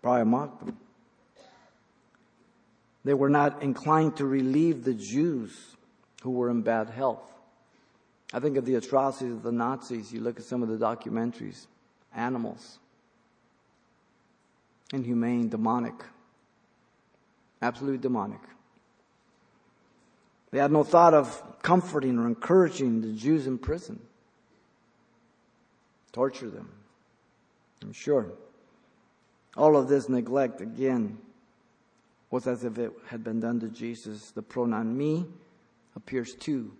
Probably 0.02 0.24
mocked 0.24 0.64
them. 0.64 0.76
They 3.04 3.14
were 3.14 3.30
not 3.30 3.62
inclined 3.62 4.16
to 4.18 4.26
relieve 4.26 4.84
the 4.84 4.94
Jews 4.94 5.76
who 6.22 6.30
were 6.30 6.50
in 6.50 6.62
bad 6.62 6.90
health. 6.90 7.32
I 8.32 8.40
think 8.40 8.56
of 8.56 8.64
the 8.64 8.76
atrocities 8.76 9.32
of 9.32 9.42
the 9.42 9.52
Nazis. 9.52 10.12
You 10.12 10.20
look 10.20 10.38
at 10.38 10.44
some 10.44 10.62
of 10.62 10.68
the 10.68 10.78
documentaries, 10.78 11.66
animals, 12.14 12.78
inhumane, 14.92 15.48
demonic, 15.48 15.94
absolutely 17.60 17.98
demonic. 17.98 18.40
They 20.50 20.58
had 20.58 20.70
no 20.70 20.84
thought 20.84 21.14
of 21.14 21.42
comforting 21.62 22.18
or 22.18 22.26
encouraging 22.26 23.00
the 23.00 23.12
Jews 23.12 23.46
in 23.46 23.58
prison. 23.58 24.00
torture 26.12 26.50
them. 26.50 26.70
I'm 27.82 27.92
sure. 27.92 28.32
All 29.56 29.76
of 29.76 29.88
this 29.88 30.08
neglect, 30.08 30.60
again, 30.60 31.18
was 32.32 32.46
as 32.46 32.64
if 32.64 32.78
it 32.78 32.90
had 33.06 33.22
been 33.22 33.38
done 33.38 33.60
to 33.60 33.68
Jesus. 33.68 34.30
The 34.30 34.42
pronoun 34.42 34.96
me 34.96 35.26
appears 35.94 36.34
two 36.34 36.72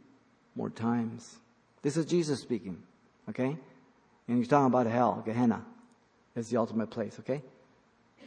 more 0.56 0.70
times. 0.70 1.36
This 1.82 1.96
is 1.96 2.06
Jesus 2.06 2.40
speaking, 2.40 2.82
okay? 3.28 3.56
And 4.26 4.38
he's 4.38 4.48
talking 4.48 4.66
about 4.66 4.86
hell, 4.86 5.22
Gehenna 5.24 5.64
is 6.34 6.48
the 6.48 6.56
ultimate 6.56 6.88
place, 6.88 7.18
okay? 7.20 7.42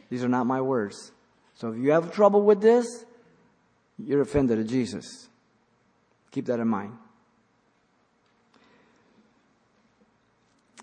These 0.09 0.23
are 0.23 0.29
not 0.29 0.45
my 0.45 0.61
words. 0.61 1.11
So 1.55 1.71
if 1.71 1.79
you 1.79 1.91
have 1.91 2.13
trouble 2.13 2.43
with 2.43 2.61
this, 2.61 3.05
you're 3.97 4.21
offended 4.21 4.59
at 4.59 4.67
Jesus. 4.67 5.27
Keep 6.29 6.45
that 6.45 6.59
in 6.59 6.67
mind. 6.67 6.95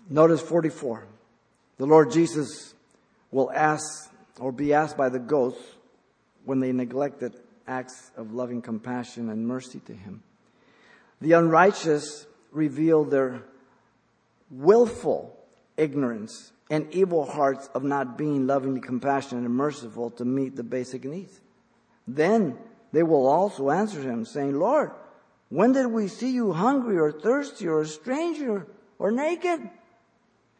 Notice 0.09 0.41
44. 0.41 1.07
The 1.77 1.85
Lord 1.85 2.11
Jesus 2.11 2.73
will 3.31 3.49
ask 3.51 4.11
or 4.39 4.51
be 4.51 4.73
asked 4.73 4.97
by 4.97 5.07
the 5.07 5.19
ghosts 5.19 5.63
when 6.45 6.59
they 6.59 6.71
neglected 6.71 7.33
acts 7.67 8.11
of 8.17 8.33
loving 8.33 8.61
compassion 8.61 9.29
and 9.29 9.47
mercy 9.47 9.79
to 9.85 9.93
him. 9.93 10.23
The 11.21 11.33
unrighteous 11.33 12.27
reveal 12.51 13.05
their 13.05 13.43
willful 14.51 15.37
ignorance 15.77 16.51
and 16.69 16.91
evil 16.93 17.25
hearts 17.25 17.69
of 17.73 17.83
not 17.83 18.17
being 18.17 18.47
lovingly 18.47 18.81
compassionate 18.81 19.45
and 19.45 19.53
merciful 19.53 20.09
to 20.11 20.25
meet 20.25 20.55
the 20.55 20.63
basic 20.63 21.05
needs. 21.05 21.39
Then 22.07 22.57
they 22.91 23.03
will 23.03 23.27
also 23.27 23.69
answer 23.69 24.01
him, 24.01 24.25
saying, 24.25 24.59
Lord, 24.59 24.91
when 25.49 25.73
did 25.73 25.87
we 25.87 26.07
see 26.07 26.31
you 26.31 26.53
hungry 26.53 26.97
or 26.97 27.11
thirsty 27.11 27.67
or 27.67 27.81
a 27.81 27.87
stranger 27.87 28.67
or 28.99 29.11
naked? 29.11 29.69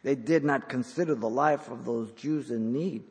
They 0.02 0.14
did 0.14 0.44
not 0.44 0.68
consider 0.68 1.14
the 1.14 1.28
life 1.28 1.68
of 1.68 1.84
those 1.84 2.12
Jews 2.12 2.50
in 2.50 2.72
need. 2.72 3.04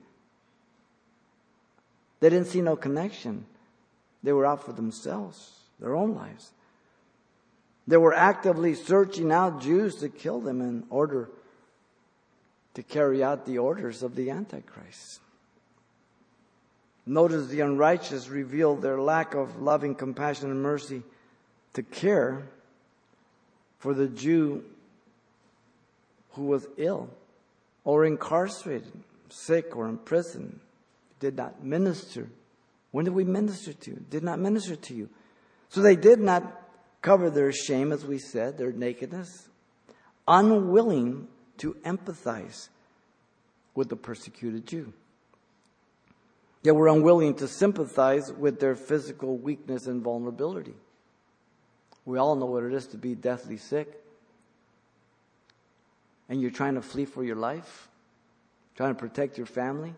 They 2.24 2.30
didn't 2.30 2.48
see 2.48 2.62
no 2.62 2.78
connection. 2.78 3.46
They 4.24 4.32
were 4.32 4.46
out 4.46 4.64
for 4.64 4.72
themselves, 4.72 5.60
their 5.78 5.94
own 5.94 6.16
lives. 6.16 6.52
They 7.86 7.98
were 7.98 8.14
actively 8.14 8.76
searching 8.76 9.30
out 9.30 9.62
Jews 9.62 9.96
to 9.96 10.08
kill 10.08 10.40
them 10.40 10.62
in 10.62 10.86
order 10.90 11.30
to 12.76 12.82
carry 12.82 13.22
out 13.22 13.46
the 13.46 13.58
orders 13.58 14.04
of 14.04 14.16
the 14.16 14.30
Antichrist. 14.30 15.20
Notice 17.06 17.48
the 17.48 17.60
unrighteous 17.60 18.30
reveal 18.30 18.78
their 18.78 19.02
lack 19.02 19.34
of 19.34 19.62
loving 19.62 19.94
compassion 19.94 20.50
and 20.50 20.64
mercy 20.64 21.04
to 21.74 21.84
care 21.84 22.44
for 23.80 23.94
the 23.94 24.08
Jew 24.08 24.64
who 26.36 26.44
was 26.44 26.68
ill 26.78 27.10
or 27.84 28.06
incarcerated, 28.06 28.94
sick 29.28 29.76
or 29.76 29.90
in 29.90 29.98
prison, 29.98 30.62
did 31.24 31.38
not 31.38 31.64
minister. 31.64 32.28
When 32.92 33.06
did 33.06 33.14
we 33.14 33.24
minister 33.24 33.72
to? 33.72 33.92
Did 34.10 34.24
not 34.24 34.40
minister 34.40 34.76
to 34.76 34.94
you. 34.94 35.10
So 35.70 35.82
they 35.82 35.96
did 35.96 36.20
not 36.20 36.44
cover 37.02 37.30
their 37.30 37.52
shame, 37.54 37.94
as 37.94 38.06
we 38.06 38.20
said, 38.20 38.58
their 38.58 38.74
nakedness, 38.74 39.48
unwilling 40.28 41.28
to 41.58 41.76
empathize 41.86 42.68
with 43.74 43.88
the 43.88 43.96
persecuted 43.96 44.68
Jew. 44.68 44.94
They 46.62 46.72
were 46.72 46.90
unwilling 46.90 47.36
to 47.36 47.48
sympathize 47.48 48.32
with 48.32 48.60
their 48.60 48.76
physical 48.76 49.38
weakness 49.38 49.88
and 49.88 50.02
vulnerability. 50.02 50.76
We 52.06 52.18
all 52.18 52.36
know 52.36 52.46
what 52.46 52.64
it 52.64 52.74
is 52.74 52.88
to 52.88 52.98
be 52.98 53.16
deathly 53.16 53.58
sick. 53.58 53.88
And 56.28 56.42
you're 56.42 56.52
trying 56.52 56.76
to 56.76 56.82
flee 56.82 57.06
for 57.06 57.24
your 57.24 57.36
life, 57.38 57.88
trying 58.76 58.94
to 58.94 59.00
protect 59.00 59.38
your 59.38 59.48
family. 59.48 59.94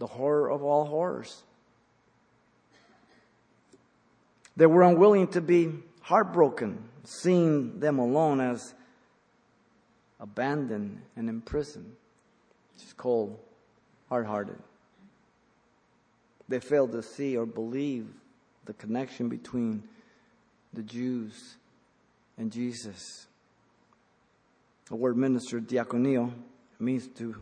The 0.00 0.06
horror 0.06 0.50
of 0.50 0.62
all 0.62 0.86
horrors. 0.86 1.42
They 4.56 4.64
were 4.64 4.82
unwilling 4.82 5.28
to 5.28 5.42
be 5.42 5.74
heartbroken, 6.00 6.82
seeing 7.04 7.78
them 7.80 7.98
alone 7.98 8.40
as 8.40 8.74
abandoned 10.18 11.02
and 11.16 11.28
imprisoned. 11.28 11.94
Just 12.78 12.96
cold, 12.96 13.38
hard 14.08 14.26
hearted. 14.26 14.58
They 16.48 16.60
failed 16.60 16.92
to 16.92 17.02
see 17.02 17.36
or 17.36 17.44
believe 17.44 18.08
the 18.64 18.72
connection 18.72 19.28
between 19.28 19.82
the 20.72 20.82
Jews 20.82 21.56
and 22.38 22.50
Jesus. 22.50 23.26
The 24.88 24.96
word 24.96 25.18
minister, 25.18 25.60
diakonio, 25.60 26.32
means 26.78 27.06
to 27.18 27.36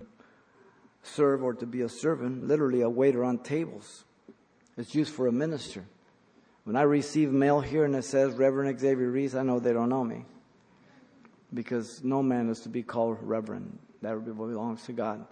serve 1.02 1.42
or 1.42 1.54
to 1.54 1.66
be 1.66 1.82
a 1.82 1.88
servant, 1.88 2.46
literally 2.46 2.82
a 2.82 2.90
waiter 2.90 3.24
on 3.24 3.38
tables. 3.38 4.04
It's 4.76 4.94
used 4.94 5.12
for 5.12 5.26
a 5.26 5.32
minister. 5.32 5.84
When 6.64 6.76
I 6.76 6.82
receive 6.82 7.32
mail 7.32 7.60
here 7.60 7.84
and 7.84 7.96
it 7.96 8.04
says 8.04 8.34
Reverend 8.34 8.78
Xavier 8.78 9.10
Reese, 9.10 9.34
I 9.34 9.42
know 9.42 9.58
they 9.58 9.72
don't 9.72 9.88
know 9.88 10.04
me 10.04 10.24
because 11.52 12.04
no 12.04 12.22
man 12.22 12.50
is 12.50 12.60
to 12.60 12.68
be 12.68 12.82
called 12.82 13.18
reverend. 13.22 13.78
That 14.02 14.24
belongs 14.24 14.84
to 14.84 14.92
God. 14.92 15.26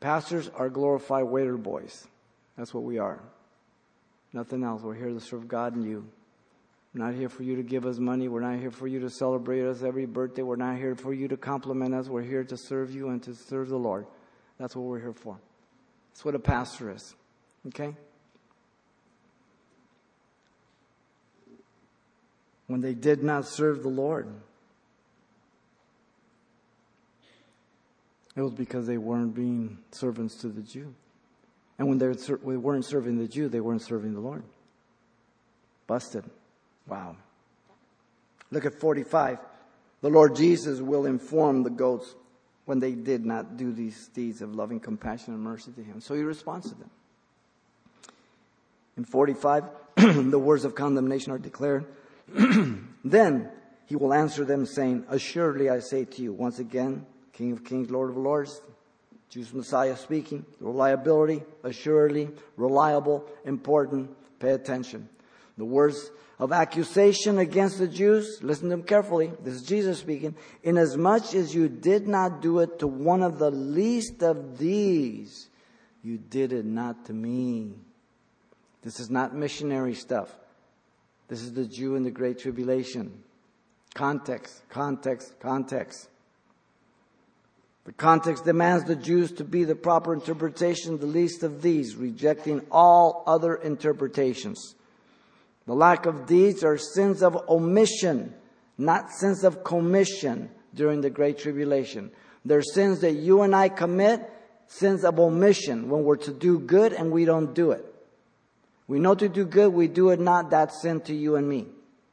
Pastors 0.00 0.48
are 0.54 0.68
glorified 0.68 1.24
waiter 1.24 1.56
boys. 1.56 2.06
That's 2.56 2.72
what 2.72 2.84
we 2.84 2.98
are. 2.98 3.20
Nothing 4.32 4.62
else. 4.62 4.82
We're 4.82 4.94
here 4.94 5.08
to 5.08 5.20
serve 5.20 5.48
God 5.48 5.74
and 5.74 5.84
you. 5.84 6.06
We're 6.94 7.04
not 7.04 7.14
here 7.14 7.28
for 7.28 7.42
you 7.42 7.56
to 7.56 7.62
give 7.62 7.86
us 7.86 7.98
money. 7.98 8.28
We're 8.28 8.40
not 8.40 8.58
here 8.60 8.70
for 8.70 8.86
you 8.86 9.00
to 9.00 9.10
celebrate 9.10 9.66
us 9.66 9.82
every 9.82 10.06
birthday. 10.06 10.42
We're 10.42 10.56
not 10.56 10.76
here 10.76 10.94
for 10.94 11.12
you 11.12 11.26
to 11.28 11.36
compliment 11.36 11.92
us. 11.94 12.08
We're 12.08 12.22
here 12.22 12.44
to 12.44 12.56
serve 12.56 12.94
you 12.94 13.08
and 13.08 13.20
to 13.24 13.34
serve 13.34 13.68
the 13.68 13.76
Lord. 13.76 14.06
That's 14.58 14.76
what 14.76 14.84
we're 14.84 15.00
here 15.00 15.12
for. 15.12 15.38
That's 16.12 16.24
what 16.24 16.34
a 16.34 16.38
pastor 16.38 16.90
is. 16.90 17.14
Okay? 17.68 17.94
When 22.66 22.80
they 22.80 22.94
did 22.94 23.22
not 23.22 23.46
serve 23.46 23.82
the 23.82 23.88
Lord, 23.88 24.28
It 28.36 28.42
was 28.42 28.52
because 28.52 28.86
they 28.86 28.98
weren't 28.98 29.34
being 29.34 29.78
servants 29.92 30.34
to 30.36 30.48
the 30.48 30.62
Jew. 30.62 30.92
And 31.78 31.88
when 31.88 31.98
they 31.98 32.08
weren't 32.42 32.84
serving 32.84 33.18
the 33.18 33.28
Jew, 33.28 33.48
they 33.48 33.60
weren't 33.60 33.82
serving 33.82 34.14
the 34.14 34.20
Lord. 34.20 34.42
Busted. 35.86 36.24
Wow. 36.86 37.16
Look 38.50 38.64
at 38.66 38.74
45. 38.74 39.38
The 40.00 40.10
Lord 40.10 40.36
Jesus 40.36 40.80
will 40.80 41.06
inform 41.06 41.62
the 41.62 41.70
goats 41.70 42.14
when 42.64 42.78
they 42.78 42.92
did 42.92 43.24
not 43.24 43.56
do 43.56 43.72
these 43.72 44.08
deeds 44.08 44.40
of 44.40 44.54
loving 44.54 44.80
compassion 44.80 45.34
and 45.34 45.42
mercy 45.42 45.72
to 45.72 45.82
him. 45.82 46.00
So 46.00 46.14
he 46.14 46.22
responds 46.22 46.68
to 46.70 46.74
them. 46.74 46.90
In 48.96 49.04
45, 49.04 49.64
the 49.96 50.38
words 50.38 50.64
of 50.64 50.74
condemnation 50.74 51.32
are 51.32 51.38
declared. 51.38 51.84
then 53.04 53.50
he 53.86 53.96
will 53.96 54.14
answer 54.14 54.44
them 54.44 54.66
saying, 54.66 55.04
Assuredly 55.08 55.68
I 55.68 55.80
say 55.80 56.04
to 56.04 56.22
you, 56.22 56.32
once 56.32 56.58
again, 56.58 57.04
King 57.32 57.52
of 57.52 57.64
Kings, 57.64 57.90
Lord 57.90 58.10
of 58.10 58.16
Lords, 58.16 58.60
Jews 59.28 59.52
Messiah 59.52 59.96
speaking, 59.96 60.46
reliability, 60.60 61.42
assuredly, 61.64 62.30
reliable, 62.56 63.24
important, 63.44 64.10
pay 64.38 64.52
attention. 64.52 65.08
The 65.56 65.64
words 65.64 66.10
of 66.38 66.52
accusation 66.52 67.38
against 67.38 67.78
the 67.78 67.86
Jews, 67.86 68.40
listen 68.42 68.64
to 68.64 68.76
them 68.76 68.82
carefully. 68.82 69.32
This 69.42 69.54
is 69.54 69.62
Jesus 69.62 69.98
speaking. 69.98 70.34
Inasmuch 70.62 71.34
as 71.34 71.54
you 71.54 71.68
did 71.68 72.08
not 72.08 72.42
do 72.42 72.58
it 72.58 72.80
to 72.80 72.86
one 72.86 73.22
of 73.22 73.38
the 73.38 73.50
least 73.50 74.22
of 74.22 74.58
these, 74.58 75.48
you 76.02 76.18
did 76.18 76.52
it 76.52 76.64
not 76.64 77.06
to 77.06 77.12
me. 77.12 77.72
This 78.82 79.00
is 79.00 79.10
not 79.10 79.34
missionary 79.34 79.94
stuff. 79.94 80.28
This 81.28 81.40
is 81.40 81.52
the 81.52 81.64
Jew 81.64 81.94
in 81.94 82.02
the 82.02 82.10
Great 82.10 82.38
Tribulation. 82.38 83.22
Context, 83.94 84.62
context, 84.68 85.38
context. 85.40 86.08
The 87.84 87.92
context 87.92 88.44
demands 88.44 88.84
the 88.84 88.96
Jews 88.96 89.30
to 89.32 89.44
be 89.44 89.64
the 89.64 89.74
proper 89.74 90.12
interpretation, 90.12 90.94
of 90.94 91.00
the 91.00 91.06
least 91.06 91.42
of 91.42 91.62
these, 91.62 91.94
rejecting 91.94 92.62
all 92.70 93.22
other 93.26 93.54
interpretations. 93.54 94.74
The 95.66 95.74
lack 95.74 96.06
of 96.06 96.26
deeds 96.26 96.62
are 96.62 96.76
sins 96.76 97.22
of 97.22 97.36
omission, 97.48 98.34
not 98.76 99.10
sins 99.10 99.44
of 99.44 99.64
commission 99.64 100.50
during 100.74 101.00
the 101.00 101.10
Great 101.10 101.38
Tribulation. 101.38 102.10
They're 102.44 102.62
sins 102.62 103.00
that 103.00 103.12
you 103.12 103.42
and 103.42 103.56
I 103.56 103.70
commit, 103.70 104.30
sins 104.66 105.04
of 105.04 105.18
omission, 105.18 105.88
when 105.88 106.04
we're 106.04 106.16
to 106.16 106.32
do 106.32 106.58
good 106.58 106.92
and 106.92 107.10
we 107.10 107.24
don't 107.24 107.54
do 107.54 107.70
it. 107.70 107.84
We 108.86 108.98
know 108.98 109.14
to 109.14 109.28
do 109.28 109.46
good, 109.46 109.72
we 109.72 109.88
do 109.88 110.10
it 110.10 110.20
not, 110.20 110.50
that's 110.50 110.82
sin 110.82 111.00
to 111.02 111.14
you 111.14 111.36
and 111.36 111.48
me. 111.48 111.66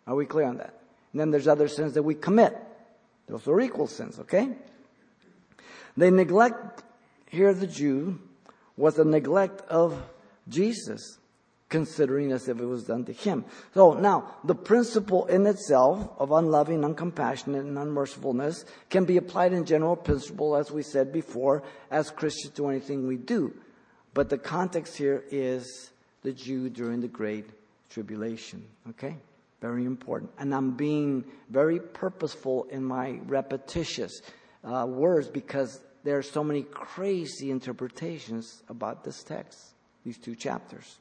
Are 0.07 0.15
we 0.15 0.25
clear 0.25 0.45
on 0.45 0.57
that? 0.57 0.79
And 1.11 1.19
then 1.19 1.31
there's 1.31 1.47
other 1.47 1.67
sins 1.67 1.93
that 1.95 2.03
we 2.03 2.15
commit. 2.15 2.57
Those 3.27 3.47
are 3.47 3.59
equal 3.59 3.87
sins, 3.87 4.19
okay? 4.19 4.49
They 5.97 6.09
neglect, 6.09 6.83
here 7.29 7.53
the 7.53 7.67
Jew, 7.67 8.19
was 8.77 8.97
a 8.97 9.03
neglect 9.03 9.61
of 9.69 10.01
Jesus. 10.47 11.17
Considering 11.71 12.31
as 12.31 12.47
if 12.47 12.59
it 12.59 12.65
was 12.65 12.83
done 12.83 13.05
to 13.05 13.13
him. 13.13 13.43
So 13.73 13.93
now, 13.93 14.35
the 14.43 14.53
principle 14.53 15.25
in 15.25 15.47
itself 15.47 16.07
of 16.19 16.31
unloving, 16.31 16.81
uncompassionate, 16.81 17.61
and 17.61 17.77
unmercifulness 17.77 18.65
can 18.91 19.05
be 19.05 19.17
applied 19.17 19.53
in 19.53 19.65
general 19.65 19.95
principle, 19.95 20.55
as 20.55 20.69
we 20.69 20.83
said 20.83 21.11
before, 21.11 21.63
as 21.89 22.11
Christians 22.11 22.53
to 22.55 22.67
anything 22.67 23.07
we 23.07 23.17
do. 23.17 23.53
But 24.13 24.29
the 24.29 24.37
context 24.37 24.97
here 24.97 25.23
is 25.31 25.91
the 26.21 26.33
Jew 26.33 26.69
during 26.69 27.01
the 27.01 27.07
Great 27.07 27.45
Tribulation. 27.89 28.63
Okay? 28.89 29.15
Very 29.61 29.85
important. 29.85 30.31
And 30.37 30.53
I'm 30.53 30.71
being 30.71 31.23
very 31.49 31.79
purposeful 31.79 32.65
in 32.69 32.83
my 32.83 33.19
repetitious 33.25 34.21
uh, 34.63 34.85
words 34.87 35.29
because 35.29 35.79
there 36.03 36.17
are 36.17 36.23
so 36.23 36.43
many 36.43 36.63
crazy 36.63 37.49
interpretations 37.49 38.61
about 38.67 39.03
this 39.03 39.23
text, 39.23 39.57
these 40.03 40.17
two 40.17 40.35
chapters. 40.35 40.97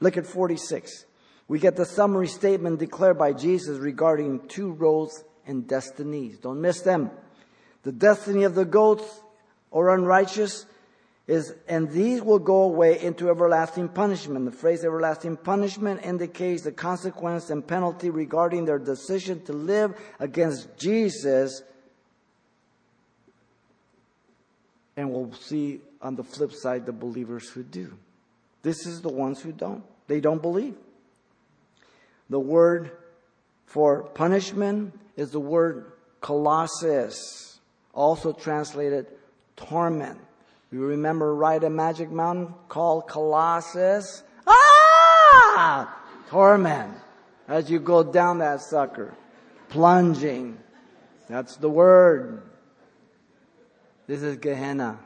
Look 0.00 0.16
at 0.16 0.26
46. 0.26 1.04
We 1.48 1.58
get 1.58 1.76
the 1.76 1.84
summary 1.84 2.28
statement 2.28 2.78
declared 2.78 3.18
by 3.18 3.32
Jesus 3.32 3.78
regarding 3.78 4.48
two 4.48 4.72
roads 4.72 5.24
and 5.46 5.66
destinies. 5.66 6.38
Don't 6.38 6.60
miss 6.60 6.80
them. 6.80 7.10
The 7.82 7.92
destiny 7.92 8.44
of 8.44 8.54
the 8.54 8.64
goats 8.64 9.04
or 9.70 9.94
unrighteous 9.94 10.66
is, 11.26 11.54
and 11.68 11.90
these 11.90 12.22
will 12.22 12.38
go 12.38 12.62
away 12.62 13.00
into 13.00 13.30
everlasting 13.30 13.88
punishment. 13.88 14.44
The 14.44 14.52
phrase 14.52 14.84
everlasting 14.84 15.36
punishment 15.36 16.04
indicates 16.04 16.62
the 16.62 16.72
consequence 16.72 17.50
and 17.50 17.66
penalty 17.66 18.10
regarding 18.10 18.64
their 18.64 18.78
decision 18.78 19.44
to 19.44 19.52
live 19.52 19.94
against 20.18 20.76
Jesus 20.76 21.62
And 25.00 25.10
we'll 25.10 25.32
see 25.32 25.80
on 26.02 26.14
the 26.14 26.22
flip 26.22 26.52
side 26.52 26.84
the 26.84 26.92
believers 26.92 27.48
who 27.48 27.62
do. 27.62 27.96
This 28.60 28.84
is 28.84 29.00
the 29.00 29.08
ones 29.08 29.40
who 29.40 29.50
don't. 29.50 29.82
They 30.10 30.18
don't 30.18 30.42
believe. 30.42 30.74
The 32.30 32.40
word 32.40 32.90
for 33.66 34.02
punishment 34.02 34.98
is 35.16 35.30
the 35.30 35.38
word 35.38 35.92
colossus, 36.20 37.60
also 37.94 38.32
translated 38.32 39.06
torment. 39.54 40.18
You 40.72 40.84
remember 40.84 41.32
Ride 41.32 41.62
a 41.62 41.70
Magic 41.70 42.10
Mountain 42.10 42.52
called 42.68 43.06
Colossus? 43.06 44.24
Ah! 44.48 45.96
Torment. 46.28 46.92
As 47.46 47.70
you 47.70 47.78
go 47.78 48.02
down 48.02 48.38
that 48.38 48.62
sucker. 48.62 49.14
Plunging. 49.68 50.58
That's 51.28 51.54
the 51.54 51.70
word. 51.70 52.42
This 54.08 54.22
is 54.22 54.38
Gehenna 54.38 54.98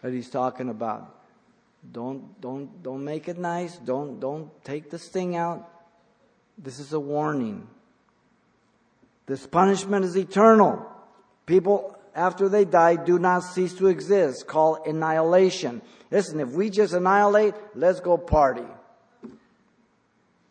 that 0.00 0.12
he's 0.12 0.30
talking 0.30 0.68
about. 0.68 1.23
Don't, 1.92 2.40
don't, 2.40 2.82
don't 2.82 3.04
make 3.04 3.28
it 3.28 3.38
nice. 3.38 3.76
Don't, 3.76 4.20
don't 4.20 4.50
take 4.64 4.90
the 4.90 4.98
sting 4.98 5.36
out. 5.36 5.70
This 6.56 6.78
is 6.78 6.92
a 6.92 7.00
warning. 7.00 7.66
This 9.26 9.46
punishment 9.46 10.04
is 10.04 10.16
eternal. 10.16 10.86
People, 11.46 11.96
after 12.14 12.48
they 12.48 12.64
die, 12.64 12.96
do 12.96 13.18
not 13.18 13.40
cease 13.40 13.74
to 13.74 13.88
exist, 13.88 14.46
Call 14.46 14.82
annihilation. 14.84 15.82
Listen, 16.10 16.40
if 16.40 16.50
we 16.50 16.70
just 16.70 16.94
annihilate, 16.94 17.54
let's 17.74 18.00
go 18.00 18.16
party. 18.16 18.66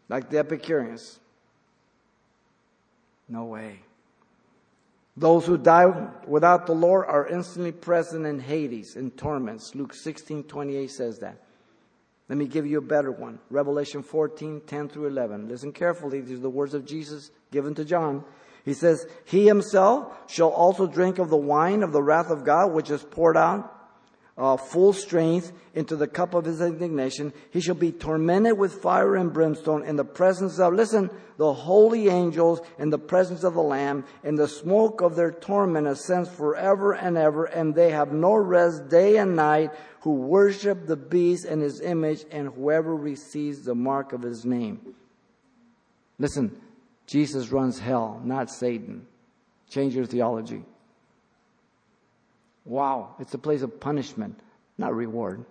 Like 0.10 0.30
the 0.30 0.40
Epicureans. 0.40 1.20
No 3.30 3.46
way. 3.46 3.80
Those 5.16 5.46
who 5.46 5.58
die 5.58 6.10
without 6.28 6.66
the 6.66 6.74
Lord 6.74 7.06
are 7.08 7.28
instantly 7.28 7.72
present 7.72 8.26
in 8.26 8.40
Hades, 8.40 8.96
in 8.96 9.12
torments. 9.12 9.76
Luke 9.76 9.94
16, 9.94 10.44
28 10.44 10.90
says 10.90 11.20
that. 11.20 11.38
Let 12.30 12.38
me 12.38 12.48
give 12.48 12.66
you 12.66 12.80
a 12.80 12.82
better 12.82 13.12
one. 13.12 13.40
Revelation 13.50 14.02
14, 14.02 14.62
10 14.66 14.90
through 14.90 15.08
11. 15.08 15.50
Listen 15.50 15.72
carefully. 15.72 16.22
These 16.22 16.40
are 16.40 16.42
the 16.42 16.50
words 16.50 16.74
of 16.74 16.86
Jesus 16.86 17.30
given 17.52 17.76
to 17.76 17.86
John. 17.86 18.24
He 18.66 18.74
says, 18.74 19.06
He 19.26 19.46
himself 19.46 20.32
shall 20.32 20.50
also 20.50 20.88
drink 20.88 21.20
of 21.20 21.30
the 21.30 21.38
wine 21.38 21.84
of 21.84 21.92
the 21.92 22.02
wrath 22.02 22.32
of 22.32 22.44
God, 22.44 22.72
which 22.72 22.90
is 22.90 23.04
poured 23.04 23.38
out 23.38 23.83
uh, 24.38 24.58
full 24.58 24.94
strength 24.94 25.52
into 25.76 25.96
the 25.96 26.08
cup 26.08 26.34
of 26.34 26.46
his 26.46 26.62
indignation. 26.62 27.34
He 27.52 27.62
shall 27.62 27.76
be 27.76 27.92
tormented 27.92 28.58
with 28.58 28.82
fire 28.82 29.16
and 29.16 29.32
brimstone 29.32 29.84
in 29.86 29.96
the 29.96 30.06
presence 30.06 30.60
of, 30.60 30.74
listen, 30.74 31.10
the 31.38 31.54
holy 31.54 32.10
angels 32.10 32.62
in 32.80 32.90
the 32.90 32.98
presence 32.98 33.44
of 33.44 33.54
the 33.54 33.62
Lamb, 33.62 34.06
and 34.24 34.38
the 34.38 34.48
smoke 34.48 35.02
of 35.02 35.16
their 35.16 35.32
torment 35.32 35.88
ascends 35.88 36.30
forever 36.30 36.94
and 36.94 37.18
ever, 37.18 37.46
and 37.46 37.76
they 37.76 37.92
have 37.92 38.12
no 38.12 38.34
rest 38.34 38.90
day 38.90 39.18
and 39.18 39.36
night 39.36 39.72
who 40.02 40.14
worship 40.14 40.86
the 40.86 40.98
beast 40.98 41.46
and 41.46 41.62
his 41.62 41.82
image, 41.82 42.26
and 42.32 42.50
whoever 42.50 42.96
receives 42.96 43.64
the 43.64 43.76
mark 43.76 44.14
of 44.14 44.22
his 44.22 44.46
name. 44.46 44.96
Listen, 46.20 46.60
Jesus 47.08 47.52
runs 47.52 47.80
hell, 47.80 48.22
not 48.24 48.50
Satan. 48.50 49.08
Change 49.70 49.96
your 49.96 50.06
theology. 50.06 50.64
Wow, 52.66 53.16
it's 53.20 53.34
a 53.34 53.38
place 53.38 53.62
of 53.62 53.80
punishment, 53.80 54.40
not 54.78 54.96
reward. 54.96 55.44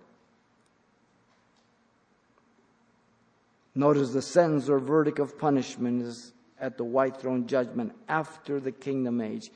Notice 3.75 4.11
the 4.11 4.21
sentence 4.21 4.69
or 4.69 4.79
verdict 4.79 5.19
of 5.19 5.37
punishment 5.37 6.03
is 6.03 6.31
at 6.59 6.77
the 6.77 6.83
white 6.83 7.17
throne 7.17 7.47
judgment 7.47 7.93
after 8.07 8.59
the 8.59 8.71
kingdom 8.71 9.19
age. 9.19 9.49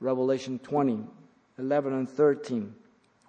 Revelation 0.00 0.58
20, 0.58 1.04
11 1.58 1.92
and 1.92 2.08
13. 2.08 2.74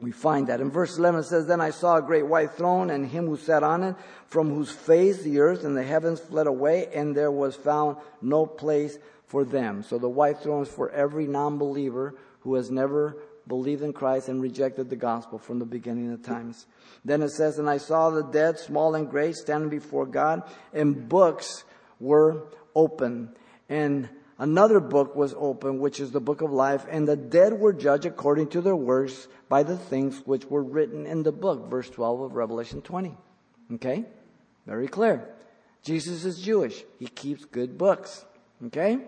We 0.02 0.12
find 0.12 0.48
that. 0.48 0.60
In 0.60 0.70
verse 0.70 0.98
11 0.98 1.22
it 1.22 1.24
says, 1.24 1.48
Then 1.48 1.62
I 1.62 1.70
saw 1.70 1.98
a 1.98 2.02
great 2.02 2.28
white 2.28 2.52
throne 2.52 2.90
and 2.90 3.08
him 3.08 3.28
who 3.28 3.38
sat 3.38 3.64
on 3.64 3.84
it, 3.84 3.96
from 4.28 4.50
whose 4.50 4.72
face 4.72 5.22
the 5.22 5.40
earth 5.40 5.64
and 5.64 5.76
the 5.76 5.84
heavens 5.84 6.20
fled 6.20 6.48
away, 6.48 6.88
and 6.94 7.16
there 7.16 7.32
was 7.32 7.56
found 7.56 7.98
no 8.22 8.46
place 8.46 8.98
for 9.26 9.46
them. 9.46 9.84
So 9.84 9.98
the 9.98 10.10
white 10.10 10.40
throne 10.40 10.64
is 10.64 10.70
for 10.70 10.90
every 10.90 11.28
non-believer 11.28 12.14
who 12.42 12.56
has 12.56 12.70
never 12.70 13.18
believed 13.48 13.84
in 13.84 13.94
Christ 13.94 14.30
and 14.30 14.42
rejected 14.42 14.90
the 14.90 14.96
gospel 14.96 15.38
from 15.38 15.60
the 15.60 15.66
beginning 15.66 16.12
of 16.12 16.24
times. 16.24 16.66
Then 17.04 17.22
it 17.22 17.30
says, 17.30 17.60
And 17.60 17.70
I 17.70 17.78
saw 17.78 18.10
the 18.10 18.24
dead, 18.24 18.60
small 18.60 18.96
and 18.96 19.10
great, 19.10 19.36
standing 19.36 19.70
before 19.70 20.06
God, 20.06 20.44
and 20.74 21.08
books 21.08 21.64
were 22.00 22.48
open. 22.76 23.36
And 23.70 24.10
another 24.40 24.80
book 24.80 25.16
was 25.16 25.34
open, 25.38 25.80
which 25.80 26.00
is 26.00 26.12
the 26.12 26.20
book 26.20 26.42
of 26.42 26.52
life, 26.52 26.86
and 26.90 27.08
the 27.08 27.16
dead 27.16 27.54
were 27.54 27.74
judged 27.74 28.06
according 28.06 28.48
to 28.50 28.62
their 28.62 28.76
works 28.76 29.28
by 29.50 29.64
the 29.64 29.78
things 29.78 30.22
which 30.26 30.46
were 30.46 30.64
written 30.64 31.06
in 31.06 31.24
the 31.24 31.32
book. 31.32 31.70
Verse 31.70 31.90
12 31.90 32.22
of 32.22 32.36
Revelation 32.36 32.82
20. 32.82 33.16
Okay? 33.74 34.06
Very 34.66 34.88
clear. 34.88 35.30
Jesus 35.84 36.26
is 36.26 36.42
Jewish. 36.42 36.84
He 37.00 37.08
keeps 37.08 37.46
good 37.46 37.78
books. 37.78 38.26
Okay? 38.66 39.00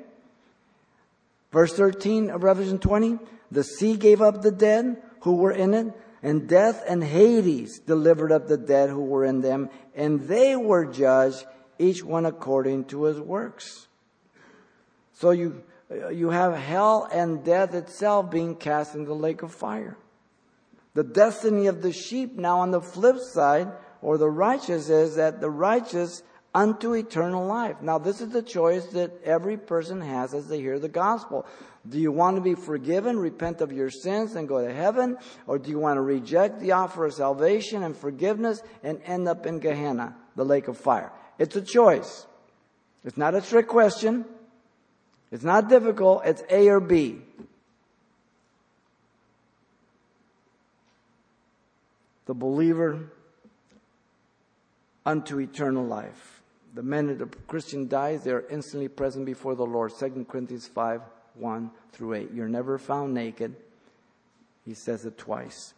Verse 1.51 1.73
13 1.73 2.29
of 2.29 2.43
Revelation 2.43 2.77
20. 2.77 3.17
The 3.51 3.63
sea 3.63 3.95
gave 3.95 4.21
up 4.21 4.41
the 4.41 4.51
dead 4.51 5.01
who 5.21 5.35
were 5.35 5.51
in 5.51 5.73
it, 5.73 5.87
and 6.21 6.47
death 6.47 6.83
and 6.87 7.03
Hades 7.03 7.79
delivered 7.79 8.31
up 8.31 8.47
the 8.47 8.57
dead 8.57 8.89
who 8.89 9.03
were 9.03 9.23
in 9.23 9.41
them, 9.41 9.69
and 9.95 10.27
they 10.27 10.55
were 10.55 10.85
judged, 10.85 11.45
each 11.79 12.03
one 12.03 12.25
according 12.25 12.85
to 12.85 13.03
his 13.03 13.19
works. 13.19 13.87
So 15.13 15.31
you, 15.31 15.63
you 16.11 16.29
have 16.29 16.55
hell 16.55 17.07
and 17.11 17.43
death 17.43 17.73
itself 17.73 18.29
being 18.29 18.55
cast 18.55 18.95
into 18.95 19.07
the 19.07 19.15
lake 19.15 19.43
of 19.43 19.53
fire. 19.53 19.97
The 20.93 21.03
destiny 21.03 21.67
of 21.67 21.81
the 21.81 21.93
sheep 21.93 22.35
now 22.35 22.59
on 22.59 22.71
the 22.71 22.81
flip 22.81 23.17
side, 23.19 23.71
or 24.01 24.17
the 24.17 24.29
righteous, 24.29 24.89
is 24.89 25.15
that 25.15 25.39
the 25.41 25.49
righteous 25.49 26.23
unto 26.53 26.93
eternal 26.93 27.45
life. 27.45 27.81
Now, 27.81 27.99
this 27.99 28.19
is 28.19 28.29
the 28.29 28.41
choice 28.41 28.87
that 28.87 29.11
every 29.23 29.57
person 29.57 30.01
has 30.01 30.33
as 30.33 30.47
they 30.47 30.59
hear 30.59 30.79
the 30.79 30.89
gospel. 30.89 31.45
Do 31.89 31.99
you 31.99 32.11
want 32.11 32.37
to 32.37 32.41
be 32.41 32.55
forgiven, 32.55 33.19
repent 33.19 33.61
of 33.61 33.71
your 33.71 33.89
sins, 33.89 34.35
and 34.35 34.47
go 34.47 34.65
to 34.65 34.73
heaven? 34.73 35.17
Or 35.45 35.57
do 35.57 35.69
you 35.69 35.79
want 35.79 35.97
to 35.97 36.01
reject 36.01 36.59
the 36.59 36.73
offer 36.73 37.05
of 37.05 37.13
salvation 37.13 37.83
and 37.83 37.95
forgiveness 37.95 38.61
and 38.83 38.99
end 39.05 39.27
up 39.27 39.45
in 39.45 39.59
Gehenna, 39.59 40.15
the 40.35 40.43
lake 40.43 40.67
of 40.67 40.77
fire? 40.77 41.11
It's 41.37 41.55
a 41.55 41.61
choice. 41.61 42.25
It's 43.05 43.17
not 43.17 43.35
a 43.35 43.41
trick 43.41 43.67
question. 43.67 44.25
It's 45.31 45.43
not 45.43 45.69
difficult. 45.69 46.25
It's 46.25 46.43
A 46.49 46.67
or 46.67 46.79
B. 46.79 47.21
The 52.25 52.33
believer 52.33 53.11
unto 55.05 55.39
eternal 55.39 55.85
life. 55.85 56.41
The 56.73 56.83
minute 56.83 57.21
a 57.21 57.27
Christian 57.47 57.87
dies, 57.87 58.23
they 58.23 58.31
are 58.31 58.45
instantly 58.49 58.89
present 58.89 59.25
before 59.25 59.55
the 59.55 59.65
Lord. 59.65 59.93
2 59.97 60.25
Corinthians 60.29 60.67
5 60.67 61.01
1 61.39 61.71
through 61.91 62.13
8. 62.13 62.31
You're 62.33 62.49
never 62.49 62.77
found 62.77 63.13
naked. 63.13 63.55
He 64.65 64.73
says 64.73 65.05
it 65.05 65.17
twice. 65.17 65.73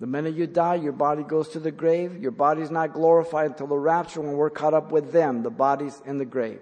The 0.00 0.06
minute 0.06 0.34
you 0.34 0.46
die, 0.46 0.76
your 0.76 0.92
body 0.92 1.22
goes 1.22 1.50
to 1.50 1.60
the 1.60 1.70
grave. 1.70 2.20
Your 2.22 2.30
body's 2.30 2.70
not 2.70 2.94
glorified 2.94 3.50
until 3.50 3.66
the 3.66 3.76
rapture 3.76 4.20
when 4.20 4.32
we're 4.32 4.50
caught 4.50 4.74
up 4.74 4.90
with 4.90 5.12
them. 5.12 5.42
The 5.42 5.50
body's 5.50 6.00
in 6.06 6.18
the 6.18 6.24
grave. 6.24 6.60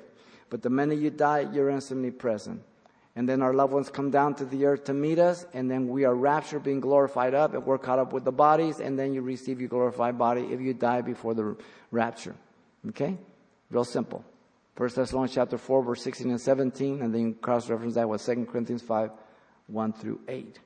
But 0.51 0.63
the 0.63 0.71
minute 0.71 0.99
you 0.99 1.11
die, 1.11 1.49
you're 1.53 1.71
instantly 1.71 2.11
present. 2.11 2.63
And 3.15 3.29
then 3.29 3.43
our 3.43 3.53
loved 3.53 3.73
ones 3.73 3.91
come 3.91 4.11
down 4.11 4.35
to 4.37 4.45
the 4.45 4.65
earth 4.67 4.85
to 4.85 4.95
meet 4.95 5.19
us, 5.19 5.45
and 5.53 5.71
then 5.71 5.89
we 5.89 6.05
are 6.05 6.15
raptured, 6.15 6.63
being 6.63 6.81
glorified 6.81 7.35
up, 7.35 7.53
and 7.53 7.67
we're 7.67 7.79
caught 7.79 7.99
up 7.99 8.13
with 8.13 8.25
the 8.25 8.33
bodies, 8.33 8.79
and 8.79 8.99
then 8.99 9.13
you 9.13 9.23
receive 9.23 9.61
your 9.61 9.69
glorified 9.69 10.17
body 10.17 10.43
if 10.53 10.61
you 10.61 10.73
die 10.73 11.01
before 11.01 11.35
the 11.35 11.57
rapture. 11.91 12.35
Okay? 12.89 13.17
Real 13.71 13.85
simple. 13.85 14.25
First 14.79 14.95
Thessalonians 14.95 15.35
chapter 15.35 15.59
4, 15.59 15.83
verse 15.83 16.03
16 16.05 16.31
and 16.31 16.41
17, 16.41 17.03
and 17.03 17.13
then 17.13 17.35
cross-reference 17.35 17.97
that 17.97 18.09
with 18.09 18.25
2 18.25 18.47
Corinthians 18.49 18.81
5, 18.81 19.11
1 19.67 19.93
through 19.95 20.21
8. 20.29 20.57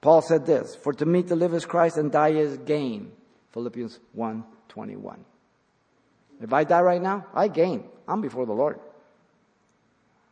Paul 0.00 0.22
said 0.22 0.46
this, 0.46 0.76
For 0.76 0.92
to 0.92 1.04
me 1.04 1.24
to 1.24 1.34
live 1.34 1.52
is 1.52 1.66
Christ 1.66 1.96
and 1.96 2.12
die 2.12 2.28
is 2.28 2.58
gain. 2.58 3.10
Philippians 3.50 3.98
1, 4.12 4.44
21. 4.68 5.24
If 6.42 6.52
I 6.52 6.62
die 6.62 6.80
right 6.80 7.02
now, 7.02 7.26
I 7.34 7.48
gain. 7.48 7.82
I'm 8.06 8.20
before 8.20 8.46
the 8.46 8.52
Lord. 8.52 8.78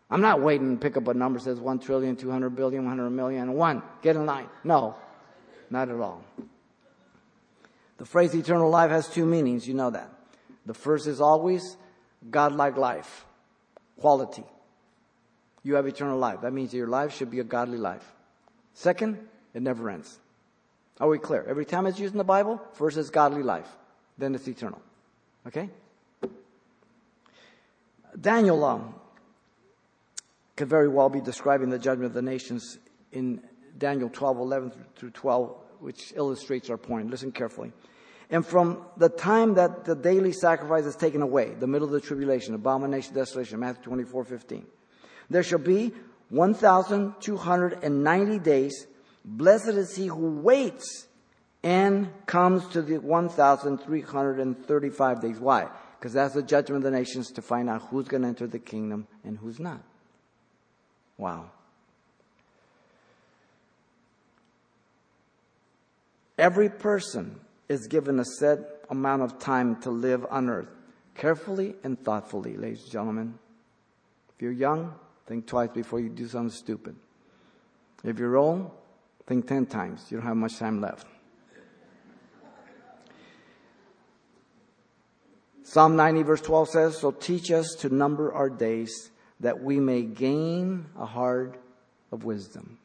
I'm 0.09 0.21
not 0.21 0.41
waiting 0.41 0.77
to 0.77 0.81
pick 0.81 0.97
up 0.97 1.09
a 1.09 1.15
number 1.15 1.41
that 1.41 1.47
says 1.47 1.59
1 1.59 1.81
trillion, 1.81 2.15
200 2.15 2.51
billion, 2.51 2.85
100 2.85 3.11
million, 3.11 3.53
one. 3.55 3.83
Get 4.01 4.15
in 4.15 4.27
line. 4.27 4.49
No, 4.63 4.95
not 5.71 5.89
at 5.89 5.99
all. 5.99 6.23
The 7.97 8.05
phrase 8.05 8.33
eternal 8.33 8.71
life 8.71 8.93
has 8.93 9.09
two 9.09 9.27
meanings. 9.27 9.67
You 9.67 9.75
know 9.75 9.91
that. 9.91 10.09
The 10.67 10.75
first 10.75 11.09
is 11.09 11.21
always 11.21 11.77
godlike 12.29 12.77
life, 12.77 13.25
quality. 13.99 14.45
You 15.63 15.75
have 15.75 15.87
eternal 15.87 16.19
life. 16.19 16.41
That 16.43 16.53
means 16.53 16.75
your 16.75 16.89
life 16.89 17.15
should 17.15 17.31
be 17.31 17.41
a 17.41 17.45
godly 17.45 17.79
life. 17.79 18.05
Second, 18.75 19.19
it 19.55 19.63
never 19.63 19.89
ends. 19.91 20.19
Are 21.01 21.09
we 21.09 21.19
clear? 21.19 21.45
Every 21.49 21.65
time 21.65 21.87
it's 21.87 21.99
used 21.99 22.15
in 22.15 22.19
the 22.19 22.25
Bible, 22.25 22.61
first 22.75 22.97
it's 22.97 23.11
godly 23.11 23.43
life, 23.43 23.69
then 24.19 24.35
it's 24.35 24.47
eternal. 24.47 24.81
Okay? 25.47 25.71
Daniel 28.21 28.63
um, 28.65 28.95
could 30.57 30.69
very 30.69 30.89
well 30.89 31.09
be 31.09 31.21
describing 31.21 31.71
the 31.71 31.79
judgment 31.79 32.07
of 32.07 32.13
the 32.13 32.23
nations 32.23 32.79
in 33.13 33.41
Daniel 33.79 34.11
12, 34.11 34.39
11 34.39 34.73
through 34.97 35.11
12, 35.11 35.57
which 35.81 36.13
illustrates 36.17 36.69
our 36.69 36.77
point. 36.77 37.11
Listen 37.11 37.33
carefully. 37.33 37.73
And 38.31 38.47
from 38.47 38.85
the 38.97 39.09
time 39.09 39.55
that 39.55 39.85
the 39.85 39.97
daily 39.97 40.33
sacrifice 40.33 40.85
is 40.85 40.95
taken 40.95 41.21
away, 41.21 41.55
the 41.59 41.67
middle 41.67 41.89
of 41.89 41.93
the 41.93 42.01
tribulation, 42.01 42.55
abomination, 42.55 43.13
desolation, 43.13 43.59
Matthew 43.59 43.83
24, 43.85 44.25
15, 44.25 44.65
there 45.29 45.43
shall 45.43 45.59
be 45.59 45.93
1,290 46.29 48.39
days. 48.39 48.87
Blessed 49.25 49.71
is 49.71 49.97
he 49.97 50.07
who 50.07 50.41
waits 50.41 51.09
and 51.63 52.09
comes 52.27 52.67
to 52.69 52.83
the 52.83 52.99
1,335 52.99 55.21
days. 55.21 55.41
Why? 55.41 55.67
Because 55.99 56.13
that's 56.13 56.35
the 56.35 56.43
judgment 56.43 56.85
of 56.85 56.93
the 56.93 56.97
nations 56.97 57.33
to 57.33 57.43
find 57.43 57.69
out 57.69 57.83
who's 57.91 58.07
going 58.07 58.23
to 58.23 58.29
enter 58.29 58.47
the 58.47 58.61
kingdom 58.61 59.09
and 59.25 59.37
who's 59.37 59.59
not. 59.59 59.83
Wow. 61.19 61.51
Every 66.39 66.69
person 66.71 67.41
is 67.71 67.87
given 67.87 68.19
a 68.19 68.25
set 68.25 68.59
amount 68.91 69.23
of 69.23 69.39
time 69.39 69.81
to 69.81 69.91
live 69.91 70.27
on 70.29 70.51
earth, 70.51 70.67
carefully 71.15 71.77
and 71.85 71.97
thoughtfully, 72.05 72.57
ladies 72.57 72.83
and 72.83 72.91
gentlemen. 72.91 73.39
If 74.35 74.43
you're 74.43 74.51
young, 74.51 74.93
think 75.29 75.47
twice 75.47 75.71
before 75.73 76.01
you 76.01 76.09
do 76.09 76.27
something 76.27 76.51
stupid. 76.51 76.97
If 78.03 78.19
you're 78.19 78.37
old, 78.37 78.73
think 79.25 79.47
10 79.47 79.67
times. 79.67 80.05
You 80.11 80.17
don't 80.17 80.27
have 80.27 80.37
much 80.37 80.59
time 80.59 80.81
left. 80.81 81.07
Psalm 85.63 85.95
90, 85.95 86.25
verse 86.25 86.41
12 86.41 86.69
says, 86.71 86.99
So 86.99 87.13
teach 87.13 87.53
us 87.53 87.77
to 87.79 87.89
number 87.89 88.33
our 88.33 88.51
days 88.51 89.13
that 89.39 89.63
we 89.63 89.79
may 89.79 90.03
gain 90.03 90.87
a 90.99 91.07
heart 91.07 91.57
of 92.11 92.25
wisdom. 92.25 92.80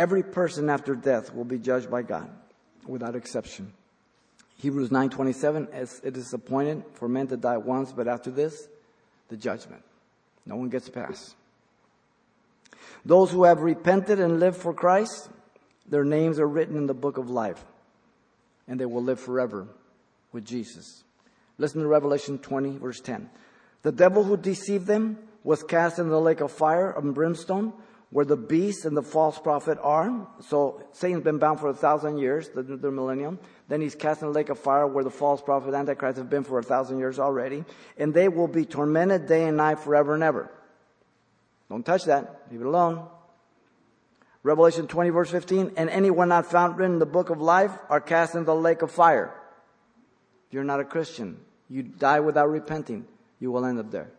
Every 0.00 0.22
person 0.22 0.70
after 0.70 0.94
death 0.94 1.34
will 1.34 1.44
be 1.44 1.58
judged 1.58 1.90
by 1.90 2.00
God, 2.00 2.30
without 2.86 3.14
exception. 3.14 3.74
Hebrews 4.56 4.88
9:27 4.88 5.68
as 5.72 6.00
it 6.02 6.16
is 6.16 6.32
appointed 6.32 6.84
for 6.94 7.06
men 7.06 7.26
to 7.26 7.36
die 7.36 7.58
once 7.58 7.92
but 7.92 8.08
after 8.08 8.30
this 8.30 8.68
the 9.28 9.36
judgment 9.36 9.82
no 10.44 10.56
one 10.56 10.68
gets 10.68 10.88
past 10.90 11.34
those 13.06 13.30
who 13.30 13.44
have 13.44 13.62
repented 13.62 14.20
and 14.20 14.38
lived 14.38 14.58
for 14.58 14.74
Christ 14.74 15.30
their 15.88 16.04
names 16.04 16.38
are 16.38 16.46
written 16.46 16.76
in 16.76 16.86
the 16.86 16.92
book 16.92 17.16
of 17.16 17.30
life 17.30 17.64
and 18.68 18.78
they 18.78 18.84
will 18.84 19.02
live 19.02 19.18
forever 19.18 19.66
with 20.30 20.44
Jesus 20.44 21.04
Listen 21.60 21.82
to 21.82 21.88
Revelation 21.88 22.38
20, 22.38 22.78
verse 22.78 23.00
10. 23.00 23.28
The 23.82 23.92
devil 23.92 24.24
who 24.24 24.38
deceived 24.38 24.86
them 24.86 25.18
was 25.44 25.62
cast 25.62 25.98
into 25.98 26.10
the 26.10 26.20
lake 26.20 26.40
of 26.40 26.50
fire 26.50 26.90
and 26.90 27.14
brimstone, 27.14 27.74
where 28.10 28.24
the 28.24 28.36
beast 28.36 28.84
and 28.84 28.96
the 28.96 29.02
false 29.02 29.38
prophet 29.38 29.78
are. 29.82 30.26
So 30.40 30.82
Satan's 30.92 31.22
been 31.22 31.38
bound 31.38 31.60
for 31.60 31.68
a 31.68 31.74
thousand 31.74 32.18
years, 32.18 32.48
the, 32.48 32.62
the 32.62 32.90
millennium. 32.90 33.38
Then 33.68 33.80
he's 33.80 33.94
cast 33.94 34.22
in 34.22 34.28
the 34.28 34.34
lake 34.34 34.48
of 34.48 34.58
fire, 34.58 34.86
where 34.86 35.04
the 35.04 35.10
false 35.10 35.40
prophet 35.40 35.74
Antichrist 35.74 36.18
have 36.18 36.28
been 36.28 36.44
for 36.44 36.58
a 36.58 36.62
thousand 36.62 36.98
years 36.98 37.18
already. 37.18 37.64
And 37.96 38.12
they 38.12 38.28
will 38.28 38.48
be 38.48 38.64
tormented 38.64 39.26
day 39.26 39.46
and 39.46 39.56
night 39.56 39.78
forever 39.78 40.14
and 40.14 40.22
ever. 40.22 40.50
Don't 41.68 41.86
touch 41.86 42.04
that. 42.04 42.42
Leave 42.50 42.60
it 42.60 42.66
alone. 42.66 43.06
Revelation 44.42 44.86
20 44.86 45.10
verse 45.10 45.30
15, 45.30 45.72
and 45.76 45.90
anyone 45.90 46.30
not 46.30 46.50
found 46.50 46.78
written 46.78 46.94
in 46.94 46.98
the 46.98 47.06
book 47.06 47.30
of 47.30 47.40
life 47.40 47.72
are 47.90 48.00
cast 48.00 48.34
into 48.34 48.46
the 48.46 48.54
lake 48.54 48.82
of 48.82 48.90
fire. 48.90 49.34
If 50.48 50.54
You're 50.54 50.64
not 50.64 50.80
a 50.80 50.84
Christian 50.84 51.38
you 51.70 51.84
die 51.84 52.18
without 52.20 52.50
repenting, 52.50 53.06
you 53.38 53.52
will 53.52 53.64
end 53.64 53.78
up 53.78 53.90
there. 53.92 54.10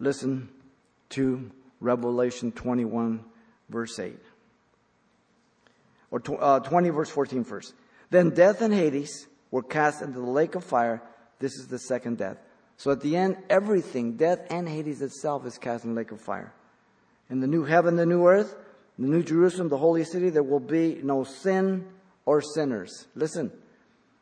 Listen 0.00 0.48
to 1.10 1.50
Revelation 1.80 2.50
21, 2.52 3.24
verse 3.68 3.98
8. 3.98 4.18
Or 6.10 6.22
uh, 6.40 6.60
20, 6.60 6.88
verse 6.88 7.10
14 7.10 7.44
first. 7.44 7.74
Then 8.10 8.30
death 8.30 8.60
and 8.62 8.74
Hades 8.74 9.28
were 9.50 9.62
cast 9.62 10.02
into 10.02 10.18
the 10.18 10.26
lake 10.26 10.56
of 10.56 10.64
fire. 10.64 11.02
This 11.38 11.54
is 11.54 11.68
the 11.68 11.78
second 11.78 12.18
death. 12.18 12.38
So 12.76 12.90
at 12.90 13.00
the 13.00 13.16
end, 13.16 13.36
everything, 13.48 14.16
death 14.16 14.40
and 14.50 14.68
Hades 14.68 15.02
itself, 15.02 15.46
is 15.46 15.58
cast 15.58 15.84
in 15.84 15.90
the 15.90 15.96
lake 15.96 16.10
of 16.10 16.20
fire. 16.20 16.52
In 17.28 17.40
the 17.40 17.46
new 17.46 17.64
heaven, 17.64 17.94
the 17.94 18.06
new 18.06 18.26
earth, 18.26 18.56
the 18.98 19.06
new 19.06 19.22
Jerusalem, 19.22 19.68
the 19.68 19.78
holy 19.78 20.04
city, 20.04 20.30
there 20.30 20.42
will 20.42 20.60
be 20.60 20.98
no 21.02 21.22
sin, 21.22 21.86
or 22.24 22.40
sinners. 22.40 23.06
Listen. 23.14 23.52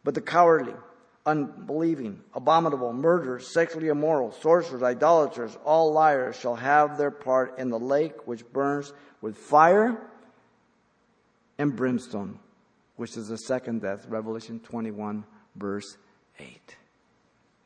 But 0.04 0.14
the 0.14 0.20
cowardly, 0.20 0.74
unbelieving, 1.28 2.18
abominable, 2.32 2.90
murderers, 2.94 3.46
sexually 3.46 3.88
immoral, 3.88 4.32
sorcerers, 4.32 4.82
idolaters, 4.82 5.58
all 5.62 5.92
liars 5.92 6.34
shall 6.36 6.56
have 6.56 6.96
their 6.96 7.10
part 7.10 7.58
in 7.58 7.68
the 7.68 7.78
lake 7.78 8.26
which 8.26 8.50
burns 8.50 8.94
with 9.20 9.36
fire 9.36 10.00
and 11.58 11.76
brimstone, 11.76 12.38
which 12.96 13.14
is 13.18 13.28
the 13.28 13.36
second 13.36 13.82
death. 13.82 14.06
Revelation 14.08 14.58
21, 14.60 15.22
verse 15.54 15.98
8. 16.38 16.76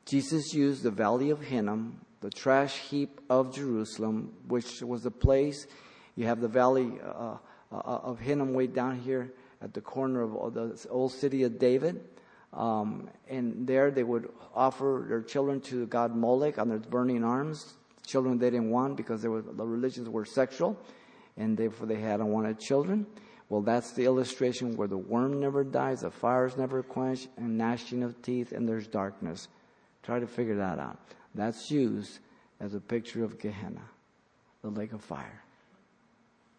Jesus 0.06 0.52
used 0.52 0.82
the 0.82 0.90
valley 0.90 1.30
of 1.30 1.40
Hinnom, 1.40 2.00
the 2.20 2.30
trash 2.30 2.78
heap 2.90 3.20
of 3.30 3.54
Jerusalem, 3.54 4.32
which 4.48 4.82
was 4.82 5.04
the 5.04 5.10
place. 5.12 5.68
You 6.16 6.26
have 6.26 6.40
the 6.40 6.48
valley 6.48 6.98
uh, 7.00 7.36
uh, 7.70 7.76
of 7.76 8.18
Hinnom 8.18 8.54
way 8.54 8.66
down 8.66 8.98
here 8.98 9.32
at 9.60 9.72
the 9.72 9.80
corner 9.80 10.22
of 10.22 10.54
the 10.54 10.76
old 10.90 11.12
city 11.12 11.44
of 11.44 11.60
David. 11.60 12.00
Um, 12.52 13.08
and 13.28 13.66
there 13.66 13.90
they 13.90 14.02
would 14.02 14.30
offer 14.54 15.04
their 15.08 15.22
children 15.22 15.60
to 15.62 15.86
God 15.86 16.14
Molech 16.14 16.58
on 16.58 16.68
their 16.68 16.78
burning 16.78 17.24
arms. 17.24 17.74
Children 18.06 18.38
they 18.38 18.50
didn't 18.50 18.70
want 18.70 18.96
because 18.96 19.24
were, 19.24 19.42
the 19.42 19.66
religions 19.66 20.08
were 20.08 20.24
sexual, 20.24 20.78
and 21.36 21.56
therefore 21.56 21.86
they 21.86 22.00
had 22.00 22.20
unwanted 22.20 22.58
children. 22.58 23.06
Well, 23.48 23.62
that's 23.62 23.92
the 23.92 24.04
illustration 24.04 24.76
where 24.76 24.88
the 24.88 24.98
worm 24.98 25.40
never 25.40 25.62
dies, 25.62 26.00
the 26.00 26.10
fires 26.10 26.56
never 26.56 26.82
quench, 26.82 27.28
and 27.36 27.56
gnashing 27.56 28.02
of 28.02 28.20
teeth, 28.22 28.52
and 28.52 28.68
there's 28.68 28.86
darkness. 28.86 29.48
Try 30.02 30.20
to 30.20 30.26
figure 30.26 30.56
that 30.56 30.78
out. 30.78 30.98
That's 31.34 31.70
used 31.70 32.18
as 32.60 32.74
a 32.74 32.80
picture 32.80 33.24
of 33.24 33.38
Gehenna, 33.38 33.82
the 34.62 34.70
lake 34.70 34.92
of 34.92 35.02
fire. 35.02 35.42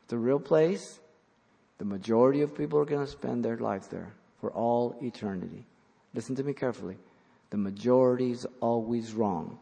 The 0.08 0.18
real 0.18 0.40
place 0.40 1.00
the 1.84 1.86
majority 1.86 2.42
of 2.42 2.56
people 2.56 2.80
are 2.80 2.86
going 2.86 3.06
to 3.06 3.12
spend 3.12 3.44
their 3.44 3.58
life 3.58 3.90
there 3.90 4.14
for 4.40 4.52
all 4.52 4.96
eternity. 5.02 5.66
Listen 6.14 6.36
to 6.36 6.44
me 6.44 6.54
carefully. 6.54 6.98
The 7.50 7.58
majority 7.58 8.32
is 8.32 8.48
always 8.60 9.14
wrong. 9.14 9.60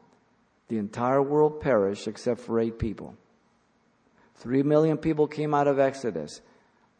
The 0.67 0.77
entire 0.77 1.21
world 1.21 1.61
perished 1.61 2.07
except 2.07 2.41
for 2.41 2.59
eight 2.59 2.79
people. 2.79 3.15
Three 4.35 4.63
million 4.63 4.97
people 4.97 5.27
came 5.27 5.53
out 5.53 5.67
of 5.67 5.79
Exodus. 5.79 6.41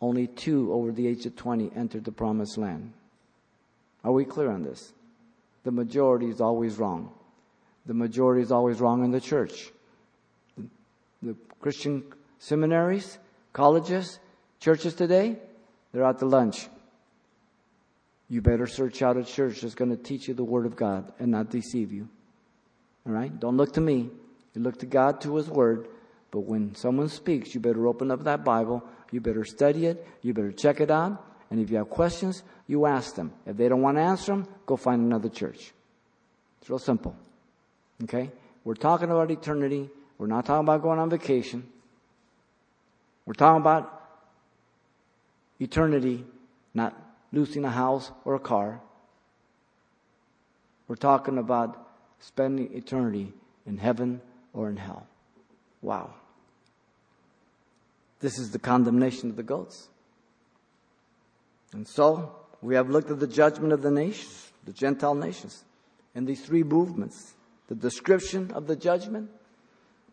Only 0.02 0.28
two 0.28 0.74
over 0.74 0.92
the 0.92 1.08
age 1.08 1.26
of 1.26 1.36
20 1.36 1.72
entered 1.76 2.04
the 2.04 2.12
promised 2.12 2.58
land. 2.58 2.94
Are 4.04 4.12
we 4.12 4.26
clear 4.26 4.52
on 4.52 4.64
this? 4.64 4.94
The 5.64 5.72
majority 5.72 6.28
is 6.28 6.42
always 6.42 6.78
wrong. 6.78 7.12
The 7.86 7.94
majority 7.94 8.42
is 8.42 8.52
always 8.52 8.80
wrong 8.80 9.04
in 9.04 9.12
the 9.12 9.22
church. 9.22 9.72
The, 10.58 10.66
the 11.22 11.36
Christian 11.60 12.04
seminaries, 12.40 13.20
colleges, 13.54 14.20
Churches 14.62 14.94
today, 14.94 15.38
they're 15.92 16.06
out 16.06 16.20
to 16.20 16.28
lunch. 16.28 16.70
You 18.32 18.42
better 18.42 18.66
search 18.66 19.02
out 19.02 19.18
a 19.18 19.26
church 19.26 19.60
that's 19.60 19.76
going 19.76 19.92
to 19.92 20.02
teach 20.02 20.30
you 20.30 20.34
the 20.34 20.42
Word 20.42 20.66
of 20.66 20.78
God 20.78 21.12
and 21.20 21.30
not 21.32 21.50
deceive 21.50 21.92
you. 21.92 22.08
All 23.06 23.12
right? 23.12 23.38
Don't 23.38 23.58
look 23.58 23.74
to 23.74 23.82
me. 23.82 24.10
You 24.54 24.62
look 24.62 24.80
to 24.80 24.86
God, 24.86 25.20
to 25.22 25.36
His 25.36 25.50
Word. 25.50 25.90
But 26.32 26.46
when 26.46 26.74
someone 26.74 27.10
speaks, 27.10 27.54
you 27.54 27.60
better 27.60 27.88
open 27.88 28.10
up 28.10 28.24
that 28.24 28.46
Bible. 28.46 28.88
You 29.12 29.20
better 29.20 29.44
study 29.44 29.86
it. 29.86 30.08
You 30.22 30.34
better 30.34 30.54
check 30.54 30.80
it 30.80 30.90
out. 30.90 31.22
And 31.50 31.60
if 31.60 31.70
you 31.70 31.76
have 31.76 31.90
questions, 31.90 32.42
you 32.68 32.86
ask 32.86 33.16
them. 33.16 33.34
If 33.46 33.58
they 33.58 33.68
don't 33.68 33.82
want 33.82 33.98
to 33.98 34.02
answer 34.02 34.32
them, 34.32 34.48
go 34.66 34.78
find 34.78 35.02
another 35.02 35.28
church. 35.28 35.74
It's 36.62 36.70
real 36.70 36.80
simple. 36.80 37.14
Okay? 38.04 38.32
We're 38.64 38.76
talking 38.76 39.12
about 39.12 39.30
eternity. 39.30 39.90
We're 40.18 40.28
not 40.28 40.46
talking 40.46 40.64
about 40.64 40.82
going 40.82 41.00
on 41.00 41.10
vacation. 41.10 41.68
We're 43.26 43.34
talking 43.34 43.60
about 43.60 44.10
eternity, 45.60 46.24
not 46.74 47.11
losing 47.32 47.66
a 47.66 47.72
house 47.72 48.12
or 48.26 48.36
a 48.36 48.40
car. 48.40 48.82
We're 50.88 50.96
talking 50.96 51.38
about 51.38 51.88
spending 52.20 52.76
eternity 52.76 53.34
in 53.66 53.78
heaven 53.78 54.22
or 54.54 54.70
in 54.70 54.78
hell. 54.78 55.08
Wow. 55.82 56.14
This 58.20 58.38
is 58.38 58.52
the 58.52 58.60
condemnation 58.60 59.30
of 59.30 59.36
the 59.36 59.44
goats. 59.44 59.88
And 61.74 61.88
so, 61.88 62.36
we 62.62 62.76
have 62.76 62.90
looked 62.90 63.10
at 63.10 63.20
the 63.20 63.28
judgment 63.28 63.74
of 63.74 63.82
the 63.82 63.92
nations, 63.92 64.52
the 64.66 64.74
Gentile 64.74 65.16
nations, 65.16 65.64
and 66.14 66.28
these 66.28 66.46
three 66.46 66.64
movements 66.64 67.34
the 67.72 67.76
description 67.76 68.52
of 68.52 68.68
the 68.68 68.76
judgment, 68.76 69.30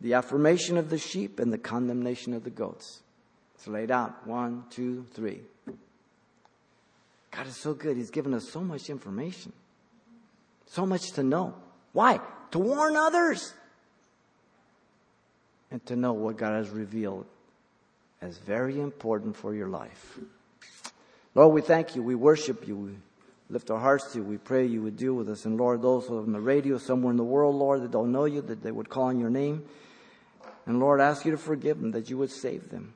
the 0.00 0.14
affirmation 0.14 0.76
of 0.76 0.90
the 0.90 0.98
sheep, 0.98 1.40
and 1.40 1.52
the 1.52 1.58
condemnation 1.58 2.32
of 2.32 2.44
the 2.44 2.50
goats. 2.50 3.02
It's 3.56 3.66
laid 3.66 3.90
out. 3.90 4.24
One, 4.28 4.62
two, 4.70 5.06
three. 5.12 5.40
God 7.30 7.46
is 7.46 7.56
so 7.56 7.74
good. 7.74 7.96
He's 7.96 8.10
given 8.10 8.34
us 8.34 8.48
so 8.48 8.60
much 8.60 8.90
information, 8.90 9.52
so 10.66 10.86
much 10.86 11.12
to 11.12 11.22
know. 11.22 11.54
Why? 11.92 12.20
To 12.52 12.58
warn 12.58 12.96
others 12.96 13.52
and 15.70 15.84
to 15.86 15.96
know 15.96 16.12
what 16.12 16.36
God 16.36 16.54
has 16.54 16.70
revealed 16.70 17.26
as 18.20 18.38
very 18.38 18.80
important 18.80 19.36
for 19.36 19.54
your 19.54 19.68
life. 19.68 20.18
Lord, 21.34 21.54
we 21.54 21.60
thank 21.60 21.94
you. 21.94 22.02
We 22.02 22.14
worship 22.14 22.66
you. 22.66 22.76
We 22.76 22.90
lift 23.50 23.70
our 23.70 23.78
hearts 23.78 24.12
to 24.12 24.18
you. 24.18 24.24
We 24.24 24.38
pray 24.38 24.66
you 24.66 24.82
would 24.82 24.96
deal 24.96 25.14
with 25.14 25.28
us. 25.28 25.44
And 25.44 25.56
Lord, 25.56 25.82
those 25.82 26.08
on 26.08 26.32
the 26.32 26.40
radio 26.40 26.78
somewhere 26.78 27.10
in 27.10 27.16
the 27.16 27.24
world, 27.24 27.54
Lord, 27.54 27.82
that 27.82 27.90
don't 27.90 28.10
know 28.10 28.24
you, 28.24 28.40
that 28.42 28.62
they 28.62 28.72
would 28.72 28.88
call 28.88 29.04
on 29.04 29.20
your 29.20 29.30
name. 29.30 29.64
And 30.66 30.80
Lord, 30.80 31.00
ask 31.00 31.24
you 31.24 31.30
to 31.30 31.38
forgive 31.38 31.80
them, 31.80 31.92
that 31.92 32.10
you 32.10 32.18
would 32.18 32.30
save 32.30 32.70
them. 32.70 32.94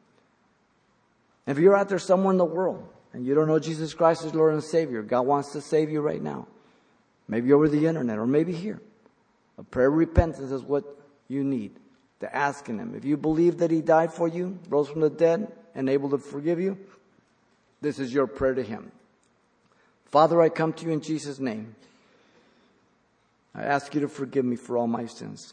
If 1.47 1.59
you're 1.59 1.77
out 1.77 1.89
there 1.89 1.99
somewhere 1.99 2.33
in 2.33 2.39
the 2.39 2.45
world 2.45 2.89
and 3.13 3.27
you 3.27 3.35
don't 3.35 3.47
know 3.47 3.59
Jesus 3.59 3.95
Christ 3.95 4.25
as 4.25 4.35
Lord 4.35 4.55
and 4.55 4.65
Savior, 4.65 5.03
God 5.03 5.23
wants 5.23 5.53
to 5.53 5.61
save 5.61 5.91
you 5.91 6.01
right 6.01 6.23
now. 6.23 6.47
Maybe 7.29 7.53
over 7.53 7.69
the 7.69 7.87
internet 7.87 8.19
or 8.19 8.27
maybe 8.27 8.53
here. 8.53 8.81
A 9.59 9.63
prayer 9.63 9.89
of 9.89 9.95
repentance 9.95 10.51
is 10.51 10.63
what 10.63 10.85
you 11.29 11.45
need 11.45 11.73
to 12.21 12.35
asking 12.35 12.79
Him. 12.79 12.95
If 12.95 13.05
you 13.05 13.17
believe 13.17 13.59
that 13.59 13.71
He 13.71 13.81
died 13.81 14.13
for 14.13 14.29
you, 14.29 14.59
rose 14.69 14.89
from 14.89 15.01
the 15.01 15.11
dead, 15.11 15.53
and 15.75 15.89
able 15.89 16.11
to 16.11 16.19
forgive 16.19 16.61
you, 16.61 16.79
this 17.81 17.99
is 17.99 18.13
your 18.13 18.27
prayer 18.27 18.55
to 18.55 18.63
Him. 18.63 18.93
Father, 20.07 20.41
I 20.41 20.49
come 20.49 20.73
to 20.75 20.87
you 20.87 20.93
in 20.93 21.01
Jesus' 21.01 21.39
name. 21.39 21.75
I 23.55 23.65
ask 23.65 23.95
you 23.95 24.01
to 24.03 24.09
forgive 24.09 24.45
me 24.45 24.57
for 24.57 24.77
all 24.79 24.87
my 24.87 25.07
sins. 25.07 25.53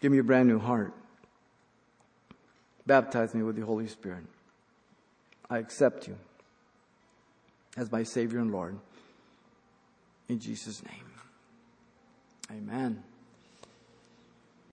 Give 0.00 0.12
me 0.12 0.18
a 0.18 0.24
brand 0.24 0.48
new 0.48 0.58
heart. 0.58 0.92
Baptize 2.86 3.34
me 3.34 3.42
with 3.42 3.56
the 3.56 3.62
Holy 3.62 3.88
Spirit. 3.88 4.24
I 5.48 5.58
accept 5.58 6.08
you 6.08 6.16
as 7.76 7.90
my 7.92 8.02
Savior 8.02 8.38
and 8.38 8.50
Lord. 8.50 8.78
In 10.28 10.40
Jesus' 10.40 10.82
name. 10.84 11.04
Amen. 12.50 13.02